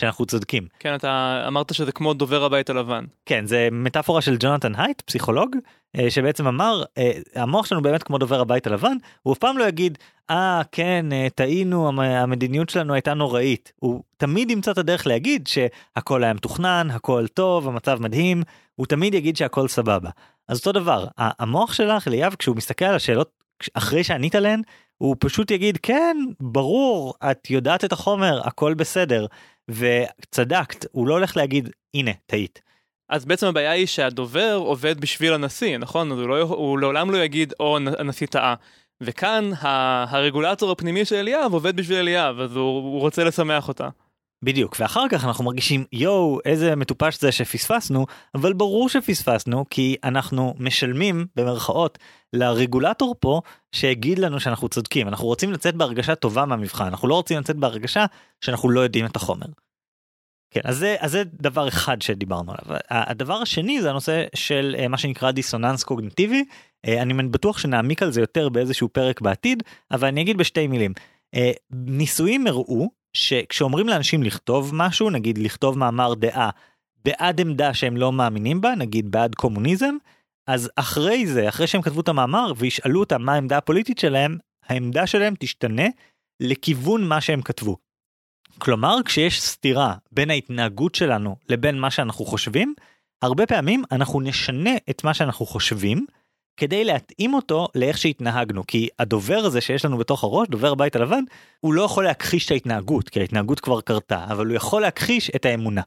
שאנחנו 0.00 0.26
צודקים. 0.26 0.66
כן, 0.78 0.94
אתה 0.94 1.44
אמרת 1.48 1.74
שזה 1.74 1.92
כמו 1.92 2.14
דובר 2.14 2.44
הבית 2.44 2.70
הלבן. 2.70 3.04
כן, 3.26 3.46
זה 3.46 3.68
מטאפורה 3.72 4.20
של 4.22 4.36
ג'ונתן 4.40 4.72
הייט, 4.76 5.00
פסיכולוג, 5.00 5.56
אה, 5.96 6.10
שבעצם 6.10 6.46
אמר, 6.46 6.82
אה, 6.98 7.10
המוח 7.34 7.66
שלנו 7.66 7.82
באמת 7.82 8.02
כמו 8.02 8.18
דובר 8.18 8.40
הבית 8.40 8.66
הלבן, 8.66 8.96
הוא 9.22 9.32
אף 9.32 9.38
פעם 9.38 9.58
לא 9.58 9.64
יגיד, 9.64 9.98
אה, 10.30 10.62
כן, 10.72 11.06
אה, 11.12 11.26
טעינו, 11.34 11.88
המ- 11.88 12.00
המדיניות 12.00 12.68
שלנו 12.70 12.94
הייתה 12.94 13.14
נוראית. 13.14 13.72
הוא 13.80 14.02
תמיד 14.16 14.50
ימצא 14.50 14.70
את 14.70 14.78
הדרך 14.78 15.06
להגיד 15.06 15.46
שהכל 15.46 16.24
היה 16.24 16.32
מתוכנן, 16.32 16.88
הכל 16.90 17.26
טוב, 17.26 17.68
המצב 17.68 17.98
מדהים, 18.02 18.42
הוא 18.74 18.86
תמיד 18.86 19.14
יגיד 19.14 19.36
שהכל 19.36 19.68
סבבה. 19.68 20.10
אז 20.48 20.58
אותו 20.58 20.72
דבר, 20.72 21.06
המוח 21.18 21.72
שלך, 21.72 22.06
ליאב, 22.08 22.34
כשהוא 22.34 22.56
מסתכל 22.56 22.84
על 22.84 22.94
השאלות 22.94 23.30
אחרי 23.74 24.04
שענית 24.04 24.34
עליהן, 24.34 24.62
הוא 24.98 25.16
פשוט 25.18 25.50
יגיד, 25.50 25.78
כן, 25.82 26.16
ברור, 26.40 27.14
את 27.30 27.50
יודעת 27.50 27.84
את 27.84 27.92
החומר, 27.92 28.40
הכל 28.44 28.74
בסדר. 28.74 29.26
וצדקת, 29.70 30.86
הוא 30.92 31.08
לא 31.08 31.14
הולך 31.14 31.36
להגיד, 31.36 31.68
הנה, 31.94 32.10
טעית. 32.26 32.62
אז 33.08 33.24
בעצם 33.24 33.46
הבעיה 33.46 33.70
היא 33.70 33.86
שהדובר 33.86 34.54
עובד 34.64 35.00
בשביל 35.00 35.32
הנשיא, 35.32 35.78
נכון? 35.78 36.12
אז 36.12 36.18
הוא, 36.18 36.28
לא, 36.28 36.40
הוא 36.40 36.78
לעולם 36.78 37.10
לא 37.10 37.16
יגיד, 37.16 37.52
או 37.60 37.76
הנ- 37.76 38.00
הנשיא 38.00 38.26
טעה. 38.26 38.54
וכאן 39.00 39.50
הרגולטור 40.08 40.70
הפנימי 40.70 41.04
של 41.04 41.16
אליאב 41.16 41.52
עובד 41.52 41.76
בשביל 41.76 41.98
אליאב, 41.98 42.40
אז 42.40 42.56
הוא, 42.56 42.64
הוא 42.64 43.00
רוצה 43.00 43.24
לשמח 43.24 43.68
אותה. 43.68 43.88
בדיוק, 44.42 44.76
ואחר 44.80 45.08
כך 45.10 45.24
אנחנו 45.24 45.44
מרגישים, 45.44 45.84
יואו, 45.92 46.38
איזה 46.44 46.76
מטופש 46.76 47.20
זה 47.20 47.32
שפספסנו, 47.32 48.06
אבל 48.34 48.52
ברור 48.52 48.88
שפספסנו, 48.88 49.64
כי 49.70 49.96
אנחנו 50.04 50.54
משלמים, 50.58 51.26
במרכאות, 51.36 51.98
לרגולטור 52.32 53.14
פה, 53.20 53.40
שהגיד 53.72 54.18
לנו 54.18 54.40
שאנחנו 54.40 54.68
צודקים. 54.68 55.08
אנחנו 55.08 55.26
רוצים 55.26 55.52
לצאת 55.52 55.74
בהרגשה 55.74 56.14
טובה 56.14 56.44
מהמבחן, 56.44 56.84
אנחנו 56.84 57.08
לא 57.08 57.14
רוצים 57.14 57.38
לצאת 57.38 57.56
בהרגשה 57.56 58.06
שאנחנו 58.40 58.70
לא 58.70 58.80
יודעים 58.80 59.06
את 59.06 59.16
החומר. 59.16 59.46
כן, 60.54 60.60
אז 60.64 60.76
זה, 60.78 60.96
אז 61.00 61.10
זה 61.10 61.22
דבר 61.24 61.68
אחד 61.68 62.02
שדיברנו 62.02 62.52
עליו. 62.52 62.80
הדבר 62.90 63.34
השני 63.34 63.82
זה 63.82 63.90
הנושא 63.90 64.24
של 64.34 64.76
אה, 64.78 64.88
מה 64.88 64.98
שנקרא 64.98 65.30
דיסוננס 65.30 65.84
קוגניטיבי. 65.84 66.44
אה, 66.86 67.02
אני 67.02 67.14
בטוח 67.14 67.58
שנעמיק 67.58 68.02
על 68.02 68.12
זה 68.12 68.20
יותר 68.20 68.48
באיזשהו 68.48 68.88
פרק 68.88 69.20
בעתיד, 69.20 69.62
אבל 69.90 70.08
אני 70.08 70.20
אגיד 70.20 70.36
בשתי 70.36 70.66
מילים. 70.66 70.92
אה, 71.34 71.50
ניסויים 71.70 72.46
הראו 72.46 72.90
שכשאומרים 73.14 73.88
לאנשים 73.88 74.22
לכתוב 74.22 74.70
משהו, 74.74 75.10
נגיד 75.10 75.38
לכתוב 75.38 75.78
מאמר 75.78 76.14
דעה 76.14 76.50
בעד 77.04 77.40
עמדה 77.40 77.74
שהם 77.74 77.96
לא 77.96 78.12
מאמינים 78.12 78.60
בה, 78.60 78.74
נגיד 78.74 79.10
בעד 79.10 79.34
קומוניזם, 79.34 79.96
אז 80.46 80.70
אחרי 80.76 81.26
זה, 81.26 81.48
אחרי 81.48 81.66
שהם 81.66 81.82
כתבו 81.82 82.00
את 82.00 82.08
המאמר 82.08 82.52
וישאלו 82.56 83.00
אותם 83.00 83.22
מה 83.22 83.34
העמדה 83.34 83.56
הפוליטית 83.56 83.98
שלהם, 83.98 84.38
העמדה 84.68 85.06
שלהם 85.06 85.34
תשתנה 85.38 85.86
לכיוון 86.40 87.08
מה 87.08 87.20
שהם 87.20 87.42
כתבו. 87.42 87.76
כלומר, 88.58 88.96
כשיש 89.04 89.42
סתירה 89.42 89.94
בין 90.12 90.30
ההתנהגות 90.30 90.94
שלנו 90.94 91.36
לבין 91.48 91.78
מה 91.78 91.90
שאנחנו 91.90 92.24
חושבים, 92.24 92.74
הרבה 93.22 93.46
פעמים 93.46 93.84
אנחנו 93.92 94.20
נשנה 94.20 94.70
את 94.90 95.04
מה 95.04 95.14
שאנחנו 95.14 95.46
חושבים, 95.46 96.06
כדי 96.56 96.84
להתאים 96.84 97.34
אותו 97.34 97.68
לאיך 97.74 97.98
שהתנהגנו, 97.98 98.66
כי 98.66 98.88
הדובר 98.98 99.38
הזה 99.44 99.60
שיש 99.60 99.84
לנו 99.84 99.98
בתוך 99.98 100.24
הראש, 100.24 100.48
דובר 100.48 100.72
הבית 100.72 100.96
הלבן, 100.96 101.24
הוא 101.60 101.74
לא 101.74 101.82
יכול 101.82 102.04
להכחיש 102.04 102.46
את 102.46 102.50
ההתנהגות, 102.50 103.08
כי 103.08 103.20
ההתנהגות 103.20 103.60
כבר 103.60 103.80
קרתה, 103.80 104.24
אבל 104.24 104.46
הוא 104.46 104.56
יכול 104.56 104.82
להכחיש 104.82 105.30
את 105.36 105.44
האמונה, 105.44 105.82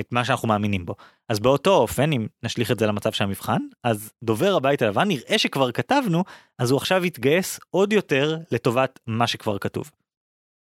את 0.00 0.12
מה 0.12 0.24
שאנחנו 0.24 0.48
מאמינים 0.48 0.86
בו. 0.86 0.94
אז 1.28 1.40
באותו 1.40 1.76
אופן, 1.76 2.12
אם 2.12 2.26
נשליך 2.42 2.70
את 2.70 2.78
זה 2.78 2.86
למצב 2.86 3.12
של 3.12 3.24
המבחן, 3.24 3.60
אז 3.84 4.12
דובר 4.24 4.56
הבית 4.56 4.82
הלבן 4.82 5.08
נראה 5.08 5.38
שכבר 5.38 5.72
כתבנו, 5.72 6.24
אז 6.58 6.70
הוא 6.70 6.76
עכשיו 6.76 7.04
יתגייס 7.04 7.60
עוד 7.70 7.92
יותר 7.92 8.36
לטובת 8.52 8.98
מה 9.06 9.26
שכבר 9.26 9.58
כתוב. 9.58 9.90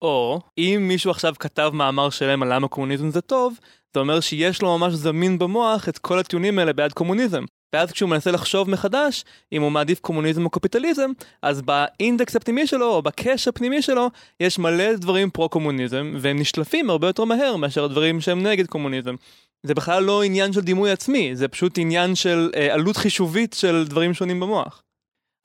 או 0.02 0.40
אם 0.58 0.86
מישהו 0.88 1.12
עכשיו 1.12 1.34
כתב 1.40 1.72
מאמר 1.74 2.10
שלם 2.10 2.44
על 2.44 2.54
למה 2.54 2.68
קומוניזם 2.68 3.10
זה 3.10 3.22
טוב, 3.22 3.60
זה 3.94 4.00
אומר 4.00 4.20
שיש 4.20 4.62
לו 4.62 4.78
ממש 4.78 4.94
זמין 4.94 5.40
במוח 5.40 5.90
את 5.90 5.98
כל 5.98 6.20
הטיעונים 6.20 6.60
האלה 6.60 6.74
בעד 6.74 6.94
קומוניזם. 6.94 7.44
ואז 7.74 7.92
כשהוא 7.92 8.10
מנסה 8.10 8.32
לחשוב 8.32 8.70
מחדש 8.70 9.24
אם 9.52 9.62
הוא 9.62 9.72
מעדיף 9.72 10.00
קומוניזם 10.00 10.46
או 10.46 10.50
קפיטליזם, 10.50 11.12
אז 11.42 11.62
באינדקס 11.62 12.36
הפנימי 12.36 12.68
שלו 12.68 12.86
או 12.86 13.02
בקש 13.02 13.48
הפנימי 13.48 13.82
שלו 13.82 14.10
יש 14.40 14.60
מלא 14.60 14.94
דברים 14.94 15.30
פרו-קומוניזם, 15.30 16.14
והם 16.20 16.40
נשלפים 16.40 16.90
הרבה 16.90 17.08
יותר 17.08 17.24
מהר 17.24 17.56
מאשר 17.56 17.84
הדברים 17.84 18.22
שהם 18.22 18.44
נגד 18.44 18.68
קומוניזם. 18.68 19.16
זה 19.64 19.74
בכלל 19.74 20.04
לא 20.04 20.24
עניין 20.24 20.54
של 20.54 20.62
דימוי 20.62 20.92
עצמי, 20.92 21.36
זה 21.36 21.48
פשוט 21.48 21.78
עניין 21.78 22.16
של 22.16 22.52
אה, 22.56 22.74
עלות 22.74 22.98
חישובית 22.98 23.54
של 23.54 23.86
דברים 23.88 24.14
שונים 24.14 24.40
במוח. 24.40 24.84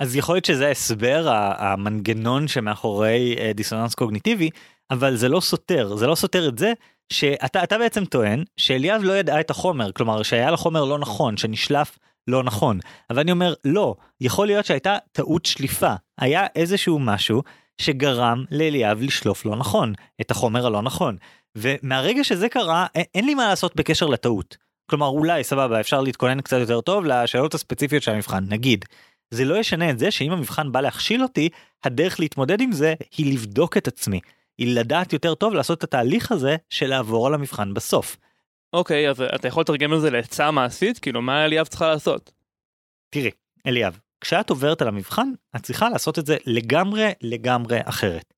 אז 0.01 0.17
יכול 0.17 0.35
להיות 0.35 0.45
שזה 0.45 0.67
ההסבר, 0.67 1.29
המנגנון 1.59 2.49
שמאחורי 2.49 3.37
אה, 3.39 3.53
דיסוננס 3.53 3.95
קוגניטיבי, 3.95 4.51
אבל 4.91 5.17
זה 5.17 5.29
לא 5.29 5.41
סותר, 5.41 5.97
זה 5.97 6.07
לא 6.07 6.15
סותר 6.15 6.49
את 6.49 6.59
זה 6.59 6.73
שאתה 7.13 7.63
אתה 7.63 7.79
בעצם 7.79 8.05
טוען 8.05 8.45
שאליאב 8.57 9.03
לא 9.03 9.13
ידעה 9.13 9.41
את 9.41 9.51
החומר, 9.51 9.93
כלומר 9.93 10.23
שהיה 10.23 10.51
לו 10.51 10.57
חומר 10.57 10.85
לא 10.85 10.99
נכון, 10.99 11.37
שנשלף 11.37 11.99
לא 12.27 12.43
נכון. 12.43 12.79
אבל 13.11 13.19
אני 13.19 13.33
אומר, 13.33 13.55
לא, 13.65 13.95
יכול 14.21 14.47
להיות 14.47 14.67
שהייתה 14.67 14.97
טעות 15.13 15.47
שליפה, 15.47 15.95
היה 16.19 16.47
איזשהו 16.55 16.99
משהו 16.99 17.43
שגרם 17.81 18.45
לאליאב 18.51 19.03
לשלוף 19.03 19.47
לא 19.47 19.57
נכון, 19.57 19.93
את 20.21 20.31
החומר 20.31 20.67
הלא 20.67 20.83
נכון. 20.83 21.17
ומהרגע 21.57 22.25
שזה 22.25 22.49
קרה, 22.49 22.87
אין 23.15 23.27
לי 23.27 23.35
מה 23.35 23.49
לעשות 23.49 23.77
בקשר 23.77 24.07
לטעות. 24.07 24.57
כלומר, 24.91 25.07
אולי, 25.07 25.45
סבבה, 25.45 25.81
אפשר 25.81 26.01
להתכונן 26.01 26.41
קצת 26.41 26.57
יותר 26.61 26.81
טוב 26.81 27.05
לשאלות 27.05 27.55
הספציפיות 27.55 28.03
של 28.03 28.11
המבחן, 28.11 28.45
נגיד. 28.49 28.85
זה 29.31 29.45
לא 29.45 29.57
ישנה 29.57 29.91
את 29.91 29.99
זה 29.99 30.11
שאם 30.11 30.33
המבחן 30.33 30.73
בא 30.73 30.81
להכשיל 30.81 31.23
אותי, 31.23 31.49
הדרך 31.85 32.21
להתמודד 32.21 32.61
עם 32.61 32.73
זה 32.73 32.95
היא 33.17 33.33
לבדוק 33.33 33.77
את 33.77 33.89
עצמי. 33.89 34.21
היא 34.59 34.77
לדעת 34.77 35.13
יותר 35.13 35.35
טוב 35.35 35.55
לעשות 35.55 35.79
את 35.79 35.85
התהליך 35.85 36.33
הזה 36.33 36.57
של 36.71 36.87
לעבור 36.87 37.27
על 37.27 37.35
המבחן 37.35 37.75
בסוף. 37.75 38.17
אוקיי, 38.73 39.11
אז 39.11 39.21
אתה 39.21 39.49
יכול 39.49 39.61
לתרגם 39.61 39.95
את 39.95 40.01
זה 40.01 40.11
לעצה 40.11 40.51
מעשית? 40.51 40.99
כאילו, 40.99 41.23
מה 41.23 41.45
אליאב 41.45 41.67
צריכה 41.67 41.89
לעשות? 41.89 42.33
תראי, 43.11 43.31
אליאב, 43.67 44.01
כשאת 44.21 44.51
עוברת 44.51 44.83
על 44.83 44.89
המבחן, 44.89 45.29
את 45.57 45.63
צריכה 45.63 45.89
לעשות 45.89 46.19
את 46.19 46.27
זה 46.27 46.37
לגמרי 46.47 47.13
לגמרי 47.23 47.79
אחרת. 47.85 48.35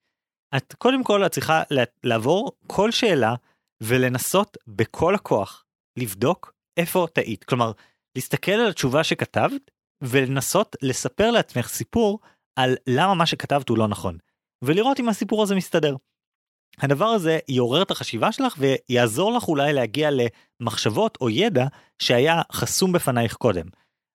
את 0.57 0.75
קודם 0.79 1.05
כל 1.05 1.27
את 1.27 1.33
צריכה 1.33 1.63
לעבור 2.05 2.53
כל 2.67 2.91
שאלה 2.91 3.35
ולנסות 3.81 4.57
בכל 4.67 5.15
הכוח 5.15 5.65
לבדוק 5.99 6.53
איפה 6.77 7.07
טעית. 7.13 7.45
כלומר, 7.45 7.73
להסתכל 8.17 8.53
על 8.53 8.71
התשובה 8.71 9.05
שכתבת 9.05 9.71
ולנסות 10.03 10.77
לספר 10.83 11.31
לעצמך 11.31 11.69
סיפור 11.69 12.21
על 12.57 12.77
למה 12.87 13.15
מה 13.15 13.27
שכתבת 13.27 13.69
הוא 13.69 13.79
לא 13.79 13.89
נכון, 13.89 14.19
ולראות 14.65 15.01
אם 15.01 15.09
הסיפור 15.09 15.43
הזה 15.43 15.55
מסתדר. 15.55 15.97
הדבר 16.79 17.07
הזה 17.07 17.39
יעורר 17.49 17.83
את 17.83 17.91
החשיבה 17.91 18.33
שלך 18.33 18.55
ויעזור 18.59 19.33
לך 19.33 19.49
אולי 19.49 19.73
להגיע 19.73 20.11
למחשבות 20.11 21.19
או 21.21 21.31
ידע 21.31 21.67
שהיה 21.99 22.43
חסום 22.53 22.93
בפנייך 22.93 23.35
קודם. 23.35 23.67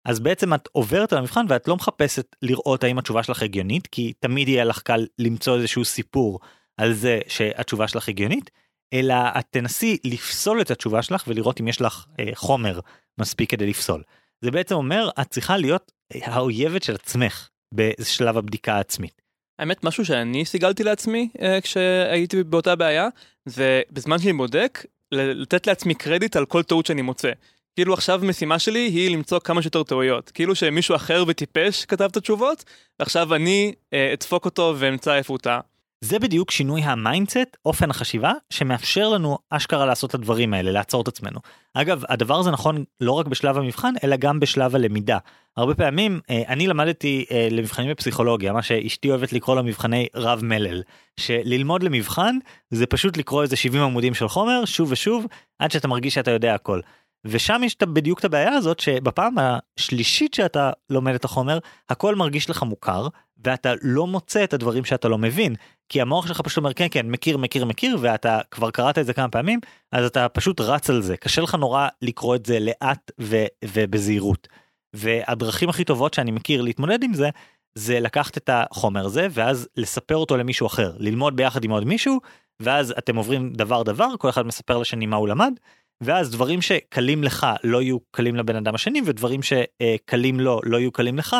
אז 0.06 0.20
בעצם 0.20 0.54
את 0.54 0.70
עוברת 0.72 1.14
על 1.14 1.20
המבחן 1.20 1.46
ואת 1.50 1.68
לא 1.68 1.76
מחפשת 1.76 2.36
לראות 2.42 2.84
האם 2.84 2.98
התשובה 2.98 3.24
שלך 3.24 3.44
הגיונית, 3.44 3.88
כי 3.88 4.14
תמיד 4.20 4.48
יהיה 4.48 4.64
לך 4.64 4.82
קל 4.82 5.06
למצוא 5.20 5.56
איזשהו 5.56 5.86
סיפור 5.86 6.40
על 6.78 6.94
זה 6.94 7.20
שהתשובה 7.28 7.88
שלך 7.88 8.10
הגיונית, 8.10 8.52
אלא 8.94 9.16
את 9.40 9.46
תנסי 9.50 9.98
לפסול 10.04 10.62
את 10.62 10.72
התשובה 10.72 11.02
שלך 11.02 11.24
ולראות 11.28 11.62
אם 11.62 11.68
יש 11.68 11.82
לך 11.82 12.06
אה, 12.20 12.26
חומר 12.34 12.80
מספיק 13.20 13.52
כדי 13.52 13.68
לפסול. 13.68 14.04
זה 14.42 14.52
בעצם 14.52 14.76
אומר 14.76 15.10
את 15.22 15.30
צריכה 15.30 15.58
להיות 15.58 15.92
האויבת 16.14 16.84
של 16.84 16.96
עצמך 16.96 17.50
בשלב 17.74 18.38
הבדיקה 18.38 18.76
העצמית. 18.76 19.22
האמת 19.60 19.84
משהו 19.84 20.06
שאני 20.06 20.46
סיגלתי 20.46 20.84
לעצמי 20.84 21.30
אה, 21.42 21.62
כשהייתי 21.62 22.44
באותה 22.44 22.76
בעיה 22.76 23.08
זה 23.46 23.82
בזמן 23.92 24.20
שאני 24.20 24.34
בודק 24.34 24.86
לתת 25.12 25.68
לעצמי 25.68 25.96
קרדיט 25.96 26.36
על 26.36 26.46
כל 26.46 26.64
טעות 26.64 26.86
שאני 26.86 27.02
מוצא. 27.02 27.32
כאילו 27.76 27.94
עכשיו 27.94 28.20
משימה 28.24 28.60
שלי 28.60 28.80
היא 28.80 29.12
למצוא 29.12 29.40
כמה 29.40 29.62
שיותר 29.62 29.84
טעויות. 29.84 30.32
כאילו 30.32 30.56
שמישהו 30.56 30.96
אחר 30.96 31.24
וטיפש 31.28 31.86
כתב 31.86 32.04
את 32.04 32.18
התשובות, 32.18 32.64
ועכשיו 33.00 33.36
אני 33.36 33.74
אה, 33.94 34.14
אדפוק 34.14 34.46
אותו 34.46 34.76
ואמצא 34.78 35.16
איפה 35.16 35.34
הוא 35.34 35.40
טעה. 35.40 35.60
זה 36.02 36.20
בדיוק 36.20 36.52
שינוי 36.52 36.82
ה 36.82 36.90
mindset, 36.90 37.58
אופן 37.66 37.90
החשיבה, 37.90 38.32
שמאפשר 38.50 39.10
לנו 39.10 39.38
אשכרה 39.50 39.86
לעשות 39.86 40.10
את 40.10 40.16
הדברים 40.16 40.54
האלה, 40.54 40.72
לעצור 40.72 41.02
את 41.02 41.08
עצמנו. 41.08 41.40
אגב, 41.74 42.04
הדבר 42.10 42.40
הזה 42.40 42.52
נכון 42.52 42.84
לא 43.02 43.12
רק 43.12 43.28
בשלב 43.28 43.58
המבחן, 43.58 43.94
אלא 44.04 44.16
גם 44.16 44.40
בשלב 44.40 44.76
הלמידה. 44.76 45.18
הרבה 45.58 45.76
פעמים, 45.76 46.20
אה, 46.30 46.44
אני 46.48 46.68
למדתי 46.68 47.26
אה, 47.32 47.48
למבחנים 47.52 47.92
בפסיכולוגיה, 47.92 48.54
מה 48.54 48.62
שאשתי 48.62 49.10
אוהבת 49.10 49.34
לקרוא 49.34 49.56
לו 49.56 49.64
מבחני 49.64 50.08
רב 50.16 50.40
מלל. 50.44 50.82
שללמוד 51.20 51.84
למבחן 51.84 52.38
זה 52.72 52.86
פשוט 52.86 53.18
לקרוא 53.18 53.44
איזה 53.44 53.56
70 53.56 53.84
עמודים 53.84 54.14
של 54.14 54.28
חומר, 54.28 54.66
שוב 54.66 54.92
ושוב, 54.92 55.26
עד 55.60 55.72
שאתה 55.72 55.88
מרגיש 55.88 56.14
שאתה 56.14 56.32
יודע 56.32 56.56
הכל. 56.56 56.80
ושם 57.26 57.62
יש 57.66 57.78
בדיוק 57.82 58.20
את 58.20 58.26
הבעיה 58.26 58.54
הזאת 58.54 58.80
שבפעם 58.80 59.36
השלישית 59.38 60.34
שאתה 60.34 60.72
לומד 60.90 61.14
את 61.14 61.26
החומר 61.26 61.60
הכל 61.90 62.16
מרגיש 62.16 62.50
לך 62.50 62.64
מוכר 62.64 63.08
ואתה 63.46 63.74
לא 63.82 64.08
מוצא 64.08 64.44
את 64.44 64.54
הדברים 64.54 64.86
שאתה 64.86 65.08
לא 65.08 65.18
מבין 65.18 65.56
כי 65.90 66.02
המוח 66.02 66.28
שלך 66.28 66.42
פשוט 66.42 66.58
אומר 66.58 66.74
כן 66.74 66.88
כן 66.92 67.08
מכיר 67.10 67.38
מכיר 67.38 67.66
מכיר 67.66 67.98
ואתה 68.02 68.40
כבר 68.52 68.72
קראת 68.72 68.98
את 68.98 69.06
זה 69.06 69.14
כמה 69.14 69.30
פעמים 69.30 69.60
אז 69.92 70.06
אתה 70.06 70.30
פשוט 70.30 70.62
רץ 70.62 70.90
על 70.90 71.02
זה 71.02 71.18
קשה 71.18 71.42
לך 71.42 71.56
נורא 71.56 71.88
לקרוא 72.02 72.36
את 72.36 72.46
זה 72.46 72.60
לאט 72.60 73.12
ו- 73.22 73.46
ובזהירות. 73.66 74.48
והדרכים 74.96 75.70
הכי 75.70 75.84
טובות 75.84 76.14
שאני 76.14 76.32
מכיר 76.32 76.62
להתמודד 76.62 77.04
עם 77.04 77.14
זה 77.14 77.30
זה 77.76 78.00
לקחת 78.00 78.38
את 78.38 78.50
החומר 78.54 79.06
הזה 79.06 79.28
ואז 79.32 79.68
לספר 79.78 80.16
אותו 80.16 80.38
למישהו 80.38 80.68
אחר 80.68 80.94
ללמוד 80.98 81.36
ביחד 81.36 81.64
עם 81.64 81.72
עוד 81.72 81.84
מישהו 81.84 82.20
ואז 82.62 82.94
אתם 82.98 83.16
עוברים 83.16 83.54
דבר 83.54 83.84
דבר 83.84 84.08
כל 84.20 84.30
אחד 84.30 84.46
מספר 84.46 84.78
לשני 84.78 85.06
מה 85.06 85.16
הוא 85.16 85.28
למד 85.28 85.54
ואז 86.02 86.32
דברים 86.32 86.62
שקלים 86.62 87.24
לך 87.24 87.48
לא 87.64 87.82
יהיו 87.82 87.98
קלים 88.12 88.36
לבן 88.36 88.56
אדם 88.56 88.76
השני 88.76 89.02
ודברים 89.06 89.40
שקלים 89.44 90.40
לו 90.40 90.62
לא 90.64 90.78
יהיו 90.78 90.92
קלים 90.92 91.18
לך 91.18 91.36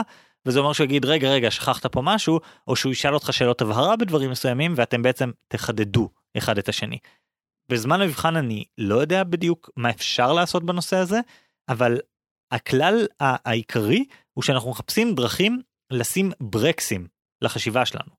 וזה 0.46 0.60
אומר 0.60 0.74
שהוא 0.74 0.86
יגיד 0.86 1.06
רגע 1.06 1.30
רגע 1.30 1.52
שכחת 1.52 1.86
פה 1.86 2.02
משהו 2.02 2.40
או 2.68 2.76
שהוא 2.76 2.92
ישאל 2.92 3.14
אותך 3.14 3.34
שאלות 3.34 3.62
הבהרה 3.62 3.96
בדברים 3.96 4.32
מסוימים 4.32 4.74
ואתם 4.76 5.02
בעצם 5.02 5.32
תחדדו 5.48 6.10
אחד 6.38 6.58
את 6.58 6.70
השני. 6.70 6.98
בזמן 7.70 8.02
המבחן 8.02 8.36
אני 8.36 8.64
לא 8.78 8.96
יודע 8.96 9.24
בדיוק 9.24 9.70
מה 9.76 9.90
אפשר 9.90 10.34
לעשות 10.34 10.64
בנושא 10.64 10.98
הזה 10.98 11.20
אבל 11.70 11.98
הכלל 12.52 13.08
העיקרי 13.20 14.06
הוא 14.34 14.44
שאנחנו 14.44 14.72
מחפשים 14.72 15.16
דרכים 15.16 15.62
לשים 15.92 16.32
ברקסים 16.40 17.08
לחשיבה 17.42 17.86
שלנו. 17.86 18.10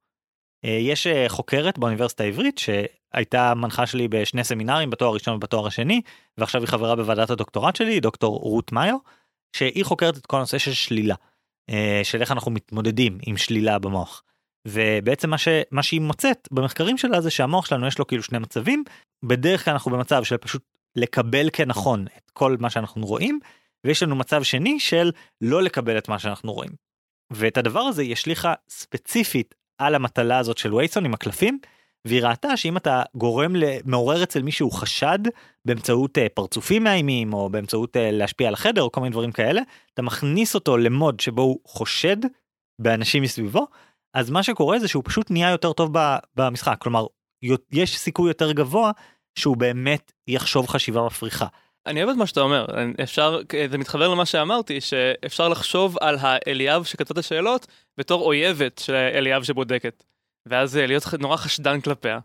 אה, 0.65 0.71
יש 0.71 1.07
אה, 1.07 1.29
חוקרת 1.29 1.79
באוניברסיטה 1.79 2.25
העברית 2.25 2.59
שהייתה 2.59 3.55
מנחה 3.55 3.87
שלי 3.87 4.09
בשני 4.09 4.45
סמינרים 4.45 4.91
בתואר 4.91 5.11
הראשון 5.11 5.35
ובתואר 5.35 5.67
השני 5.67 6.01
ועכשיו 6.39 6.61
היא 6.61 6.69
חברה 6.69 6.97
בוועדת 6.97 7.31
הדוקטורט 7.31 7.77
שלי 7.77 8.01
דוקטור 8.01 8.39
רות 8.39 8.73
מאיו 8.73 8.97
שהיא 9.57 9.85
חוקרת 9.85 10.17
את 10.17 10.27
כל 10.27 10.37
הנושא 10.37 10.59
של 10.59 10.73
שלילה 10.73 11.15
של 12.03 12.21
איך 12.21 12.33
אנחנו 12.33 12.51
מתמודדים 12.51 13.19
עם 13.27 13.37
שלילה 13.37 13.79
במוח. 13.79 14.23
ובעצם 14.69 15.31
מה, 15.31 15.39
ש, 15.39 15.49
מה 15.71 15.83
שהיא 15.83 16.01
מוצאת 16.01 16.49
במחקרים 16.51 16.99
שלה 16.99 17.21
זה 17.21 17.31
שהמוח 17.31 17.67
שלנו 17.67 17.87
יש 17.87 17.99
לו 17.99 18.07
כאילו 18.07 18.23
שני 18.23 18.39
מצבים 18.39 18.85
בדרך 19.23 19.65
כלל 19.65 19.73
אנחנו 19.73 19.91
במצב 19.91 20.25
של 20.25 20.37
פשוט 20.37 20.63
לקבל 20.97 21.49
כנכון 21.53 22.07
את 22.17 22.31
כל 22.31 22.57
מה 22.61 22.71
שאנחנו 22.71 23.07
רואים 23.07 23.41
ויש 23.85 24.03
לנו 24.03 24.17
מצב 24.17 24.43
שני 24.43 24.81
של 24.81 25.13
לא 25.41 25.63
לקבל 25.63 25.99
את 25.99 26.09
מה 26.09 26.19
שאנחנו 26.19 26.53
רואים. 26.53 26.71
ואת 27.33 27.57
הדבר 27.57 27.81
הזה 27.81 28.03
יש 28.03 28.29
לך 28.29 28.49
ספציפית 28.69 29.55
על 29.79 29.95
המטלה 29.95 30.39
הזאת 30.39 30.59
של 30.59 30.75
וייסון 30.75 31.05
עם 31.05 31.15
הקלפים 31.15 31.59
והיא 32.07 32.23
ראתה 32.23 32.57
שאם 32.57 32.77
אתה 32.77 33.03
גורם 33.15 33.53
מעורר 33.85 34.23
אצל 34.23 34.43
מישהו 34.43 34.71
חשד 34.71 35.19
באמצעות 35.65 36.19
uh, 36.19 36.21
פרצופים 36.35 36.85
מאיימים 36.85 37.33
או 37.33 37.49
באמצעות 37.49 37.97
uh, 37.97 37.99
להשפיע 38.13 38.49
על 38.49 38.55
החדר 38.55 38.83
או 38.83 38.93
כל 38.93 39.01
מיני 39.01 39.13
דברים 39.13 39.33
כאלה 39.33 39.63
אתה 39.95 40.03
מכניס 40.03 40.55
אותו 40.55 40.77
למוד 40.77 41.21
שבו 41.21 41.43
הוא 41.43 41.59
חושד 41.65 42.17
באנשים 42.79 43.23
מסביבו 43.23 43.67
אז 44.17 44.31
מה 44.31 44.43
שקורה 44.43 44.79
זה 44.79 44.89
שהוא 44.89 45.03
פשוט 45.07 45.31
נהיה 45.31 45.51
יותר 45.51 45.73
טוב 45.73 45.91
במשחק. 46.37 46.77
כלומר 46.79 47.07
יש 47.73 47.99
סיכוי 47.99 48.31
יותר 48.31 48.53
גבוה 48.53 48.91
שהוא 49.39 49.57
באמת 49.57 50.13
יחשוב 50.29 50.69
חשיבה 50.69 51.03
מפריכה. 51.03 51.47
אני 51.87 52.03
אוהב 52.03 52.11
את 52.11 52.17
מה 52.17 52.27
שאתה 52.27 52.41
אומר, 52.41 52.67
אפשר, 53.03 53.41
זה 53.71 53.79
מתחבר 53.79 54.09
למה 54.09 54.27
שאמרתי, 54.27 54.81
שאפשר 54.81 55.49
לחשוב 55.49 55.97
על 56.01 56.17
האליאב 56.21 56.85
שכתב 56.85 57.13
את 57.13 57.19
השאלות 57.19 57.67
בתור 57.99 58.23
אויבת 58.23 58.79
של 58.79 58.95
אליאב 58.95 59.43
שבודקת, 59.43 60.05
ואז 60.47 60.77
להיות 60.77 61.15
נורא 61.19 61.37
חשדן 61.37 61.81
כלפיה. 61.81 62.19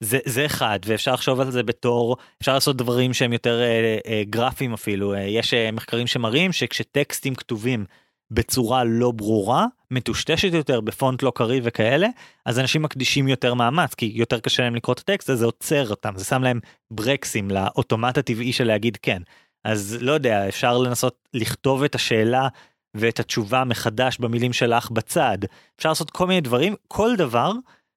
זה, 0.00 0.18
זה 0.24 0.46
אחד, 0.46 0.78
ואפשר 0.86 1.12
לחשוב 1.12 1.40
על 1.40 1.50
זה 1.50 1.62
בתור, 1.62 2.16
אפשר 2.40 2.54
לעשות 2.54 2.76
דברים 2.76 3.14
שהם 3.14 3.32
יותר 3.32 3.60
אה, 3.60 3.98
אה, 4.06 4.22
גרפיים 4.30 4.72
אפילו, 4.72 5.14
אה, 5.14 5.20
יש 5.20 5.54
אה, 5.54 5.70
מחקרים 5.72 6.06
שמראים 6.06 6.52
שכשטקסטים 6.52 7.34
כתובים 7.34 7.84
בצורה 8.30 8.84
לא 8.84 9.10
ברורה, 9.10 9.66
מטושטשת 9.90 10.54
יותר, 10.54 10.80
בפונט 10.80 11.22
לא 11.22 11.32
קריא 11.34 11.60
וכאלה, 11.64 12.08
אז 12.46 12.58
אנשים 12.58 12.82
מקדישים 12.82 13.28
יותר 13.28 13.54
מאמץ, 13.54 13.94
כי 13.94 14.12
יותר 14.14 14.40
קשה 14.40 14.62
להם 14.62 14.74
לקרוא 14.74 14.92
את 14.92 14.98
הטקסט, 14.98 15.30
אז 15.30 15.38
זה 15.38 15.44
עוצר 15.44 15.90
אותם, 15.90 16.12
זה 16.16 16.24
שם 16.24 16.42
להם 16.42 16.60
ברקסים 16.90 17.50
לאוטומט 17.50 18.18
הטבעי 18.18 18.52
של 18.52 18.64
להגיד 18.64 18.98
כן. 19.02 19.22
אז 19.64 19.98
לא 20.00 20.12
יודע, 20.12 20.48
אפשר 20.48 20.78
לנסות 20.78 21.28
לכתוב 21.34 21.84
את 21.84 21.94
השאלה 21.94 22.48
ואת 22.96 23.20
התשובה 23.20 23.64
מחדש 23.64 24.18
במילים 24.18 24.52
שלך 24.52 24.90
בצד. 24.90 25.38
אפשר 25.76 25.88
לעשות 25.88 26.10
כל 26.10 26.26
מיני 26.26 26.40
דברים, 26.40 26.74
כל 26.88 27.16
דבר 27.16 27.52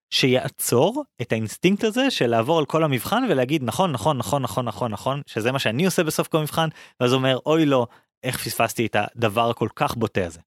שיעצור 0.09 1.03
את 1.21 1.31
האינסטינקט 1.31 1.83
הזה 1.83 2.11
של 2.11 2.27
לעבור 2.27 2.59
על 2.59 2.65
כל 2.65 2.83
המבחן 2.83 3.23
ולהגיד 3.29 3.63
נכון 3.63 3.91
נכון 3.91 4.17
נכון 4.17 4.41
נכון 4.41 4.65
נכון 4.65 4.91
נכון 4.91 5.21
שזה 5.25 5.51
מה 5.51 5.59
שאני 5.59 5.85
עושה 5.85 6.03
בסוף 6.03 6.27
כל 6.27 6.39
מבחן 6.39 6.69
ואז 6.99 7.13
אומר 7.13 7.37
אוי 7.45 7.65
לא 7.65 7.87
איך 8.23 8.37
פספסתי 8.37 8.85
את 8.85 8.95
הדבר 8.99 9.49
הכל 9.49 9.67
כך 9.75 9.95
בוטה 9.95 10.25
הזה. 10.25 10.39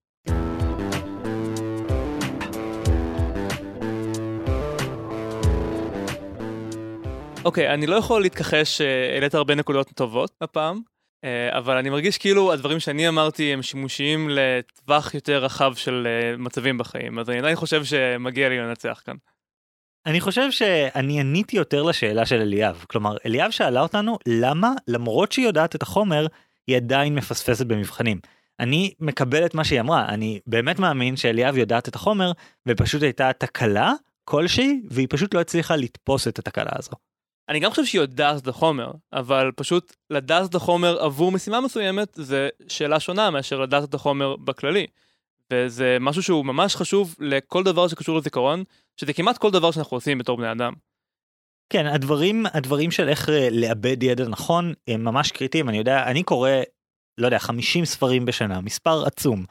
אוקיי, 7.44 7.68
okay, 7.70 7.74
אני 7.74 7.86
לא 7.86 7.96
יכול 7.96 8.22
להתכחש 8.22 8.78
שהעלית 8.78 9.34
הרבה 9.34 9.54
נקודות 9.54 9.90
טובות 9.94 10.30
הפעם, 10.40 10.76
אה, 10.76 10.97
אבל 11.50 11.76
אני 11.76 11.90
מרגיש 11.90 12.18
כאילו 12.18 12.52
הדברים 12.52 12.80
שאני 12.80 13.08
אמרתי 13.08 13.52
הם 13.52 13.62
שימושיים 13.62 14.28
לטווח 14.30 15.14
יותר 15.14 15.44
רחב 15.44 15.74
של 15.74 16.06
אה, 16.06 16.36
מצבים 16.36 16.78
בחיים, 16.78 17.18
אז 17.18 17.30
אני 17.30 17.38
עדיין 17.38 17.56
חושב 17.56 17.84
שמגיע 17.84 18.48
לי 18.48 18.58
לנצח 18.58 19.02
כאן. 19.04 19.14
אני 20.06 20.20
חושב 20.20 20.50
שאני 20.50 21.20
עניתי 21.20 21.56
יותר 21.56 21.82
לשאלה 21.82 22.26
של 22.26 22.40
אליאב, 22.40 22.84
כלומר 22.88 23.16
אליאב 23.26 23.50
שאלה 23.50 23.80
אותנו 23.80 24.18
למה 24.26 24.72
למרות 24.88 25.32
שהיא 25.32 25.46
יודעת 25.46 25.74
את 25.74 25.82
החומר 25.82 26.26
היא 26.66 26.76
עדיין 26.76 27.14
מפספסת 27.14 27.66
במבחנים. 27.66 28.20
אני 28.60 28.92
מקבל 29.00 29.46
את 29.46 29.54
מה 29.54 29.64
שהיא 29.64 29.80
אמרה, 29.80 30.08
אני 30.08 30.40
באמת 30.46 30.78
מאמין 30.78 31.16
שאליאב 31.16 31.56
יודעת 31.56 31.88
את 31.88 31.94
החומר 31.94 32.32
ופשוט 32.68 33.02
הייתה 33.02 33.30
תקלה 33.38 33.92
כלשהי 34.24 34.80
והיא 34.90 35.06
פשוט 35.10 35.34
לא 35.34 35.40
הצליחה 35.40 35.76
לתפוס 35.76 36.28
את 36.28 36.38
התקלה 36.38 36.70
הזו. 36.72 36.92
אני 37.48 37.60
גם 37.60 37.70
חושב 37.70 37.84
שהיא 37.84 38.00
יודעת 38.00 38.42
את 38.42 38.48
החומר, 38.48 38.90
אבל 39.12 39.50
פשוט 39.56 39.96
לדעת 40.10 40.50
את 40.50 40.54
החומר 40.54 40.98
עבור 41.00 41.32
משימה 41.32 41.60
מסוימת 41.60 42.08
זה 42.14 42.48
שאלה 42.68 43.00
שונה 43.00 43.30
מאשר 43.30 43.60
לדעת 43.60 43.84
את 43.84 43.94
החומר 43.94 44.36
בכללי. 44.36 44.86
וזה 45.52 45.96
משהו 46.00 46.22
שהוא 46.22 46.44
ממש 46.44 46.76
חשוב 46.76 47.14
לכל 47.18 47.62
דבר 47.62 47.88
שקשור 47.88 48.18
לזיכרון, 48.18 48.64
שזה 48.96 49.12
כמעט 49.12 49.38
כל 49.38 49.50
דבר 49.50 49.70
שאנחנו 49.70 49.96
עושים 49.96 50.18
בתור 50.18 50.36
בני 50.36 50.52
אדם. 50.52 50.72
כן 51.72 51.86
הדברים 51.86 52.46
הדברים 52.52 52.90
של 52.90 53.08
איך 53.08 53.28
אה, 53.28 53.48
לאבד 53.50 54.02
ידע 54.02 54.28
נכון 54.28 54.72
הם 54.88 55.04
ממש 55.04 55.32
קריטיים 55.32 55.68
אני 55.68 55.78
יודע 55.78 56.02
אני 56.06 56.22
קורא 56.22 56.50
לא 57.18 57.26
יודע 57.26 57.38
50 57.38 57.84
ספרים 57.84 58.24
בשנה 58.24 58.60
מספר 58.60 59.04
עצום 59.06 59.44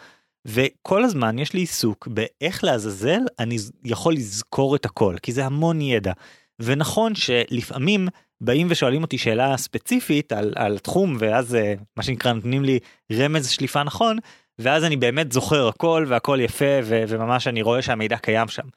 וכל 0.48 1.04
הזמן 1.04 1.40
יש 1.40 1.54
לי 1.54 1.60
עיסוק 1.60 2.08
באיך 2.08 2.64
לעזאזל 2.64 3.20
אני 3.40 3.58
יכול 3.84 4.14
לזכור 4.14 4.76
את 4.76 4.86
הכל, 4.86 5.16
כי 5.22 5.32
זה 5.32 5.46
המון 5.46 5.82
ידע. 5.82 6.12
ונכון 6.62 7.16
שלפעמים 7.16 8.08
באים 8.42 8.68
ושואלים 8.70 9.02
אותי 9.02 9.18
שאלה 9.18 9.58
ספציפית 9.58 10.32
על, 10.32 10.54
על 10.56 10.78
תחום 10.78 11.18
ואז 11.20 11.56
אה, 11.56 11.74
מה 11.98 12.04
שנקרא 12.04 12.34
נותנים 12.34 12.64
לי 12.64 12.80
רמז 13.14 13.50
שליפה 13.50 13.84
נכון 13.84 14.18
ואז 14.60 14.84
אני 14.84 14.98
באמת 14.98 15.32
זוכר 15.32 15.68
הכל 15.68 16.06
והכל 16.08 16.40
יפה 16.42 16.80
ו- 16.84 17.04
וממש 17.08 17.48
אני 17.48 17.62
רואה 17.62 17.82
שהמידע 17.82 18.18
קיים 18.18 18.48
שם. 18.48 18.68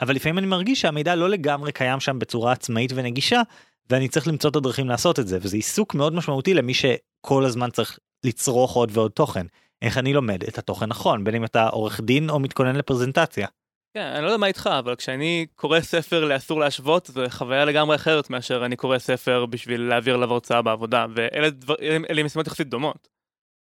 אבל 0.00 0.14
לפעמים 0.14 0.38
אני 0.38 0.46
מרגיש 0.46 0.80
שהמידע 0.80 1.14
לא 1.14 1.30
לגמרי 1.30 1.72
קיים 1.72 2.00
שם 2.00 2.18
בצורה 2.18 2.52
עצמאית 2.52 2.92
ונגישה 2.94 3.42
ואני 3.90 4.08
צריך 4.08 4.28
למצוא 4.28 4.50
את 4.50 4.56
הדרכים 4.56 4.88
לעשות 4.88 5.18
את 5.18 5.26
זה 5.28 5.38
וזה 5.40 5.56
עיסוק 5.56 5.94
מאוד 5.94 6.14
משמעותי 6.14 6.54
למי 6.54 6.74
שכל 6.74 7.44
הזמן 7.44 7.70
צריך 7.70 7.98
לצרוך 8.24 8.74
עוד 8.74 8.90
ועוד 8.92 9.10
תוכן. 9.10 9.46
איך 9.82 9.98
אני 9.98 10.12
לומד 10.12 10.44
את 10.44 10.58
התוכן 10.58 10.86
נכון 10.86 11.24
בין 11.24 11.34
אם 11.34 11.44
אתה 11.44 11.68
עורך 11.68 12.00
דין 12.00 12.30
או 12.30 12.38
מתכונן 12.38 12.76
לפרזנטציה. 12.76 13.46
כן, 13.94 14.06
אני 14.06 14.22
לא 14.22 14.26
יודע 14.26 14.36
מה 14.36 14.46
איתך, 14.46 14.70
אבל 14.78 14.94
כשאני 14.94 15.46
קורא 15.56 15.80
ספר 15.80 16.24
לאסור 16.24 16.60
להשוות, 16.60 17.06
זו 17.06 17.22
חוויה 17.28 17.64
לגמרי 17.64 17.96
אחרת 17.96 18.30
מאשר 18.30 18.66
אני 18.66 18.76
קורא 18.76 18.98
ספר 18.98 19.46
בשביל 19.46 19.80
להעביר 19.80 20.14
עליו 20.14 20.32
הרצאה 20.32 20.62
בעבודה, 20.62 21.06
ואלה 21.14 21.50
דבר, 21.50 21.74
אלה 22.10 22.22
משימות 22.22 22.46
יחסית 22.46 22.68
דומות. 22.68 23.08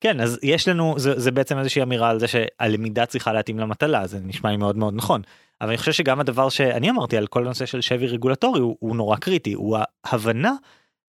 כן, 0.00 0.20
אז 0.20 0.38
יש 0.42 0.68
לנו, 0.68 0.94
זה, 0.98 1.20
זה 1.20 1.30
בעצם 1.30 1.58
איזושהי 1.58 1.82
אמירה 1.82 2.10
על 2.10 2.20
זה 2.20 2.26
שהלמידה 2.28 3.06
צריכה 3.06 3.32
להתאים 3.32 3.58
למטלה, 3.58 4.06
זה 4.06 4.18
נשמע 4.22 4.50
לי 4.50 4.56
מאוד 4.56 4.76
מאוד 4.76 4.94
נכון. 4.94 5.22
אבל 5.60 5.68
אני 5.68 5.78
חושב 5.78 5.92
שגם 5.92 6.20
הדבר 6.20 6.48
שאני 6.48 6.90
אמרתי 6.90 7.16
על 7.16 7.26
כל 7.26 7.44
הנושא 7.44 7.66
של 7.66 7.80
שבי 7.80 8.06
רגולטורי 8.06 8.60
הוא, 8.60 8.76
הוא 8.80 8.96
נורא 8.96 9.16
קריטי, 9.16 9.52
הוא 9.52 9.78
ההבנה 10.04 10.52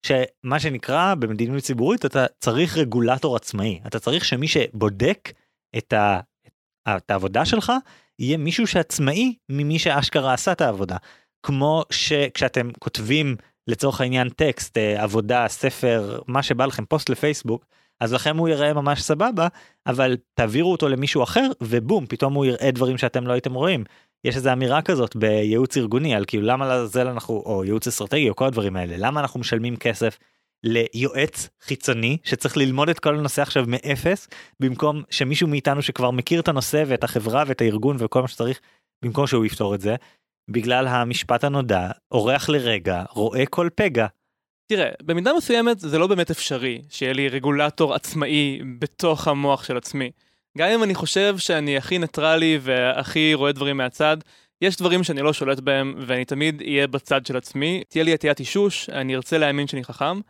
שמה 0.06 0.60
שנקרא 0.60 1.14
במדיניות 1.14 1.62
ציבורית 1.62 2.06
אתה 2.06 2.26
צריך 2.38 2.76
רגולטור 2.76 3.36
עצמאי, 3.36 3.80
אתה 3.86 3.98
צריך 3.98 4.24
שמי 4.24 4.48
שבודק 4.48 5.32
את, 5.78 5.92
ה, 5.92 6.20
את 6.88 7.10
העבודה 7.10 7.44
שלך 7.44 7.72
יהיה 8.18 8.36
מישהו 8.36 8.66
שעצמאי 8.66 9.34
ממי 9.48 9.78
שאשכרה 9.78 10.34
עשה 10.34 10.52
את 10.52 10.60
העבודה. 10.60 10.96
כמו 11.42 11.82
שכשאתם 11.90 12.70
כותבים 12.78 13.36
לצורך 13.68 14.00
העניין 14.00 14.28
טקסט, 14.28 14.78
אה, 14.78 15.02
עבודה, 15.02 15.48
ספר, 15.48 16.18
מה 16.26 16.42
שבא 16.42 16.66
לכם, 16.66 16.84
פוסט 16.84 17.08
לפייסבוק, 17.08 17.64
אז 18.00 18.12
לכם 18.12 18.36
הוא 18.36 18.48
יראה 18.48 18.72
ממש 18.72 19.02
סבבה, 19.02 19.48
אבל 19.86 20.16
תעבירו 20.34 20.72
אותו 20.72 20.88
למישהו 20.88 21.22
אחר 21.22 21.50
ובום, 21.62 22.06
פתאום 22.06 22.34
הוא 22.34 22.44
יראה 22.44 22.70
דברים 22.70 22.98
שאתם 22.98 23.26
לא 23.26 23.32
הייתם 23.32 23.54
רואים. 23.54 23.84
יש 24.24 24.36
איזו 24.36 24.52
אמירה 24.52 24.82
כזאת 24.82 25.16
בייעוץ 25.16 25.76
ארגוני 25.76 26.14
על 26.14 26.24
כאילו 26.26 26.46
למה 26.46 26.76
לזה 26.76 27.02
אנחנו, 27.02 27.42
או 27.46 27.64
ייעוץ 27.64 27.86
אסטרטגי 27.86 28.30
או 28.30 28.36
כל 28.36 28.44
הדברים 28.44 28.76
האלה, 28.76 28.94
למה 28.98 29.20
אנחנו 29.20 29.40
משלמים 29.40 29.76
כסף 29.76 30.18
ליועץ 30.64 31.48
חיצוני 31.60 32.18
שצריך 32.24 32.56
ללמוד 32.56 32.88
את 32.88 32.98
כל 32.98 33.18
הנושא 33.18 33.42
עכשיו 33.42 33.64
מאפס 33.66 34.28
במקום 34.60 35.02
שמישהו 35.10 35.48
מאיתנו 35.48 35.82
שכבר 35.82 36.10
מכיר 36.10 36.40
את 36.40 36.48
הנושא 36.48 36.84
ואת 36.86 37.04
החברה 37.04 37.44
ואת 37.46 37.60
הארגון 37.60 37.96
וכל 37.98 38.22
מה 38.22 38.28
שצריך 38.28 38.60
במקום 39.02 39.26
שהוא 39.26 39.44
יפתור 39.44 39.74
את 39.74 39.80
זה 39.80 39.96
בגלל 40.50 40.88
המשפט 40.88 41.44
הנודע 41.44 41.90
אורח 42.12 42.48
לרגע 42.48 43.04
רואה 43.10 43.46
כל 43.46 43.68
פגע. 43.74 44.06
תראה 44.66 44.90
במידה 45.02 45.32
מסוימת 45.36 45.80
זה 45.80 45.98
לא 45.98 46.06
באמת 46.06 46.30
אפשרי 46.30 46.82
שיהיה 46.88 47.12
לי 47.12 47.28
רגולטור 47.28 47.94
עצמאי 47.94 48.60
בתוך 48.78 49.28
המוח 49.28 49.64
של 49.64 49.76
עצמי. 49.76 50.10
גם 50.58 50.68
אם 50.68 50.82
אני 50.82 50.94
חושב 50.94 51.38
שאני 51.38 51.76
הכי 51.76 51.98
ניטרלי 51.98 52.58
והכי 52.62 53.34
רואה 53.34 53.52
דברים 53.52 53.76
מהצד 53.76 54.16
יש 54.62 54.76
דברים 54.76 55.04
שאני 55.04 55.22
לא 55.22 55.32
שולט 55.32 55.60
בהם 55.60 55.94
ואני 56.06 56.24
תמיד 56.24 56.60
אהיה 56.60 56.86
בצד 56.86 57.26
של 57.26 57.36
עצמי 57.36 57.82
תהיה 57.88 58.04
לי 58.04 58.12
עטיית 58.12 58.40
אישוש 58.40 58.90
אני 58.90 59.16
ארצה 59.16 59.38
להאמין 59.38 59.66
שאני 59.66 59.84
חכם. 59.84 60.20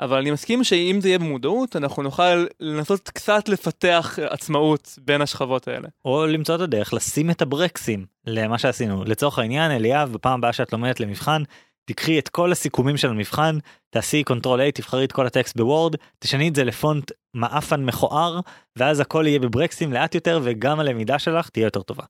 אבל 0.00 0.18
אני 0.18 0.30
מסכים 0.30 0.64
שאם 0.64 0.98
זה 1.00 1.08
יהיה 1.08 1.18
במודעות, 1.18 1.76
אנחנו 1.76 2.02
נוכל 2.02 2.46
לנסות 2.60 3.08
קצת 3.08 3.48
לפתח 3.48 4.18
עצמאות 4.30 4.98
בין 5.04 5.22
השכבות 5.22 5.68
האלה. 5.68 5.88
או 6.04 6.26
למצוא 6.26 6.54
את 6.54 6.60
הדרך 6.60 6.94
לשים 6.94 7.30
את 7.30 7.42
הברקסים 7.42 8.06
למה 8.26 8.58
שעשינו. 8.58 9.04
לצורך 9.04 9.38
העניין, 9.38 9.70
אליאב, 9.70 10.12
בפעם 10.12 10.38
הבאה 10.38 10.52
שאת 10.52 10.72
לומדת 10.72 11.00
למבחן, 11.00 11.42
תקחי 11.84 12.18
את 12.18 12.28
כל 12.28 12.52
הסיכומים 12.52 12.96
של 12.96 13.08
המבחן, 13.10 13.58
תעשי 13.90 14.24
control 14.24 14.60
A, 14.60 14.72
תבחרי 14.74 15.04
את 15.04 15.12
כל 15.12 15.26
הטקסט 15.26 15.56
ב 15.56 15.63
Word, 15.63 15.96
תשני 16.18 16.48
את 16.48 16.54
זה 16.54 16.64
לפונט 16.64 17.12
מעפן 17.34 17.84
מכוער, 17.84 18.40
ואז 18.76 19.00
הכל 19.00 19.24
יהיה 19.26 19.38
בברקסים 19.38 19.92
לאט 19.92 20.14
יותר, 20.14 20.40
וגם 20.42 20.80
הלמידה 20.80 21.18
שלך 21.18 21.48
תהיה 21.48 21.64
יותר 21.64 21.82
טובה. 21.82 22.04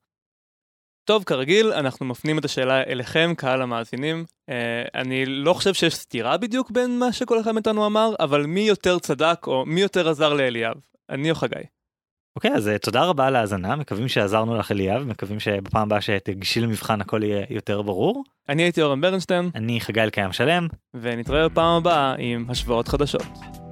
טוב, 1.05 1.23
כרגיל, 1.23 1.73
אנחנו 1.73 2.05
מפנים 2.05 2.37
את 2.37 2.45
השאלה 2.45 2.83
אליכם, 2.83 3.33
קהל 3.37 3.61
המאזינים. 3.61 4.25
אה, 4.49 4.53
אני 4.95 5.25
לא 5.25 5.53
חושב 5.53 5.73
שיש 5.73 5.95
סתירה 5.95 6.37
בדיוק 6.37 6.71
בין 6.71 6.99
מה 6.99 7.11
שכל 7.11 7.39
אחד 7.39 7.51
מאיתנו 7.51 7.85
אמר, 7.85 8.13
אבל 8.19 8.45
מי 8.45 8.59
יותר 8.59 8.99
צדק 8.99 9.47
או 9.47 9.65
מי 9.65 9.81
יותר 9.81 10.09
עזר 10.09 10.33
לאליאב? 10.33 10.75
אני 11.09 11.29
או 11.29 11.35
חגי? 11.35 11.55
אוקיי, 12.35 12.51
okay, 12.51 12.57
אז 12.57 12.67
uh, 12.67 12.77
תודה 12.77 13.03
רבה 13.03 13.27
על 13.27 13.35
ההאזנה, 13.35 13.75
מקווים 13.75 14.07
שעזרנו 14.07 14.57
לך 14.57 14.71
אליאב, 14.71 15.03
מקווים 15.03 15.39
שבפעם 15.39 15.81
הבאה 15.81 16.01
שתגישי 16.01 16.61
למבחן 16.61 17.01
הכל 17.01 17.23
יהיה 17.23 17.45
יותר 17.49 17.81
ברור. 17.81 18.23
אני 18.49 18.63
הייתי 18.63 18.81
אורן 18.81 19.01
ברנשטיין. 19.01 19.49
אני 19.55 19.81
חגי 19.81 20.01
אלקיים 20.01 20.31
שלם. 20.31 20.67
ונתראה 20.93 21.49
בפעם 21.49 21.77
הבאה 21.77 22.15
עם 22.17 22.45
השוואות 22.49 22.87
חדשות. 22.87 23.62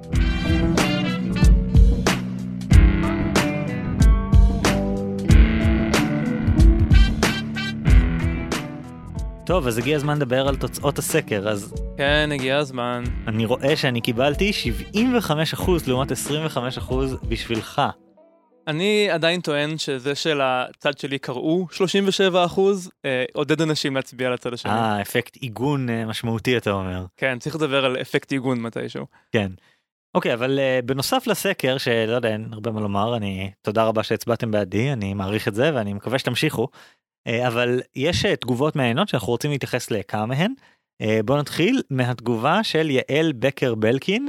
טוב, 9.52 9.66
אז 9.66 9.78
הגיע 9.78 9.96
הזמן 9.96 10.16
לדבר 10.16 10.48
על 10.48 10.56
תוצאות 10.56 10.98
הסקר, 10.98 11.48
אז... 11.48 11.74
כן, 11.96 12.30
הגיע 12.34 12.58
הזמן. 12.58 13.04
אני 13.26 13.44
רואה 13.44 13.76
שאני 13.76 14.00
קיבלתי 14.00 14.52
75% 15.30 15.62
לעומת 15.86 16.12
25% 16.12 16.94
בשבילך. 17.28 17.82
אני 18.66 19.10
עדיין 19.10 19.40
טוען 19.40 19.78
שזה 19.78 20.14
של 20.14 20.40
הצד 20.42 20.98
שלי 20.98 21.18
קראו 21.18 21.66
37 21.70 22.44
אחוז, 22.44 22.90
אה, 23.04 23.24
עודד 23.32 23.60
אנשים 23.60 23.96
להצביע 23.96 24.30
לצד 24.30 24.52
השני. 24.52 24.72
אה, 24.72 25.02
אפקט 25.02 25.36
עיגון 25.36 25.90
אה, 25.90 26.06
משמעותי 26.06 26.56
אתה 26.56 26.70
אומר. 26.70 27.04
כן, 27.16 27.38
צריך 27.38 27.56
לדבר 27.56 27.84
על 27.84 27.96
אפקט 27.96 28.32
עיגון 28.32 28.60
מתישהו. 28.60 29.06
כן. 29.32 29.52
אוקיי, 30.14 30.34
אבל 30.34 30.58
uh, 30.58 30.86
בנוסף 30.86 31.26
לסקר, 31.26 31.78
שלא 31.78 32.12
יודע, 32.12 32.28
אין 32.28 32.48
הרבה 32.52 32.70
מה 32.70 32.80
לומר, 32.80 33.16
אני, 33.16 33.50
תודה 33.62 33.84
רבה 33.84 34.02
שהצבעתם 34.02 34.50
בעדי, 34.50 34.92
אני 34.92 35.14
מעריך 35.14 35.48
את 35.48 35.54
זה 35.54 35.70
ואני 35.74 35.92
מקווה 35.92 36.18
שתמשיכו. 36.18 36.68
אה, 37.26 37.48
אבל 37.48 37.80
יש 37.96 38.24
אה, 38.24 38.36
תגובות 38.36 38.76
מעניינות 38.76 39.08
שאנחנו 39.08 39.28
רוצים 39.28 39.50
להתייחס 39.50 39.90
לכמה 39.90 40.26
מהן. 40.26 40.54
אה, 41.00 41.20
בוא 41.24 41.38
נתחיל 41.38 41.82
מהתגובה 41.90 42.64
של 42.64 42.90
יעל 42.90 43.32
בקר 43.32 43.74
בלקין. 43.74 44.28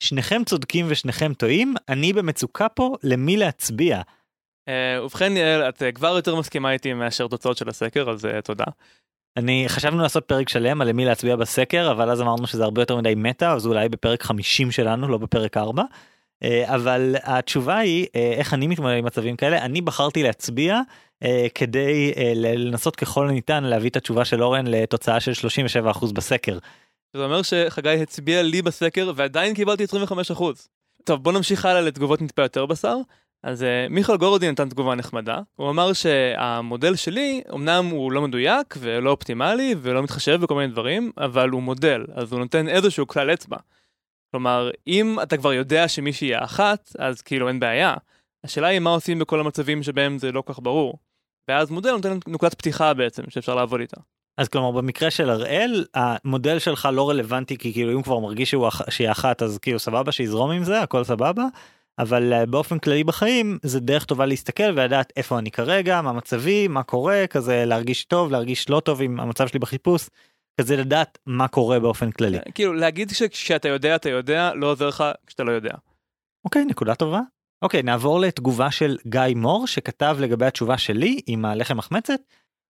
שניכם 0.00 0.42
צודקים 0.46 0.86
ושניכם 0.88 1.34
טועים, 1.34 1.74
אני 1.88 2.12
במצוקה 2.12 2.68
פה 2.68 2.96
למי 3.02 3.36
להצביע. 3.36 4.00
ובכן 5.02 5.36
יעל, 5.36 5.68
את 5.68 5.82
כבר 5.94 6.08
יותר 6.16 6.36
מסכימה 6.36 6.72
איתי 6.72 6.92
מאשר 6.92 7.28
תוצאות 7.28 7.56
של 7.56 7.68
הסקר, 7.68 8.10
אז 8.10 8.28
תודה. 8.44 8.64
אני 9.36 9.64
חשבנו 9.68 10.02
לעשות 10.02 10.24
פרק 10.24 10.48
שלם 10.48 10.80
על 10.80 10.88
למי 10.88 11.04
להצביע 11.04 11.36
בסקר, 11.36 11.90
אבל 11.90 12.10
אז 12.10 12.20
אמרנו 12.20 12.46
שזה 12.46 12.64
הרבה 12.64 12.82
יותר 12.82 12.96
מדי 12.96 13.14
מטא, 13.16 13.44
אז 13.44 13.66
אולי 13.66 13.88
בפרק 13.88 14.22
50 14.22 14.70
שלנו, 14.70 15.08
לא 15.08 15.18
בפרק 15.18 15.56
4. 15.56 15.82
אבל 16.64 17.14
התשובה 17.22 17.78
היא, 17.78 18.06
איך 18.14 18.54
אני 18.54 18.66
מתמודד 18.66 18.96
עם 18.96 19.04
מצבים 19.04 19.36
כאלה, 19.36 19.62
אני 19.62 19.80
בחרתי 19.80 20.22
להצביע 20.22 20.80
כדי 21.54 22.12
אה, 22.16 22.32
לנסות 22.34 22.96
ככל 22.96 23.28
הניתן 23.28 23.64
להביא 23.64 23.90
את 23.90 23.96
התשובה 23.96 24.24
של 24.24 24.42
אורן 24.42 24.66
לתוצאה 24.66 25.20
של 25.20 25.32
37% 25.84 26.12
בסקר. 26.12 26.58
זה 27.16 27.24
אומר 27.24 27.42
שחגי 27.42 28.02
הצביע 28.02 28.42
לי 28.42 28.62
בסקר 28.62 29.12
ועדיין 29.16 29.54
קיבלתי 29.54 29.84
25%. 29.84 30.42
טוב 31.04 31.22
בוא 31.22 31.32
נמשיך 31.32 31.64
הלאה 31.64 31.80
לתגובות 31.80 32.22
נטפה 32.22 32.42
יותר 32.42 32.66
בשר. 32.66 32.96
אז 33.42 33.62
uh, 33.62 33.92
מיכאל 33.92 34.16
גורודי 34.16 34.50
נתן 34.50 34.68
תגובה 34.68 34.94
נחמדה, 34.94 35.38
הוא 35.56 35.70
אמר 35.70 35.92
שהמודל 35.92 36.96
שלי 36.96 37.42
אמנם 37.54 37.86
הוא 37.90 38.12
לא 38.12 38.22
מדויק 38.22 38.74
ולא 38.78 39.10
אופטימלי 39.10 39.74
ולא 39.82 40.02
מתחשב 40.02 40.40
בכל 40.40 40.54
מיני 40.54 40.72
דברים, 40.72 41.12
אבל 41.18 41.48
הוא 41.48 41.62
מודל, 41.62 42.04
אז 42.14 42.32
הוא 42.32 42.40
נותן 42.40 42.68
איזשהו 42.68 43.06
כלל 43.06 43.32
אצבע. 43.32 43.56
כלומר, 44.30 44.70
אם 44.86 45.16
אתה 45.22 45.36
כבר 45.36 45.52
יודע 45.52 45.88
שמישהי 45.88 46.34
האחת, 46.34 46.92
אז 46.98 47.22
כאילו 47.22 47.48
אין 47.48 47.60
בעיה. 47.60 47.94
השאלה 48.44 48.66
היא 48.66 48.78
מה 48.78 48.90
עושים 48.90 49.18
בכל 49.18 49.40
המצבים 49.40 49.82
שבהם 49.82 50.18
זה 50.18 50.32
לא 50.32 50.42
כך 50.46 50.58
ברור. 50.62 50.98
ואז 51.48 51.70
מודל 51.70 51.90
נותן 51.90 52.18
נקודת 52.26 52.54
פתיחה 52.54 52.94
בעצם 52.94 53.22
שאפשר 53.28 53.54
לעבוד 53.54 53.80
איתה. 53.80 54.00
אז 54.38 54.48
כלומר 54.48 54.70
במקרה 54.70 55.10
של 55.10 55.30
הראל 55.30 55.84
המודל 55.94 56.58
שלך 56.58 56.88
לא 56.92 57.10
רלוונטי 57.10 57.58
כי 57.58 57.72
כאילו 57.72 57.92
אם 57.92 58.02
כבר 58.02 58.18
מרגיש 58.18 58.50
שהוא 58.50 58.68
שהיא 58.90 59.10
אחת 59.10 59.42
אז 59.42 59.58
כאילו 59.58 59.78
סבבה 59.78 60.12
שיזרום 60.12 60.50
עם 60.50 60.64
זה 60.64 60.80
הכל 60.80 61.04
סבבה. 61.04 61.44
אבל 61.98 62.32
uh, 62.32 62.46
באופן 62.46 62.78
כללי 62.78 63.04
בחיים 63.04 63.58
זה 63.62 63.80
דרך 63.80 64.04
טובה 64.04 64.26
להסתכל 64.26 64.62
ולדעת 64.62 65.12
איפה 65.16 65.38
אני 65.38 65.50
כרגע 65.50 66.02
מה 66.02 66.12
מצבי 66.12 66.68
מה 66.68 66.82
קורה 66.82 67.26
כזה 67.26 67.64
להרגיש 67.64 68.04
טוב 68.04 68.30
להרגיש 68.30 68.70
לא 68.70 68.80
טוב 68.80 69.02
עם 69.02 69.20
המצב 69.20 69.48
שלי 69.48 69.58
בחיפוש. 69.58 70.08
כזה 70.60 70.76
לדעת 70.76 71.18
מה 71.26 71.48
קורה 71.48 71.80
באופן 71.80 72.10
כללי. 72.10 72.38
כן, 72.44 72.50
כאילו 72.54 72.72
להגיד 72.72 73.10
שכשאתה 73.10 73.68
יודע 73.68 73.96
אתה 73.96 74.08
יודע 74.08 74.54
לא 74.54 74.70
עוזר 74.70 74.88
לך 74.88 75.04
כשאתה 75.26 75.44
לא 75.44 75.52
יודע. 75.52 75.74
אוקיי 76.44 76.64
נקודה 76.64 76.94
טובה 76.94 77.20
אוקיי, 77.62 77.82
נעבור 77.82 78.20
לתגובה 78.20 78.70
של 78.70 78.96
גיא 79.06 79.20
מור 79.36 79.66
שכתב 79.66 80.16
לגבי 80.20 80.46
התשובה 80.46 80.78
שלי 80.78 81.20
עם 81.26 81.44
הלחם 81.44 81.76
מחמצת. 81.76 82.20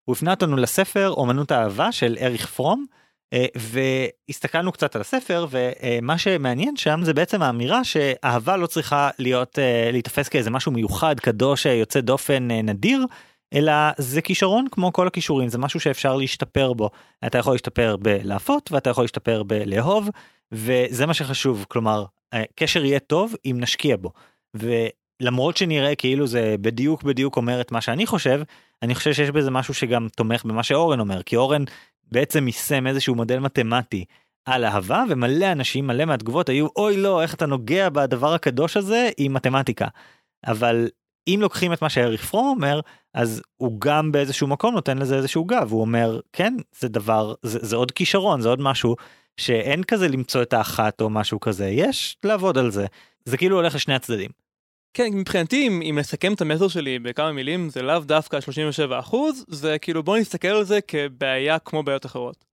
הוא 0.04 0.16
הפנה 0.16 0.30
אותנו 0.30 0.56
לספר 0.56 1.10
אומנות 1.10 1.50
האהבה 1.50 1.92
של 1.92 2.16
אריך 2.20 2.46
פרום. 2.46 2.86
אה, 3.32 3.46
והסתכלנו 3.56 4.72
קצת 4.72 4.94
על 4.94 5.00
הספר 5.00 5.46
ומה 5.50 6.18
שמעניין 6.18 6.76
שם 6.76 7.00
זה 7.02 7.14
בעצם 7.14 7.42
האמירה 7.42 7.84
שאהבה 7.84 8.56
לא 8.56 8.66
צריכה 8.66 9.10
להיות 9.18 9.58
אה, 9.58 9.90
להיתפס 9.92 10.28
כאיזה 10.28 10.50
משהו 10.50 10.72
מיוחד 10.72 11.20
קדוש 11.20 11.66
יוצא 11.66 12.00
דופן 12.00 12.48
נדיר 12.50 13.06
אלא 13.54 13.72
זה 13.98 14.22
כישרון 14.22 14.66
כמו 14.70 14.92
כל 14.92 15.06
הכישורים 15.06 15.48
זה 15.48 15.58
משהו 15.58 15.80
שאפשר 15.80 16.16
להשתפר 16.16 16.72
בו 16.72 16.90
אתה 17.26 17.38
יכול 17.38 17.54
להשתפר 17.54 17.96
בלהפות 17.96 18.72
ואתה 18.72 18.90
יכול 18.90 19.04
להשתפר 19.04 19.42
בלאהוב 19.42 20.08
וזה 20.52 21.06
מה 21.06 21.14
שחשוב 21.14 21.66
כלומר 21.68 22.04
קשר 22.56 22.84
יהיה 22.84 22.98
טוב 22.98 23.34
אם 23.44 23.56
נשקיע 23.60 23.96
בו. 23.96 24.12
ולמרות 24.54 25.56
שנראה 25.56 25.94
כאילו 25.94 26.26
זה 26.26 26.54
בדיוק 26.60 27.02
בדיוק 27.02 27.36
אומר 27.36 27.60
את 27.60 27.72
מה 27.72 27.80
שאני 27.80 28.06
חושב 28.06 28.42
אני 28.82 28.94
חושב 28.94 29.12
שיש 29.12 29.30
בזה 29.30 29.50
משהו 29.50 29.74
שגם 29.74 30.08
תומך 30.16 30.44
במה 30.44 30.62
שאורן 30.62 31.00
אומר 31.00 31.22
כי 31.22 31.36
אורן 31.36 31.64
בעצם 32.12 32.46
יישם 32.46 32.86
איזשהו 32.86 33.14
מודל 33.14 33.38
מתמטי 33.38 34.04
על 34.44 34.64
אהבה 34.64 35.04
ומלא 35.08 35.52
אנשים 35.52 35.86
מלא 35.86 36.04
מהתגובות 36.04 36.48
היו 36.48 36.66
אוי 36.76 36.96
לא 36.96 37.22
איך 37.22 37.34
אתה 37.34 37.46
נוגע 37.46 37.88
בדבר 37.88 38.34
הקדוש 38.34 38.76
הזה 38.76 39.10
עם 39.18 39.34
מתמטיקה. 39.34 39.88
אבל 40.46 40.88
אם 41.28 41.38
לוקחים 41.42 41.72
את 41.72 41.82
מה 41.82 41.88
שאריק 41.88 42.20
פרום 42.20 42.46
אומר 42.46 42.80
אז 43.14 43.42
הוא 43.56 43.80
גם 43.80 44.12
באיזשהו 44.12 44.46
מקום 44.46 44.74
נותן 44.74 44.98
לזה 44.98 45.16
איזשהו 45.16 45.44
גב 45.44 45.68
הוא 45.70 45.80
אומר 45.80 46.20
כן 46.32 46.54
זה 46.78 46.88
דבר 46.88 47.34
זה, 47.42 47.58
זה 47.62 47.76
עוד 47.76 47.90
כישרון 47.90 48.40
זה 48.40 48.48
עוד 48.48 48.60
משהו 48.60 48.96
שאין 49.36 49.84
כזה 49.84 50.08
למצוא 50.08 50.42
את 50.42 50.52
האחת 50.52 51.00
או 51.00 51.10
משהו 51.10 51.40
כזה 51.40 51.68
יש 51.68 52.16
לעבוד 52.24 52.58
על 52.58 52.70
זה 52.70 52.86
זה 53.24 53.36
כאילו 53.36 53.56
הולך 53.56 53.74
לשני 53.74 53.94
הצדדים. 53.94 54.41
כן, 54.94 55.10
מבחינתי, 55.14 55.66
אם, 55.66 55.82
אם 55.82 55.98
נסכם 55.98 56.32
את 56.32 56.40
המסר 56.40 56.68
שלי 56.68 56.98
בכמה 56.98 57.32
מילים, 57.32 57.68
זה 57.70 57.82
לאו 57.82 57.98
דווקא 57.98 58.38
37%, 59.10 59.16
זה 59.48 59.78
כאילו 59.78 60.02
בוא 60.02 60.18
נסתכל 60.18 60.48
על 60.48 60.64
זה 60.64 60.80
כבעיה 60.80 61.58
כמו 61.58 61.82
בעיות 61.82 62.06
אחרות. 62.06 62.44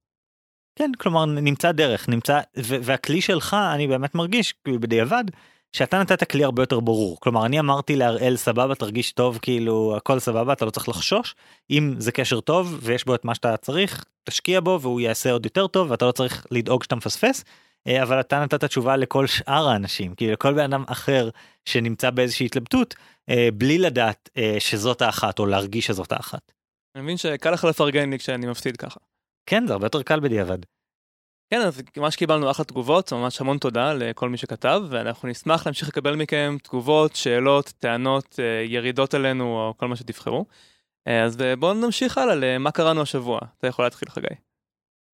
כן, 0.75 0.91
כלומר 0.97 1.25
נמצא 1.25 1.71
דרך, 1.71 2.09
נמצא, 2.09 2.39
והכלי 2.55 3.21
שלך, 3.21 3.57
אני 3.73 3.87
באמת 3.87 4.15
מרגיש, 4.15 4.53
כאילו 4.63 4.79
בדיעבד, 4.79 5.23
שאתה 5.71 5.99
נתת 5.99 6.31
כלי 6.31 6.43
הרבה 6.43 6.63
יותר 6.63 6.79
ברור. 6.79 7.19
כלומר, 7.19 7.45
אני 7.45 7.59
אמרתי 7.59 7.95
להראל 7.95 8.35
סבבה, 8.37 8.75
תרגיש 8.75 9.11
טוב, 9.11 9.39
כאילו 9.41 9.93
הכל 9.97 10.19
סבבה, 10.19 10.53
אתה 10.53 10.65
לא 10.65 10.69
צריך 10.69 10.89
לחשוש. 10.89 11.35
אם 11.71 11.93
זה 11.97 12.11
קשר 12.11 12.39
טוב 12.39 12.79
ויש 12.81 13.05
בו 13.05 13.15
את 13.15 13.25
מה 13.25 13.35
שאתה 13.35 13.57
צריך, 13.57 14.05
תשקיע 14.23 14.59
בו 14.59 14.79
והוא 14.81 15.01
יעשה 15.01 15.31
עוד 15.31 15.45
יותר 15.45 15.67
טוב 15.67 15.91
ואתה 15.91 16.05
לא 16.05 16.11
צריך 16.11 16.45
לדאוג 16.51 16.83
שאתה 16.83 16.95
מפספס. 16.95 17.43
אה, 17.87 18.03
אבל 18.03 18.19
אתה 18.19 18.39
נתת 18.39 18.63
תשובה 18.63 18.95
לכל 18.95 19.27
שאר 19.27 19.67
האנשים 19.67 20.15
כאילו 20.15 20.33
לכל 20.33 20.53
בן 20.53 20.73
אדם 20.73 20.83
אחר 20.87 21.29
שנמצא 21.65 22.09
באיזושהי 22.09 22.45
התלבטות 22.45 22.95
אה, 23.29 23.49
בלי 23.53 23.77
לדעת 23.77 24.29
אה, 24.37 24.55
שזאת 24.59 25.01
האחת 25.01 25.39
או 25.39 25.45
להרגיש 25.45 25.87
שזאת 25.87 26.11
האחת. 26.11 26.51
אני 26.95 27.03
מבין 27.03 27.17
שקל 27.17 27.51
לך 27.51 27.63
לפרגן 27.63 28.09
לי 28.09 28.19
כשאני 28.19 28.45
מפסיד 28.45 28.77
ככה. 28.77 28.99
כן 29.45 29.67
זה 29.67 29.73
הרבה 29.73 29.85
יותר 29.85 30.03
קל 30.03 30.19
בדיעבד. 30.19 30.57
כן 31.53 31.61
אז 31.61 31.81
ממש 31.97 32.15
קיבלנו 32.15 32.51
אחלה 32.51 32.65
תגובות 32.65 33.13
ממש 33.13 33.41
המון 33.41 33.57
תודה 33.57 33.93
לכל 33.93 34.29
מי 34.29 34.37
שכתב 34.37 34.81
ואנחנו 34.89 35.29
נשמח 35.29 35.65
להמשיך 35.65 35.87
לקבל 35.87 36.15
מכם 36.15 36.57
תגובות 36.63 37.15
שאלות 37.15 37.73
טענות 37.79 38.39
ירידות 38.65 39.13
עלינו 39.13 39.43
או 39.43 39.73
כל 39.77 39.87
מה 39.87 39.95
שתבחרו. 39.95 40.45
אז 41.05 41.37
בואו 41.59 41.73
נמשיך 41.73 42.17
הלאה 42.17 42.35
למה 42.35 42.71
קראנו 42.71 43.01
השבוע 43.01 43.39
אתה 43.57 43.67
יכול 43.67 43.85
להתחיל 43.85 44.09
חגי. 44.09 44.48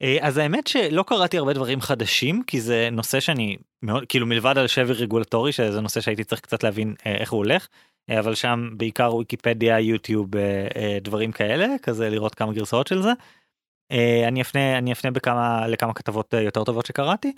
אה, 0.02 0.18
אז 0.22 0.38
האמת 0.38 0.68
שלא 0.68 1.04
קראתי 1.08 1.38
הרבה 1.38 1.54
דברים 1.54 1.82
חדשים 1.82 2.44
כי 2.48 2.62
זה 2.62 2.90
נושא 2.92 3.20
שאני 3.20 3.58
מאוד 3.84 4.06
כאילו 4.10 4.26
מלבד 4.26 4.58
על 4.58 4.68
שבר 4.68 4.94
רגולטורי 4.94 5.52
שזה 5.52 5.82
נושא 5.82 6.02
שהייתי 6.02 6.24
צריך 6.24 6.42
קצת 6.42 6.64
להבין 6.64 6.96
אה, 7.06 7.16
איך 7.16 7.32
הוא 7.32 7.38
הולך 7.38 7.68
אה, 8.10 8.20
אבל 8.20 8.36
שם 8.36 8.70
בעיקר 8.78 9.16
ויקיפדיה 9.16 9.80
יוטיוב 9.80 10.30
דברים 11.02 11.32
כאלה 11.32 11.68
כזה 11.84 12.10
לראות 12.10 12.36
כמה 12.36 12.54
גרסאות 12.54 12.88
של 12.88 13.02
זה. 13.02 13.12
אני 14.28 14.42
אפנה 14.42 14.78
אני 14.78 14.92
אפנה 14.92 15.12
בכמה 15.12 15.68
לכמה 15.68 15.94
כתבות 15.94 16.34
יותר 16.34 16.64
טובות 16.64 16.86
שקראתי 16.86 17.34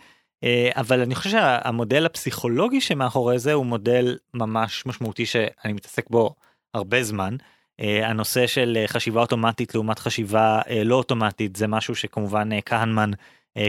אבל 0.75 1.01
אני 1.01 1.15
חושב 1.15 1.29
שהמודל 1.29 2.05
הפסיכולוגי 2.05 2.81
שמאחורי 2.81 3.39
זה 3.39 3.53
הוא 3.53 3.65
מודל 3.65 4.17
ממש 4.33 4.85
משמעותי 4.85 5.25
שאני 5.25 5.73
מתעסק 5.73 6.09
בו 6.09 6.35
הרבה 6.73 7.03
זמן. 7.03 7.35
Uh, 7.81 8.05
הנושא 8.05 8.47
של 8.47 8.77
uh, 8.83 8.87
חשיבה 8.87 9.21
אוטומטית 9.21 9.75
לעומת 9.75 9.99
חשיבה 9.99 10.61
uh, 10.61 10.69
לא 10.85 10.95
אוטומטית 10.95 11.55
זה 11.55 11.67
משהו 11.67 11.95
שכמובן 11.95 12.49
כהנמן 12.65 13.11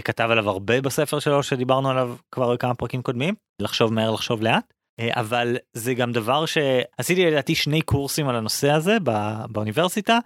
כתב 0.04 0.28
עליו 0.30 0.50
הרבה 0.50 0.80
בספר 0.80 1.18
שלו 1.18 1.42
שדיברנו 1.42 1.90
עליו 1.90 2.16
כבר 2.32 2.54
בכמה 2.54 2.74
פרקים 2.74 3.02
קודמים 3.02 3.34
לחשוב 3.62 3.92
מהר 3.92 4.10
לחשוב 4.10 4.42
לאט 4.42 4.74
אבל 5.00 5.56
זה 5.72 5.94
גם 5.94 6.12
דבר 6.12 6.44
שעשיתי 6.46 7.26
לדעתי 7.26 7.54
שני 7.54 7.80
קורסים 7.80 8.28
על 8.28 8.36
הנושא 8.36 8.70
הזה 8.70 9.00
בא, 9.00 9.44
באוניברסיטה 9.48 10.18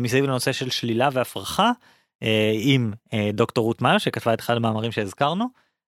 מסביב 0.00 0.24
לנושא 0.24 0.52
של 0.52 0.70
שלילה 0.70 1.08
והפרחה 1.12 1.70
עם 2.60 2.92
דוקטור 3.32 3.64
רות 3.64 3.82
מאיו 3.82 4.00
שכתבה 4.00 4.34
את 4.34 4.40
אחד 4.40 4.56
המאמרים 4.56 4.92
שהזכרנו. 4.92 5.46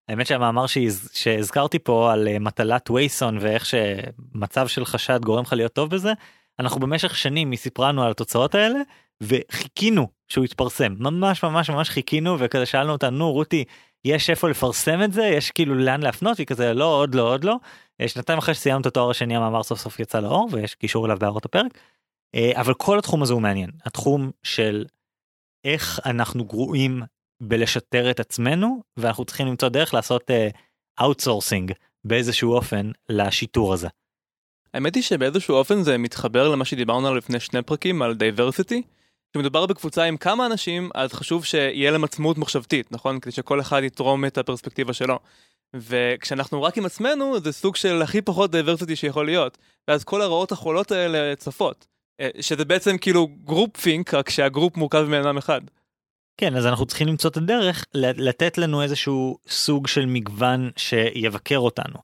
האמת 0.09 0.27
שהמאמר 0.27 0.67
שהז... 0.67 1.11
שהזכרתי 1.15 1.79
פה 1.79 2.13
על 2.13 2.39
מטלת 2.39 2.91
וייסון 2.91 3.39
ואיך 3.41 3.67
שמצב 3.67 4.69
של 4.69 4.85
חשד 4.85 5.21
גורם 5.25 5.43
לך 5.43 5.53
להיות 5.53 5.73
טוב 5.73 5.91
בזה 5.91 6.13
אנחנו 6.59 6.81
במשך 6.81 7.17
שנים 7.17 7.51
היא 7.51 7.59
סיפרה 7.59 7.89
לנו 7.89 8.03
על 8.03 8.11
התוצאות 8.11 8.55
האלה 8.55 8.79
וחיכינו 9.23 10.09
שהוא 10.29 10.45
יתפרסם 10.45 10.95
ממש 10.99 11.45
ממש 11.45 11.71
ממש 11.71 11.91
חיכינו 11.91 12.37
וכזה 12.39 12.67
שאלנו 12.67 12.93
אותה 12.93 13.11
נו 13.11 13.33
רותי 13.33 13.65
יש 14.05 14.31
איפה 14.31 14.49
לפרסם 14.49 15.03
את 15.03 15.13
זה 15.13 15.25
יש 15.25 15.51
כאילו 15.51 15.75
לאן 15.75 16.03
להפנות 16.03 16.37
והיא 16.39 16.47
כזה 16.47 16.75
לא 16.75 16.85
עוד 16.85 17.15
לא 17.15 17.23
עוד 17.23 17.45
לא. 17.45 17.57
אה, 18.01 18.09
שנתיים 18.09 18.39
אחרי 18.39 18.55
שסיימנו 18.55 18.81
את 18.81 18.87
התואר 18.87 19.11
השני 19.11 19.37
המאמר 19.37 19.63
סוף 19.63 19.79
סוף 19.79 20.01
יצא 20.01 20.21
לאור 20.21 20.49
ויש 20.53 20.75
קישור 20.75 21.07
אליו 21.07 21.19
בהערות 21.19 21.45
הפרק. 21.45 21.79
אה, 22.35 22.53
אבל 22.55 22.75
כל 22.75 22.99
התחום 22.99 23.23
הזה 23.23 23.33
הוא 23.33 23.43
מעניין 23.43 23.71
התחום 23.85 24.31
של 24.43 24.85
איך 25.65 26.01
אנחנו 26.07 26.45
גרועים 26.45 27.03
בלשטר 27.43 28.11
את 28.11 28.21
עצמנו 28.21 28.83
ואנחנו 28.97 29.25
צריכים 29.25 29.47
למצוא 29.47 29.69
דרך 29.69 29.95
לעשות 29.95 30.31
outsourcing 31.01 31.71
אה, 31.71 31.75
באיזשהו 32.05 32.53
אופן 32.53 32.91
לשיטור 33.09 33.73
הזה. 33.73 33.89
האמת 34.75 34.95
היא 34.95 35.03
שבאיזשהו 35.03 35.55
אופן 35.55 35.83
זה 35.83 35.99
מתחבר 35.99 36.49
למה 36.49 36.65
שדיברנו 36.65 37.07
עליו 37.07 37.19
לפני 37.19 37.41
שני 37.41 37.63
פרקים 37.63 38.03
על 38.03 38.15
diversity. 38.15 38.83
כשמדובר 39.33 39.67
בקבוצה 39.67 40.05
עם 40.05 40.17
כמה 40.17 40.47
אנשים 40.47 40.91
אז 40.95 41.13
חשוב 41.13 41.45
שיהיה 41.45 41.91
להם 41.91 42.05
עצמאות 42.05 42.39
מחשבתית 42.39 42.93
נכון 42.93 43.21
כדי 43.21 43.33
שכל 43.33 43.61
אחד 43.61 43.83
יתרום 43.85 44.25
את 44.25 44.39
הפרספקטיבה 44.39 44.93
שלו. 44.93 45.19
וכשאנחנו 45.75 46.63
רק 46.63 46.79
עם 46.79 46.87
עצמנו 46.87 47.41
זה 47.41 47.53
סוג 47.53 47.77
של 47.77 48.03
הכי 48.03 48.23
פחות 48.23 48.51
diversity 48.51 48.97
שיכול 48.97 49.27
להיות 49.27 49.59
ואז 49.89 50.05
כל 50.05 50.23
הרעות 50.23 50.53
החולות 50.53 50.93
האלה 50.93 51.37
צפות 51.37 51.87
אה, 52.21 52.29
שזה 52.41 52.65
בעצם 52.65 52.99
כאילו 52.99 53.29
group 53.45 53.77
think 53.77 54.15
רק 54.15 54.31
שה 54.31 54.48
group 54.48 54.77
מורכב 54.77 55.05
מבן 55.09 55.21
אדם 55.21 55.37
אחד. 55.37 55.61
כן 56.37 56.57
אז 56.57 56.67
אנחנו 56.67 56.87
צריכים 56.87 57.09
למצוא 57.09 57.31
את 57.31 57.37
הדרך 57.37 57.85
לתת 57.95 58.59
לנו 58.59 58.83
איזשהו 58.83 59.39
סוג 59.49 59.87
של 59.87 60.07
מגוון 60.07 60.71
שיבקר 60.77 61.59
אותנו. 61.59 61.99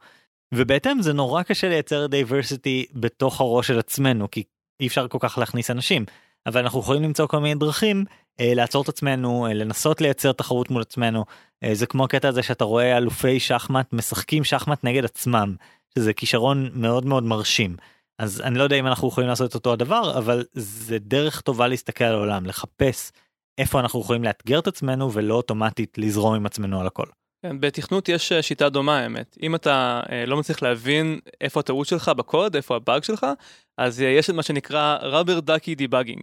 ובהתאם 0.54 1.02
זה 1.02 1.12
נורא 1.12 1.42
קשה 1.42 1.68
לייצר 1.68 2.06
diversity 2.06 2.86
בתוך 2.94 3.40
הראש 3.40 3.66
של 3.66 3.78
עצמנו 3.78 4.30
כי 4.30 4.42
אי 4.80 4.86
אפשר 4.86 5.08
כל 5.08 5.18
כך 5.20 5.38
להכניס 5.38 5.70
אנשים. 5.70 6.04
אבל 6.46 6.60
אנחנו 6.60 6.80
יכולים 6.80 7.02
למצוא 7.02 7.26
כל 7.26 7.38
מיני 7.38 7.54
דרכים 7.54 8.04
אה, 8.40 8.54
לעצור 8.54 8.82
את 8.82 8.88
עצמנו 8.88 9.46
אה, 9.46 9.54
לנסות 9.54 10.00
לייצר 10.00 10.32
תחרות 10.32 10.70
מול 10.70 10.82
עצמנו. 10.82 11.24
אה, 11.64 11.74
זה 11.74 11.86
כמו 11.86 12.04
הקטע 12.04 12.28
הזה 12.28 12.42
שאתה 12.42 12.64
רואה 12.64 12.96
אלופי 12.96 13.40
שחמט 13.40 13.92
משחקים 13.92 14.44
שחמט 14.44 14.84
נגד 14.84 15.04
עצמם 15.04 15.54
שזה 15.94 16.12
כישרון 16.12 16.70
מאוד 16.74 17.06
מאוד 17.06 17.24
מרשים. 17.24 17.76
אז 18.18 18.40
אני 18.40 18.58
לא 18.58 18.62
יודע 18.62 18.76
אם 18.76 18.86
אנחנו 18.86 19.08
יכולים 19.08 19.28
לעשות 19.28 19.50
את 19.50 19.54
אותו 19.54 19.72
הדבר 19.72 20.18
אבל 20.18 20.44
זה 20.52 20.98
דרך 20.98 21.40
טובה 21.40 21.68
להסתכל 21.68 22.04
על 22.04 22.14
העולם 22.14 22.46
לחפש 22.46 23.12
איפה 23.58 23.80
אנחנו 23.80 24.00
יכולים 24.00 24.24
לאתגר 24.24 24.58
את 24.58 24.66
עצמנו 24.66 25.12
ולא 25.12 25.34
אוטומטית 25.34 25.98
לזרום 25.98 26.34
עם 26.34 26.46
עצמנו 26.46 26.80
על 26.80 26.86
הכל. 26.86 27.06
כן, 27.42 27.60
בתכנות 27.60 28.08
יש 28.08 28.32
אה, 28.32 28.42
שיטה 28.42 28.68
דומה 28.68 28.98
האמת 28.98 29.38
אם 29.42 29.54
אתה 29.54 30.00
אה, 30.10 30.26
לא 30.26 30.36
מצליח 30.36 30.62
להבין 30.62 31.18
איפה 31.40 31.60
הטעות 31.60 31.86
שלך 31.86 32.08
בקוד 32.08 32.56
איפה 32.56 32.76
הבאג 32.76 33.02
שלך 33.02 33.26
אז 33.78 34.02
אה, 34.02 34.06
יש 34.06 34.30
את 34.30 34.34
מה 34.34 34.42
שנקרא 34.42 34.98
rubber 34.98 35.48
ducky 35.48 35.80
debugging 35.80 36.22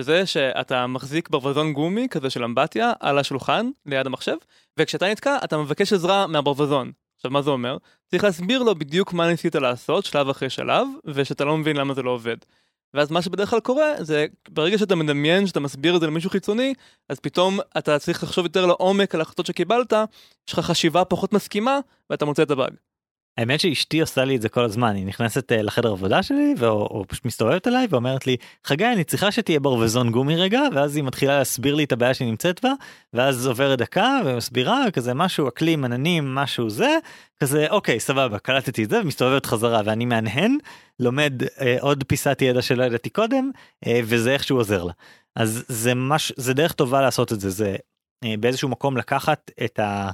שזה 0.00 0.26
שאתה 0.26 0.86
מחזיק 0.86 1.28
ברווזון 1.30 1.72
גומי 1.72 2.06
כזה 2.10 2.30
של 2.30 2.44
אמבטיה 2.44 2.92
על 3.00 3.18
השולחן 3.18 3.70
ליד 3.86 4.06
המחשב 4.06 4.36
וכשאתה 4.76 5.10
נתקע 5.10 5.36
אתה 5.44 5.58
מבקש 5.58 5.92
עזרה 5.92 6.26
מהברווזון. 6.26 6.92
עכשיו 7.16 7.30
מה 7.30 7.42
זה 7.42 7.50
אומר? 7.50 7.76
צריך 8.06 8.24
להסביר 8.24 8.62
לו 8.62 8.74
בדיוק 8.74 9.12
מה 9.12 9.28
ניסית 9.28 9.54
לעשות 9.54 10.04
שלב 10.04 10.28
אחרי 10.28 10.50
שלב 10.50 10.86
ושאתה 11.04 11.44
לא 11.44 11.56
מבין 11.56 11.76
למה 11.76 11.94
זה 11.94 12.02
לא 12.02 12.10
עובד. 12.10 12.36
ואז 12.94 13.10
מה 13.10 13.22
שבדרך 13.22 13.50
כלל 13.50 13.60
קורה 13.60 13.92
זה 14.00 14.26
ברגע 14.48 14.78
שאתה 14.78 14.96
מדמיין 14.96 15.46
שאתה 15.46 15.60
מסביר 15.60 15.96
את 15.96 16.00
זה 16.00 16.06
למישהו 16.06 16.30
חיצוני 16.30 16.74
אז 17.08 17.20
פתאום 17.20 17.58
אתה 17.78 17.98
צריך 17.98 18.22
לחשוב 18.22 18.44
יותר 18.44 18.66
לעומק 18.66 19.14
על 19.14 19.20
ההחלטות 19.20 19.46
שקיבלת 19.46 19.92
יש 20.48 20.52
לך 20.52 20.60
חשיבה 20.60 21.04
פחות 21.04 21.32
מסכימה 21.32 21.78
ואתה 22.10 22.24
מוצא 22.24 22.42
את 22.42 22.50
הבאג. 22.50 22.72
האמת 23.38 23.60
שאשתי 23.60 24.00
עושה 24.00 24.24
לי 24.24 24.36
את 24.36 24.42
זה 24.42 24.48
כל 24.48 24.64
הזמן 24.64 24.94
היא 24.94 25.06
נכנסת 25.06 25.52
אה, 25.52 25.62
לחדר 25.62 25.90
עבודה 25.90 26.22
שלי 26.22 26.54
או 26.62 27.04
פשוט 27.08 27.24
מסתובבת 27.24 27.68
אליי 27.68 27.86
ואומרת 27.90 28.26
לי 28.26 28.36
חגי 28.64 28.86
אני 28.86 29.04
צריכה 29.04 29.32
שתהיה 29.32 29.60
ברווזון 29.60 30.10
גומי 30.10 30.36
רגע 30.36 30.60
ואז 30.74 30.96
היא 30.96 31.04
מתחילה 31.04 31.38
להסביר 31.38 31.74
לי 31.74 31.84
את 31.84 31.92
הבעיה 31.92 32.14
שהיא 32.14 32.28
נמצאת 32.28 32.64
בה 32.64 32.72
ואז 33.12 33.46
עוברת 33.46 33.78
דקה 33.78 34.20
ומסבירה 34.24 34.84
כזה 34.92 35.14
משהו 35.14 35.48
אקלים 35.48 35.84
עננים 35.84 36.34
משהו 36.34 36.70
זה 36.70 36.98
כזה 37.42 37.66
אוקיי 37.70 38.00
סבבה 38.00 38.38
קלטתי 38.38 38.84
את 38.84 38.90
זה 38.90 39.00
ומסתובבת 39.00 39.46
חזרה 39.46 39.80
ואני 39.84 40.04
מהנהן 40.04 40.58
לומד 41.00 41.32
אה, 41.60 41.76
עוד 41.80 42.04
פיסת 42.06 42.42
ידע 42.42 42.62
שלא 42.62 42.84
ידעתי 42.84 43.10
קודם 43.10 43.50
אה, 43.86 44.00
וזה 44.04 44.32
איכשהו 44.32 44.56
עוזר 44.56 44.84
לה. 44.84 44.92
אז 45.36 45.64
זה 45.68 45.94
מש 45.94 46.32
זה 46.36 46.54
דרך 46.54 46.72
טובה 46.72 47.00
לעשות 47.00 47.32
את 47.32 47.40
זה 47.40 47.50
זה 47.50 47.76
אה, 48.24 48.34
באיזשהו 48.40 48.68
מקום 48.68 48.96
לקחת 48.96 49.50
את 49.64 49.78
ה... 49.78 50.10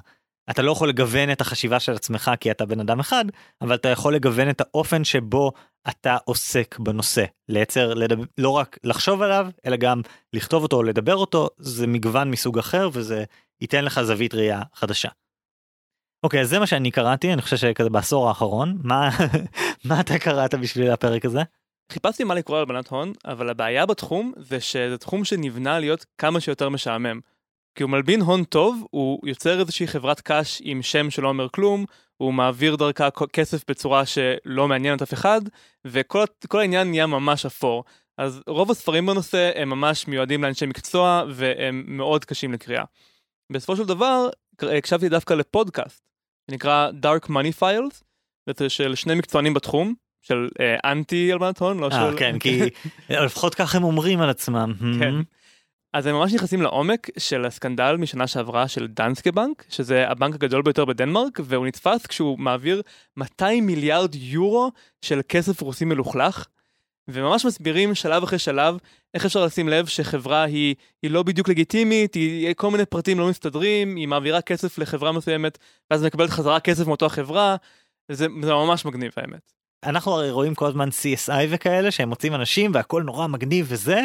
אתה 0.51 0.63
לא 0.63 0.73
יכול 0.73 0.89
לגוון 0.89 1.33
את 1.33 1.41
החשיבה 1.41 1.81
של 1.81 1.93
עצמך 1.93 2.31
כי 2.41 2.51
אתה 2.51 2.67
בן 2.67 2.81
אדם 2.81 3.01
אחד, 3.01 3.25
אבל 3.61 3.75
אתה 3.75 3.89
יכול 3.89 4.15
לגוון 4.15 4.51
את 4.51 4.61
האופן 4.61 5.05
שבו 5.05 5.53
אתה 5.89 6.17
עוסק 6.25 6.79
בנושא. 6.79 7.25
לייצר, 7.49 7.95
לדבר, 7.95 8.25
לא 8.39 8.51
רק 8.51 8.79
לחשוב 8.85 9.23
עליו, 9.23 9.49
אלא 9.67 9.77
גם 9.77 10.01
לכתוב 10.33 10.63
אותו 10.63 10.77
או 10.77 10.83
לדבר 10.83 11.17
אותו, 11.17 11.49
זה 11.59 11.87
מגוון 11.87 12.31
מסוג 12.31 12.59
אחר 12.59 12.89
וזה 12.93 13.25
ייתן 13.61 13.85
לך 13.85 14.01
זווית 14.03 14.35
ראייה 14.35 14.63
חדשה. 14.75 15.09
אוקיי, 16.25 16.41
אז 16.41 16.49
זה 16.49 16.59
מה 16.59 16.67
שאני 16.67 16.91
קראתי, 16.91 17.33
אני 17.33 17.43
חושב 17.43 17.57
שכזה 17.57 17.91
בעשור 17.91 18.29
האחרון. 18.29 18.79
מה, 18.83 19.11
מה 19.89 20.01
אתה 20.01 20.19
קראת 20.19 20.55
בשביל 20.55 20.91
הפרק 20.91 21.25
הזה? 21.25 21.43
חיפשתי 21.93 22.25
מה 22.25 22.35
לקרוא 22.35 22.59
על 22.59 22.65
הלבנת 22.69 22.89
הון, 22.89 23.13
אבל 23.25 23.51
הבעיה 23.51 23.87
בתחום 23.87 24.33
זה 24.37 24.61
שזה 24.61 24.99
תחום 24.99 25.25
שנבנה 25.25 25.79
להיות 25.79 26.07
כמה 26.19 26.41
שיותר 26.41 26.69
משעמם. 26.69 27.21
כי 27.79 27.83
הוא 27.83 27.91
מלבין 27.91 28.21
הון 28.21 28.45
טוב, 28.45 28.87
הוא 28.91 29.29
יוצר 29.29 29.61
איזושהי 29.61 29.87
חברת 29.87 30.21
קש 30.21 30.63
עם 30.65 30.83
שם 30.83 31.11
שלא 31.11 31.29
אומר 31.29 31.49
כלום, 31.49 31.85
הוא 32.17 32.35
מעביר 32.35 32.77
דרכה 32.77 33.09
כסף 33.33 33.71
בצורה 33.71 34.07
שלא 34.07 34.69
מעניינת 34.69 35.03
אף 35.03 35.13
אחד, 35.13 35.41
וכל 35.85 36.27
העניין 36.53 36.91
נהיה 36.91 37.07
ממש 37.07 37.47
אפור. 37.47 37.85
אז 38.19 38.43
רוב 38.47 38.71
הספרים 38.71 39.07
בנושא 39.07 39.51
הם 39.55 39.69
ממש 39.69 40.09
מיועדים 40.09 40.43
לאנשי 40.43 40.67
מקצוע, 40.67 41.25
והם 41.31 41.85
מאוד 41.87 42.25
קשים 42.25 42.53
לקריאה. 42.53 42.85
בסופו 43.53 43.77
של 43.77 43.85
דבר, 43.85 44.29
הקשבתי 44.61 45.09
דווקא 45.09 45.35
לפודקאסט, 45.35 46.03
שנקרא 46.51 46.91
Dark 47.03 47.29
Money 47.29 47.63
Files, 47.63 48.03
וזה 48.49 48.69
של 48.69 48.95
שני 48.95 49.15
מקצוענים 49.15 49.55
בתחום, 49.55 49.95
של 50.23 50.49
אה, 50.61 50.93
אנטי 50.93 51.33
הלבנת 51.33 51.59
הון, 51.59 51.79
לא 51.79 51.87
אה, 51.87 51.91
של... 51.91 52.19
כן, 52.19 52.39
כי 52.39 52.61
לפחות 53.11 53.55
כך 53.55 53.75
הם 53.75 53.85
אומרים 53.85 54.21
על 54.21 54.31
עצמם. 54.31 54.75
כן. 54.99 55.15
אז 55.93 56.07
הם 56.07 56.15
ממש 56.15 56.35
נכנסים 56.35 56.63
לעומק 56.63 57.11
של 57.19 57.45
הסקנדל 57.45 57.97
משנה 57.97 58.27
שעברה 58.27 58.69
של 58.69 58.87
דנסקה 58.87 59.33
בנק, 59.33 59.65
שזה 59.69 60.09
הבנק 60.09 60.35
הגדול 60.35 60.63
ביותר 60.63 60.85
בדנמרק, 60.85 61.41
והוא 61.45 61.67
נתפס 61.67 62.07
כשהוא 62.07 62.39
מעביר 62.39 62.83
200 63.17 63.67
מיליארד 63.67 64.15
יורו 64.15 64.71
של 65.03 65.21
כסף 65.29 65.61
רוסי 65.61 65.85
מלוכלך, 65.85 66.47
וממש 67.09 67.45
מסבירים 67.45 67.95
שלב 67.95 68.23
אחרי 68.23 68.39
שלב 68.39 68.77
איך 69.15 69.27
אפשר 69.27 69.45
לשים 69.45 69.69
לב 69.69 69.87
שחברה 69.87 70.43
היא, 70.43 70.75
היא 71.03 71.11
לא 71.11 71.23
בדיוק 71.23 71.49
לגיטימית, 71.49 72.15
היא, 72.15 72.55
כל 72.55 72.71
מיני 72.71 72.87
פרטים 72.87 73.19
לא 73.19 73.29
מסתדרים, 73.29 73.97
היא 73.97 74.09
מעבירה 74.09 74.41
כסף 74.41 74.79
לחברה 74.79 75.13
מסוימת, 75.13 75.59
ואז 75.91 76.05
מקבלת 76.05 76.31
חזרה 76.31 76.61
כסף 76.61 76.87
מאותה 76.87 77.09
חברה, 77.09 77.57
זה, 78.09 78.27
זה 78.43 78.53
ממש 78.53 78.85
מגניב 78.85 79.13
האמת. 79.17 79.58
אנחנו 79.85 80.13
הרי 80.13 80.31
רואים 80.31 80.55
כל 80.55 80.67
הזמן 80.67 80.89
CSI 80.89 81.47
וכאלה 81.51 81.91
שהם 81.91 82.09
מוצאים 82.09 82.35
אנשים 82.35 82.71
והכל 82.75 83.03
נורא 83.03 83.27
מגניב 83.27 83.67
וזה. 83.69 84.05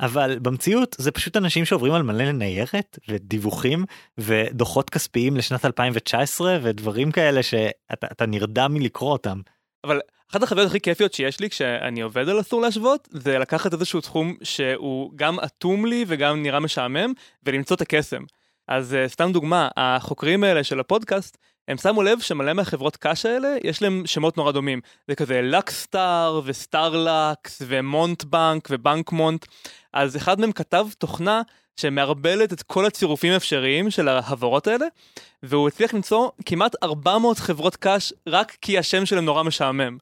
אבל 0.00 0.38
במציאות 0.38 0.96
זה 0.98 1.10
פשוט 1.10 1.36
אנשים 1.36 1.64
שעוברים 1.64 1.92
על 1.92 2.02
מלא 2.02 2.32
ניירת 2.32 2.98
ודיווחים 3.08 3.84
ודוחות 4.18 4.90
כספיים 4.90 5.36
לשנת 5.36 5.64
2019 5.64 6.58
ודברים 6.62 7.12
כאלה 7.12 7.42
שאתה 7.42 8.26
נרדם 8.26 8.74
מלקרוא 8.74 9.12
אותם. 9.12 9.40
אבל 9.84 10.00
אחת 10.30 10.42
החוויות 10.42 10.68
הכי 10.68 10.80
כיפיות 10.80 11.12
שיש 11.12 11.40
לי 11.40 11.50
כשאני 11.50 12.00
עובד 12.00 12.28
על 12.28 12.40
אסור 12.40 12.62
להשוות 12.62 13.08
זה 13.10 13.38
לקחת 13.38 13.72
איזשהו 13.72 14.00
תחום 14.00 14.36
שהוא 14.42 15.12
גם 15.16 15.40
אטום 15.40 15.86
לי 15.86 16.04
וגם 16.08 16.42
נראה 16.42 16.60
משעמם 16.60 17.12
ולמצוא 17.42 17.76
את 17.76 17.80
הקסם. 17.80 18.22
אז 18.68 18.96
uh, 19.06 19.08
סתם 19.08 19.32
דוגמה 19.32 19.68
החוקרים 19.76 20.44
האלה 20.44 20.64
של 20.64 20.80
הפודקאסט 20.80 21.38
הם 21.68 21.76
שמו 21.76 22.02
לב 22.02 22.20
שמלא 22.20 22.52
מהחברות 22.52 22.96
קש 22.96 23.26
האלה 23.26 23.56
יש 23.64 23.82
להם 23.82 24.02
שמות 24.06 24.36
נורא 24.36 24.52
דומים 24.52 24.80
זה 25.08 25.14
כזה 25.14 25.42
לקסטאר 25.42 26.40
וסטארלקס 26.44 27.62
ומונט 27.66 28.24
בנק 28.24 28.68
ובנק 28.70 29.12
מונט 29.12 29.46
אז 29.92 30.16
אחד 30.16 30.40
מהם 30.40 30.52
כתב 30.52 30.86
תוכנה 30.98 31.42
שמערבלת 31.76 32.52
את 32.52 32.62
כל 32.62 32.86
הצירופים 32.86 33.32
האפשריים 33.32 33.90
של 33.90 34.08
ההעברות 34.08 34.66
האלה, 34.66 34.86
והוא 35.42 35.68
הצליח 35.68 35.94
למצוא 35.94 36.30
כמעט 36.46 36.74
400 36.82 37.38
חברות 37.38 37.76
קש 37.76 38.12
רק 38.28 38.56
כי 38.60 38.78
השם 38.78 39.06
שלהם 39.06 39.24
נורא 39.24 39.42
משעמם. 39.42 39.98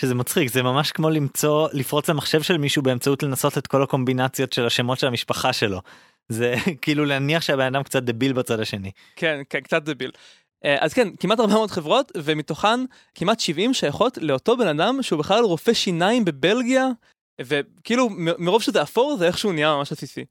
שזה 0.00 0.14
מצחיק 0.14 0.50
זה 0.50 0.62
ממש 0.62 0.92
כמו 0.92 1.10
למצוא 1.10 1.68
לפרוץ 1.72 2.08
למחשב 2.10 2.42
של 2.42 2.58
מישהו 2.58 2.82
באמצעות 2.82 3.22
לנסות 3.22 3.58
את 3.58 3.66
כל 3.66 3.82
הקומבינציות 3.82 4.52
של 4.52 4.66
השמות 4.66 4.98
של 4.98 5.06
המשפחה 5.06 5.52
שלו. 5.52 5.80
זה 6.28 6.54
כאילו 6.82 7.04
להניח 7.04 7.42
שהבן 7.42 7.66
אדם 7.74 7.82
קצת 7.82 8.02
דביל 8.02 8.32
בצד 8.32 8.60
השני. 8.60 8.90
כן, 9.16 9.40
כן 9.50 9.60
קצת 9.60 9.82
דביל. 9.82 10.10
אה, 10.64 10.76
אז 10.80 10.94
כן, 10.94 11.08
כמעט 11.20 11.40
400 11.40 11.70
חברות, 11.70 12.12
ומתוכן 12.16 12.80
כמעט 13.14 13.40
70 13.40 13.74
שייכות 13.74 14.18
לאותו 14.18 14.56
בן 14.56 14.66
אדם 14.66 15.02
שהוא 15.02 15.18
בכלל 15.18 15.44
רופא 15.44 15.72
שיניים 15.72 16.24
בבלגיה, 16.24 16.88
וכאילו 17.40 18.08
מרוב 18.38 18.62
שזה 18.62 18.82
אפור 18.82 19.16
זה 19.16 19.26
איכשהו 19.26 19.52
נהיה 19.52 19.76
ממש 19.76 19.92
עסיסי. 19.92 20.24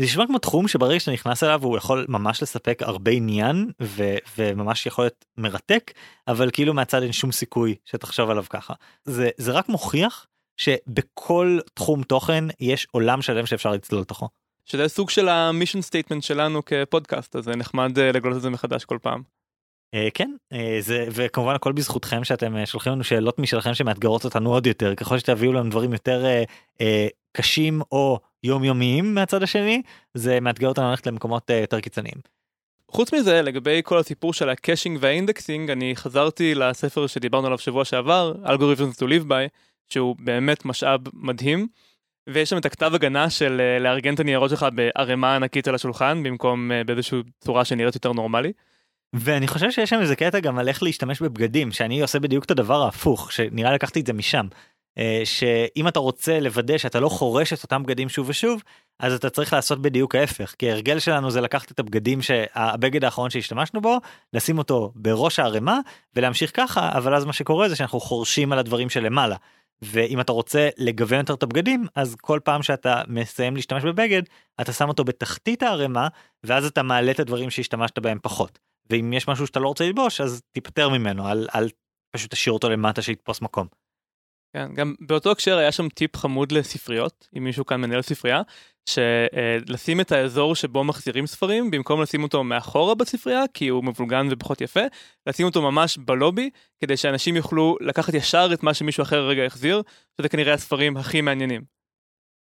זה 0.00 0.04
נשמע 0.04 0.26
כמו 0.26 0.38
תחום 0.38 0.68
שברגע 0.68 1.00
שאתה 1.00 1.12
נכנס 1.12 1.42
אליו 1.42 1.64
הוא 1.64 1.76
יכול 1.76 2.06
ממש 2.08 2.42
לספק 2.42 2.82
הרבה 2.82 3.10
עניין 3.10 3.70
ו- 3.82 4.16
וממש 4.38 4.86
יכול 4.86 5.04
להיות 5.04 5.24
מרתק 5.36 5.92
אבל 6.28 6.50
כאילו 6.52 6.74
מהצד 6.74 7.02
אין 7.02 7.12
שום 7.12 7.32
סיכוי 7.32 7.74
שתחשוב 7.84 8.30
עליו 8.30 8.44
ככה 8.50 8.74
זה 9.04 9.30
זה 9.36 9.52
רק 9.52 9.68
מוכיח 9.68 10.26
שבכל 10.56 11.58
תחום 11.74 12.02
תוכן 12.02 12.44
יש 12.60 12.86
עולם 12.90 13.22
שלם 13.22 13.46
שאפשר 13.46 13.70
לצלול 13.70 14.00
לתוכו. 14.00 14.28
שזה 14.64 14.88
סוג 14.88 15.10
של 15.10 15.28
ה 15.28 15.35
mission 15.35 15.82
statement 15.82 16.22
שלנו 16.22 16.64
כפודקאסט 16.64 17.36
אז 17.36 17.44
זה 17.44 17.56
נחמד 17.56 17.98
אה, 17.98 18.12
לגלות 18.12 18.36
את 18.36 18.42
זה 18.42 18.50
מחדש 18.50 18.84
כל 18.84 18.98
פעם. 19.02 19.22
אה, 19.94 19.98
כן 20.14 20.30
אה, 20.54 20.56
זה 20.80 21.04
וכמובן 21.10 21.54
הכל 21.54 21.72
בזכותכם 21.72 22.24
שאתם 22.24 22.56
אה, 22.62 22.66
שולחים 22.66 22.92
לנו 22.92 23.04
שאלות 23.04 23.38
משלכם 23.38 23.74
שמאתגרות 23.74 24.24
אותנו 24.24 24.52
עוד 24.52 24.66
יותר 24.66 24.94
ככל 24.94 25.18
שתביאו 25.18 25.52
לנו 25.52 25.70
דברים 25.70 25.92
יותר 25.92 26.24
קשים 27.32 27.80
או 27.92 28.18
יומיומיים 28.42 29.14
מהצד 29.14 29.42
השני 29.42 29.82
זה 30.14 30.40
מאתגר 30.40 30.68
אותנו 30.68 30.90
ללכת 30.90 31.06
למקומות 31.06 31.50
יותר 31.50 31.80
קיצוניים. 31.80 32.14
חוץ 32.90 33.14
מזה 33.14 33.42
לגבי 33.42 33.80
כל 33.84 33.98
הסיפור 33.98 34.32
של 34.32 34.48
ה 34.48 34.54
caching 34.54 34.98
וה 35.00 35.14
indexing 35.14 35.70
אני 35.70 35.96
חזרתי 35.96 36.54
לספר 36.54 37.06
שדיברנו 37.06 37.46
עליו 37.46 37.58
שבוע 37.58 37.84
שעבר 37.84 38.34
Algorithms 38.48 39.02
to 39.02 39.06
live 39.06 39.28
by 39.28 39.48
שהוא 39.88 40.16
באמת 40.18 40.64
משאב 40.64 41.00
מדהים. 41.12 41.66
ויש 42.28 42.50
שם 42.50 42.58
את 42.58 42.66
הכתב 42.66 42.94
הגנה 42.94 43.30
של 43.30 43.60
לארגן 43.80 44.14
את 44.14 44.20
הניירות 44.20 44.50
שלך 44.50 44.66
בערימה 44.74 45.36
ענקית 45.36 45.68
על 45.68 45.74
השולחן 45.74 46.22
במקום 46.22 46.70
באיזושהי 46.86 47.18
צורה 47.40 47.64
שנראית 47.64 47.94
יותר 47.94 48.12
נורמלי. 48.12 48.52
ואני 49.20 49.48
חושב 49.48 49.70
שיש 49.70 49.90
שם 49.90 50.00
איזה 50.00 50.16
קטע 50.16 50.40
גם 50.40 50.58
על 50.58 50.68
איך 50.68 50.82
להשתמש 50.82 51.22
בבגדים 51.22 51.72
שאני 51.72 52.00
עושה 52.00 52.18
בדיוק 52.18 52.44
את 52.44 52.50
הדבר 52.50 52.82
ההפוך 52.82 53.32
שנראה 53.32 53.72
לקחתי 53.72 54.00
את 54.00 54.06
זה 54.06 54.12
משם. 54.12 54.46
אה, 54.98 55.20
שאם 55.24 55.88
אתה 55.88 55.98
רוצה 55.98 56.40
לוודא 56.40 56.78
שאתה 56.78 57.00
לא 57.00 57.08
חורש 57.08 57.52
את 57.52 57.62
אותם 57.62 57.82
בגדים 57.82 58.08
שוב 58.08 58.28
ושוב 58.28 58.62
אז 59.00 59.12
אתה 59.12 59.30
צריך 59.30 59.52
לעשות 59.52 59.82
בדיוק 59.82 60.14
ההפך 60.14 60.54
כי 60.58 60.70
הרגל 60.70 60.98
שלנו 60.98 61.30
זה 61.30 61.40
לקחת 61.40 61.70
את 61.70 61.78
הבגדים 61.78 62.22
שהבגד 62.22 63.04
האחרון 63.04 63.30
שהשתמשנו 63.30 63.80
בו 63.80 63.98
לשים 64.32 64.58
אותו 64.58 64.92
בראש 64.94 65.38
הערימה 65.38 65.78
ולהמשיך 66.14 66.50
ככה 66.54 66.92
אבל 66.92 67.14
אז 67.14 67.24
מה 67.24 67.32
שקורה 67.32 67.68
זה 67.68 67.76
שאנחנו 67.76 68.00
חורשים 68.00 68.52
על 68.52 68.58
הדברים 68.58 68.88
שלמעלה. 68.88 69.36
ואם 69.82 70.20
אתה 70.20 70.32
רוצה 70.32 70.68
לגוון 70.78 71.18
יותר 71.18 71.34
את 71.34 71.42
הבגדים 71.42 71.86
אז 71.94 72.16
כל 72.20 72.40
פעם 72.44 72.62
שאתה 72.62 73.02
מסיים 73.08 73.56
להשתמש 73.56 73.84
בבגד 73.84 74.22
אתה 74.60 74.72
שם 74.72 74.88
אותו 74.88 75.04
בתחתית 75.04 75.62
הערימה 75.62 76.08
ואז 76.44 76.64
אתה 76.64 76.82
מעלה 76.82 77.10
את 77.10 77.20
הדברים 77.20 77.50
שהשתמשת 77.50 77.98
בהם 77.98 78.18
פחות. 78.22 78.58
ואם 78.90 79.12
יש 79.12 79.28
משהו 79.28 79.46
שאתה 79.46 79.60
לא 79.60 79.68
רוצה 79.68 79.84
ללבוש 79.84 80.20
אז 80.20 80.42
תיפטר 80.52 80.88
ממנו 80.88 81.30
אל, 81.30 81.48
אל 81.54 81.68
פשוט 82.16 82.30
תשאיר 82.30 82.52
אותו 82.52 82.70
למטה 82.70 83.02
שיתפוס 83.02 83.42
מקום. 83.42 83.66
כן, 84.56 84.74
גם 84.74 84.94
באותו 85.00 85.30
הקשר 85.30 85.58
היה 85.58 85.72
שם 85.72 85.88
טיפ 85.88 86.16
חמוד 86.16 86.52
לספריות 86.52 87.28
אם 87.36 87.44
מישהו 87.44 87.66
כאן 87.66 87.80
מנהל 87.80 88.02
ספרייה 88.02 88.42
שלשים 88.88 90.00
את 90.00 90.12
האזור 90.12 90.54
שבו 90.54 90.84
מחזירים 90.84 91.26
ספרים 91.26 91.70
במקום 91.70 92.02
לשים 92.02 92.22
אותו 92.22 92.44
מאחורה 92.44 92.94
בספרייה 92.94 93.42
כי 93.54 93.68
הוא 93.68 93.84
מבולגן 93.84 94.28
ופחות 94.30 94.60
יפה 94.60 94.80
לשים 95.26 95.46
אותו 95.46 95.62
ממש 95.62 95.98
בלובי 95.98 96.50
כדי 96.82 96.96
שאנשים 96.96 97.36
יוכלו 97.36 97.76
לקחת 97.80 98.14
ישר 98.14 98.48
את 98.52 98.62
מה 98.62 98.74
שמישהו 98.74 99.02
אחר 99.02 99.26
רגע 99.26 99.44
החזיר 99.44 99.82
שזה 100.20 100.28
כנראה 100.28 100.54
הספרים 100.54 100.96
הכי 100.96 101.20
מעניינים. 101.20 101.75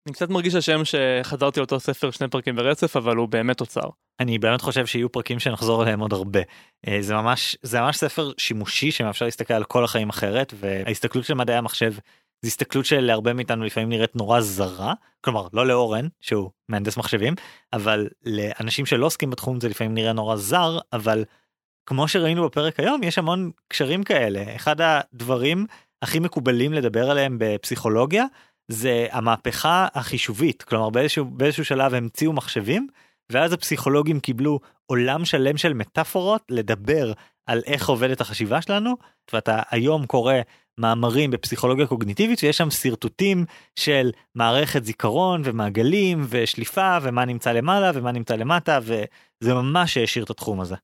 אני 0.07 0.15
קצת 0.15 0.31
מרגיש 0.31 0.55
השם 0.55 0.83
שחזרתי 0.85 1.61
לאותו 1.61 1.81
ספר 1.81 2.11
שני 2.11 2.29
פרקים 2.29 2.57
ברצף 2.57 2.97
אבל 2.97 3.17
הוא 3.17 3.29
באמת 3.29 3.59
תוצר. 3.59 3.89
אני 4.21 4.39
באמת 4.39 4.61
חושב 4.61 4.87
שיהיו 4.87 5.13
פרקים 5.13 5.39
שנחזור 5.39 5.83
אליהם 5.83 6.01
עוד 6.01 6.13
הרבה. 6.13 6.41
אה, 6.89 6.97
זה 7.01 7.15
ממש 7.15 7.57
זה 7.63 7.81
ממש 7.81 7.97
ספר 7.97 8.33
שימושי 8.39 8.91
שמאפשר 8.91 9.25
להסתכל 9.25 9.55
על 9.55 9.65
כל 9.65 9.85
החיים 9.85 10.09
אחרת 10.09 10.55
וההסתכלות 10.57 11.25
של 11.25 11.35
מדעי 11.35 11.57
המחשב 11.57 11.93
זו 12.43 12.47
הסתכלות 12.47 12.85
שלהרבה 12.85 13.33
מאיתנו 13.33 13.65
לפעמים 13.65 13.89
נראית 13.89 14.17
נורא 14.17 14.41
זרה 14.41 14.95
כלומר 15.21 15.47
לא 15.53 15.67
לאורן 15.67 16.09
שהוא 16.21 16.51
מהנדס 16.69 16.97
מחשבים 16.97 17.35
אבל 17.73 18.09
לאנשים 18.25 18.87
שלא 18.87 19.07
עוסקים 19.07 19.31
בתחום 19.31 19.61
זה 19.61 19.69
לפעמים 19.69 19.95
נראה 19.95 20.13
נורא 20.13 20.37
זר 20.37 20.79
אבל 20.93 21.25
כמו 21.87 22.09
שראינו 22.09 22.45
בפרק 22.45 22.81
היום 22.81 23.03
יש 23.03 23.19
המון 23.19 23.51
קשרים 23.69 24.03
כאלה 24.03 24.57
אחד 24.57 24.77
הדברים 24.81 25.67
הכי 26.03 26.19
מקובלים 26.19 26.73
לדבר 26.73 27.11
עליהם 27.11 27.37
בפסיכולוגיה 27.41 28.25
זה 28.69 29.07
המהפכה 29.11 29.87
החישובית 29.95 30.63
כלומר 30.63 30.91
באיזשהו 30.91 31.25
באיזשהו 31.25 31.65
שלב 31.65 31.95
המציאו 31.95 32.33
מחשבים 32.33 32.89
ואז 33.33 33.53
הפסיכולוגים 33.53 34.21
קיבלו 34.21 34.61
עולם 34.87 35.25
שלם 35.25 35.57
של 35.57 35.73
מטאפורות 35.73 36.43
לדבר 36.51 37.13
על 37.47 37.63
איך 37.67 37.89
עובדת 37.89 38.21
החשיבה 38.21 38.63
שלנו 38.63 38.97
ואתה 39.33 39.63
היום 39.71 40.07
קורא 40.07 40.35
מאמרים 40.79 41.31
בפסיכולוגיה 41.31 41.87
קוגניטיבית 41.87 42.43
ויש 42.43 42.57
שם 42.57 42.71
שרטוטים 42.71 43.45
של 43.79 44.11
מערכת 44.35 44.85
זיכרון 44.85 45.43
ומעגלים 45.45 46.27
ושליפה 46.29 46.99
ומה 47.03 47.25
נמצא 47.25 47.53
למעלה 47.53 47.91
ומה 47.95 48.13
נמצא 48.13 48.35
למטה 48.35 48.79
וזה 48.83 49.55
ממש 49.55 49.97
העשיר 49.97 50.25
את 50.25 50.31
התחום 50.31 50.61
הזה. 50.61 50.77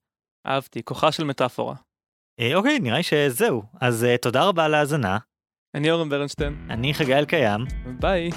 אהבתי, 0.47 0.83
כוחה 0.85 1.13
של 1.13 1.25
מטאפורה. 1.25 1.75
אה, 2.41 2.55
אוקיי, 2.55 2.79
נראה 2.79 2.97
לי 2.97 3.03
שזהו. 3.03 3.63
אז 3.81 4.05
אה, 4.05 4.17
תודה 4.19 4.45
רבה 4.45 4.65
על 4.65 4.75
ההאזנה. 4.75 5.19
אני 5.75 5.91
אורן 5.91 6.09
ברנשטיין, 6.09 6.67
אני 6.71 6.95
חגי 6.95 7.15
אלקיים. 7.15 7.61
ביי. 8.01 8.31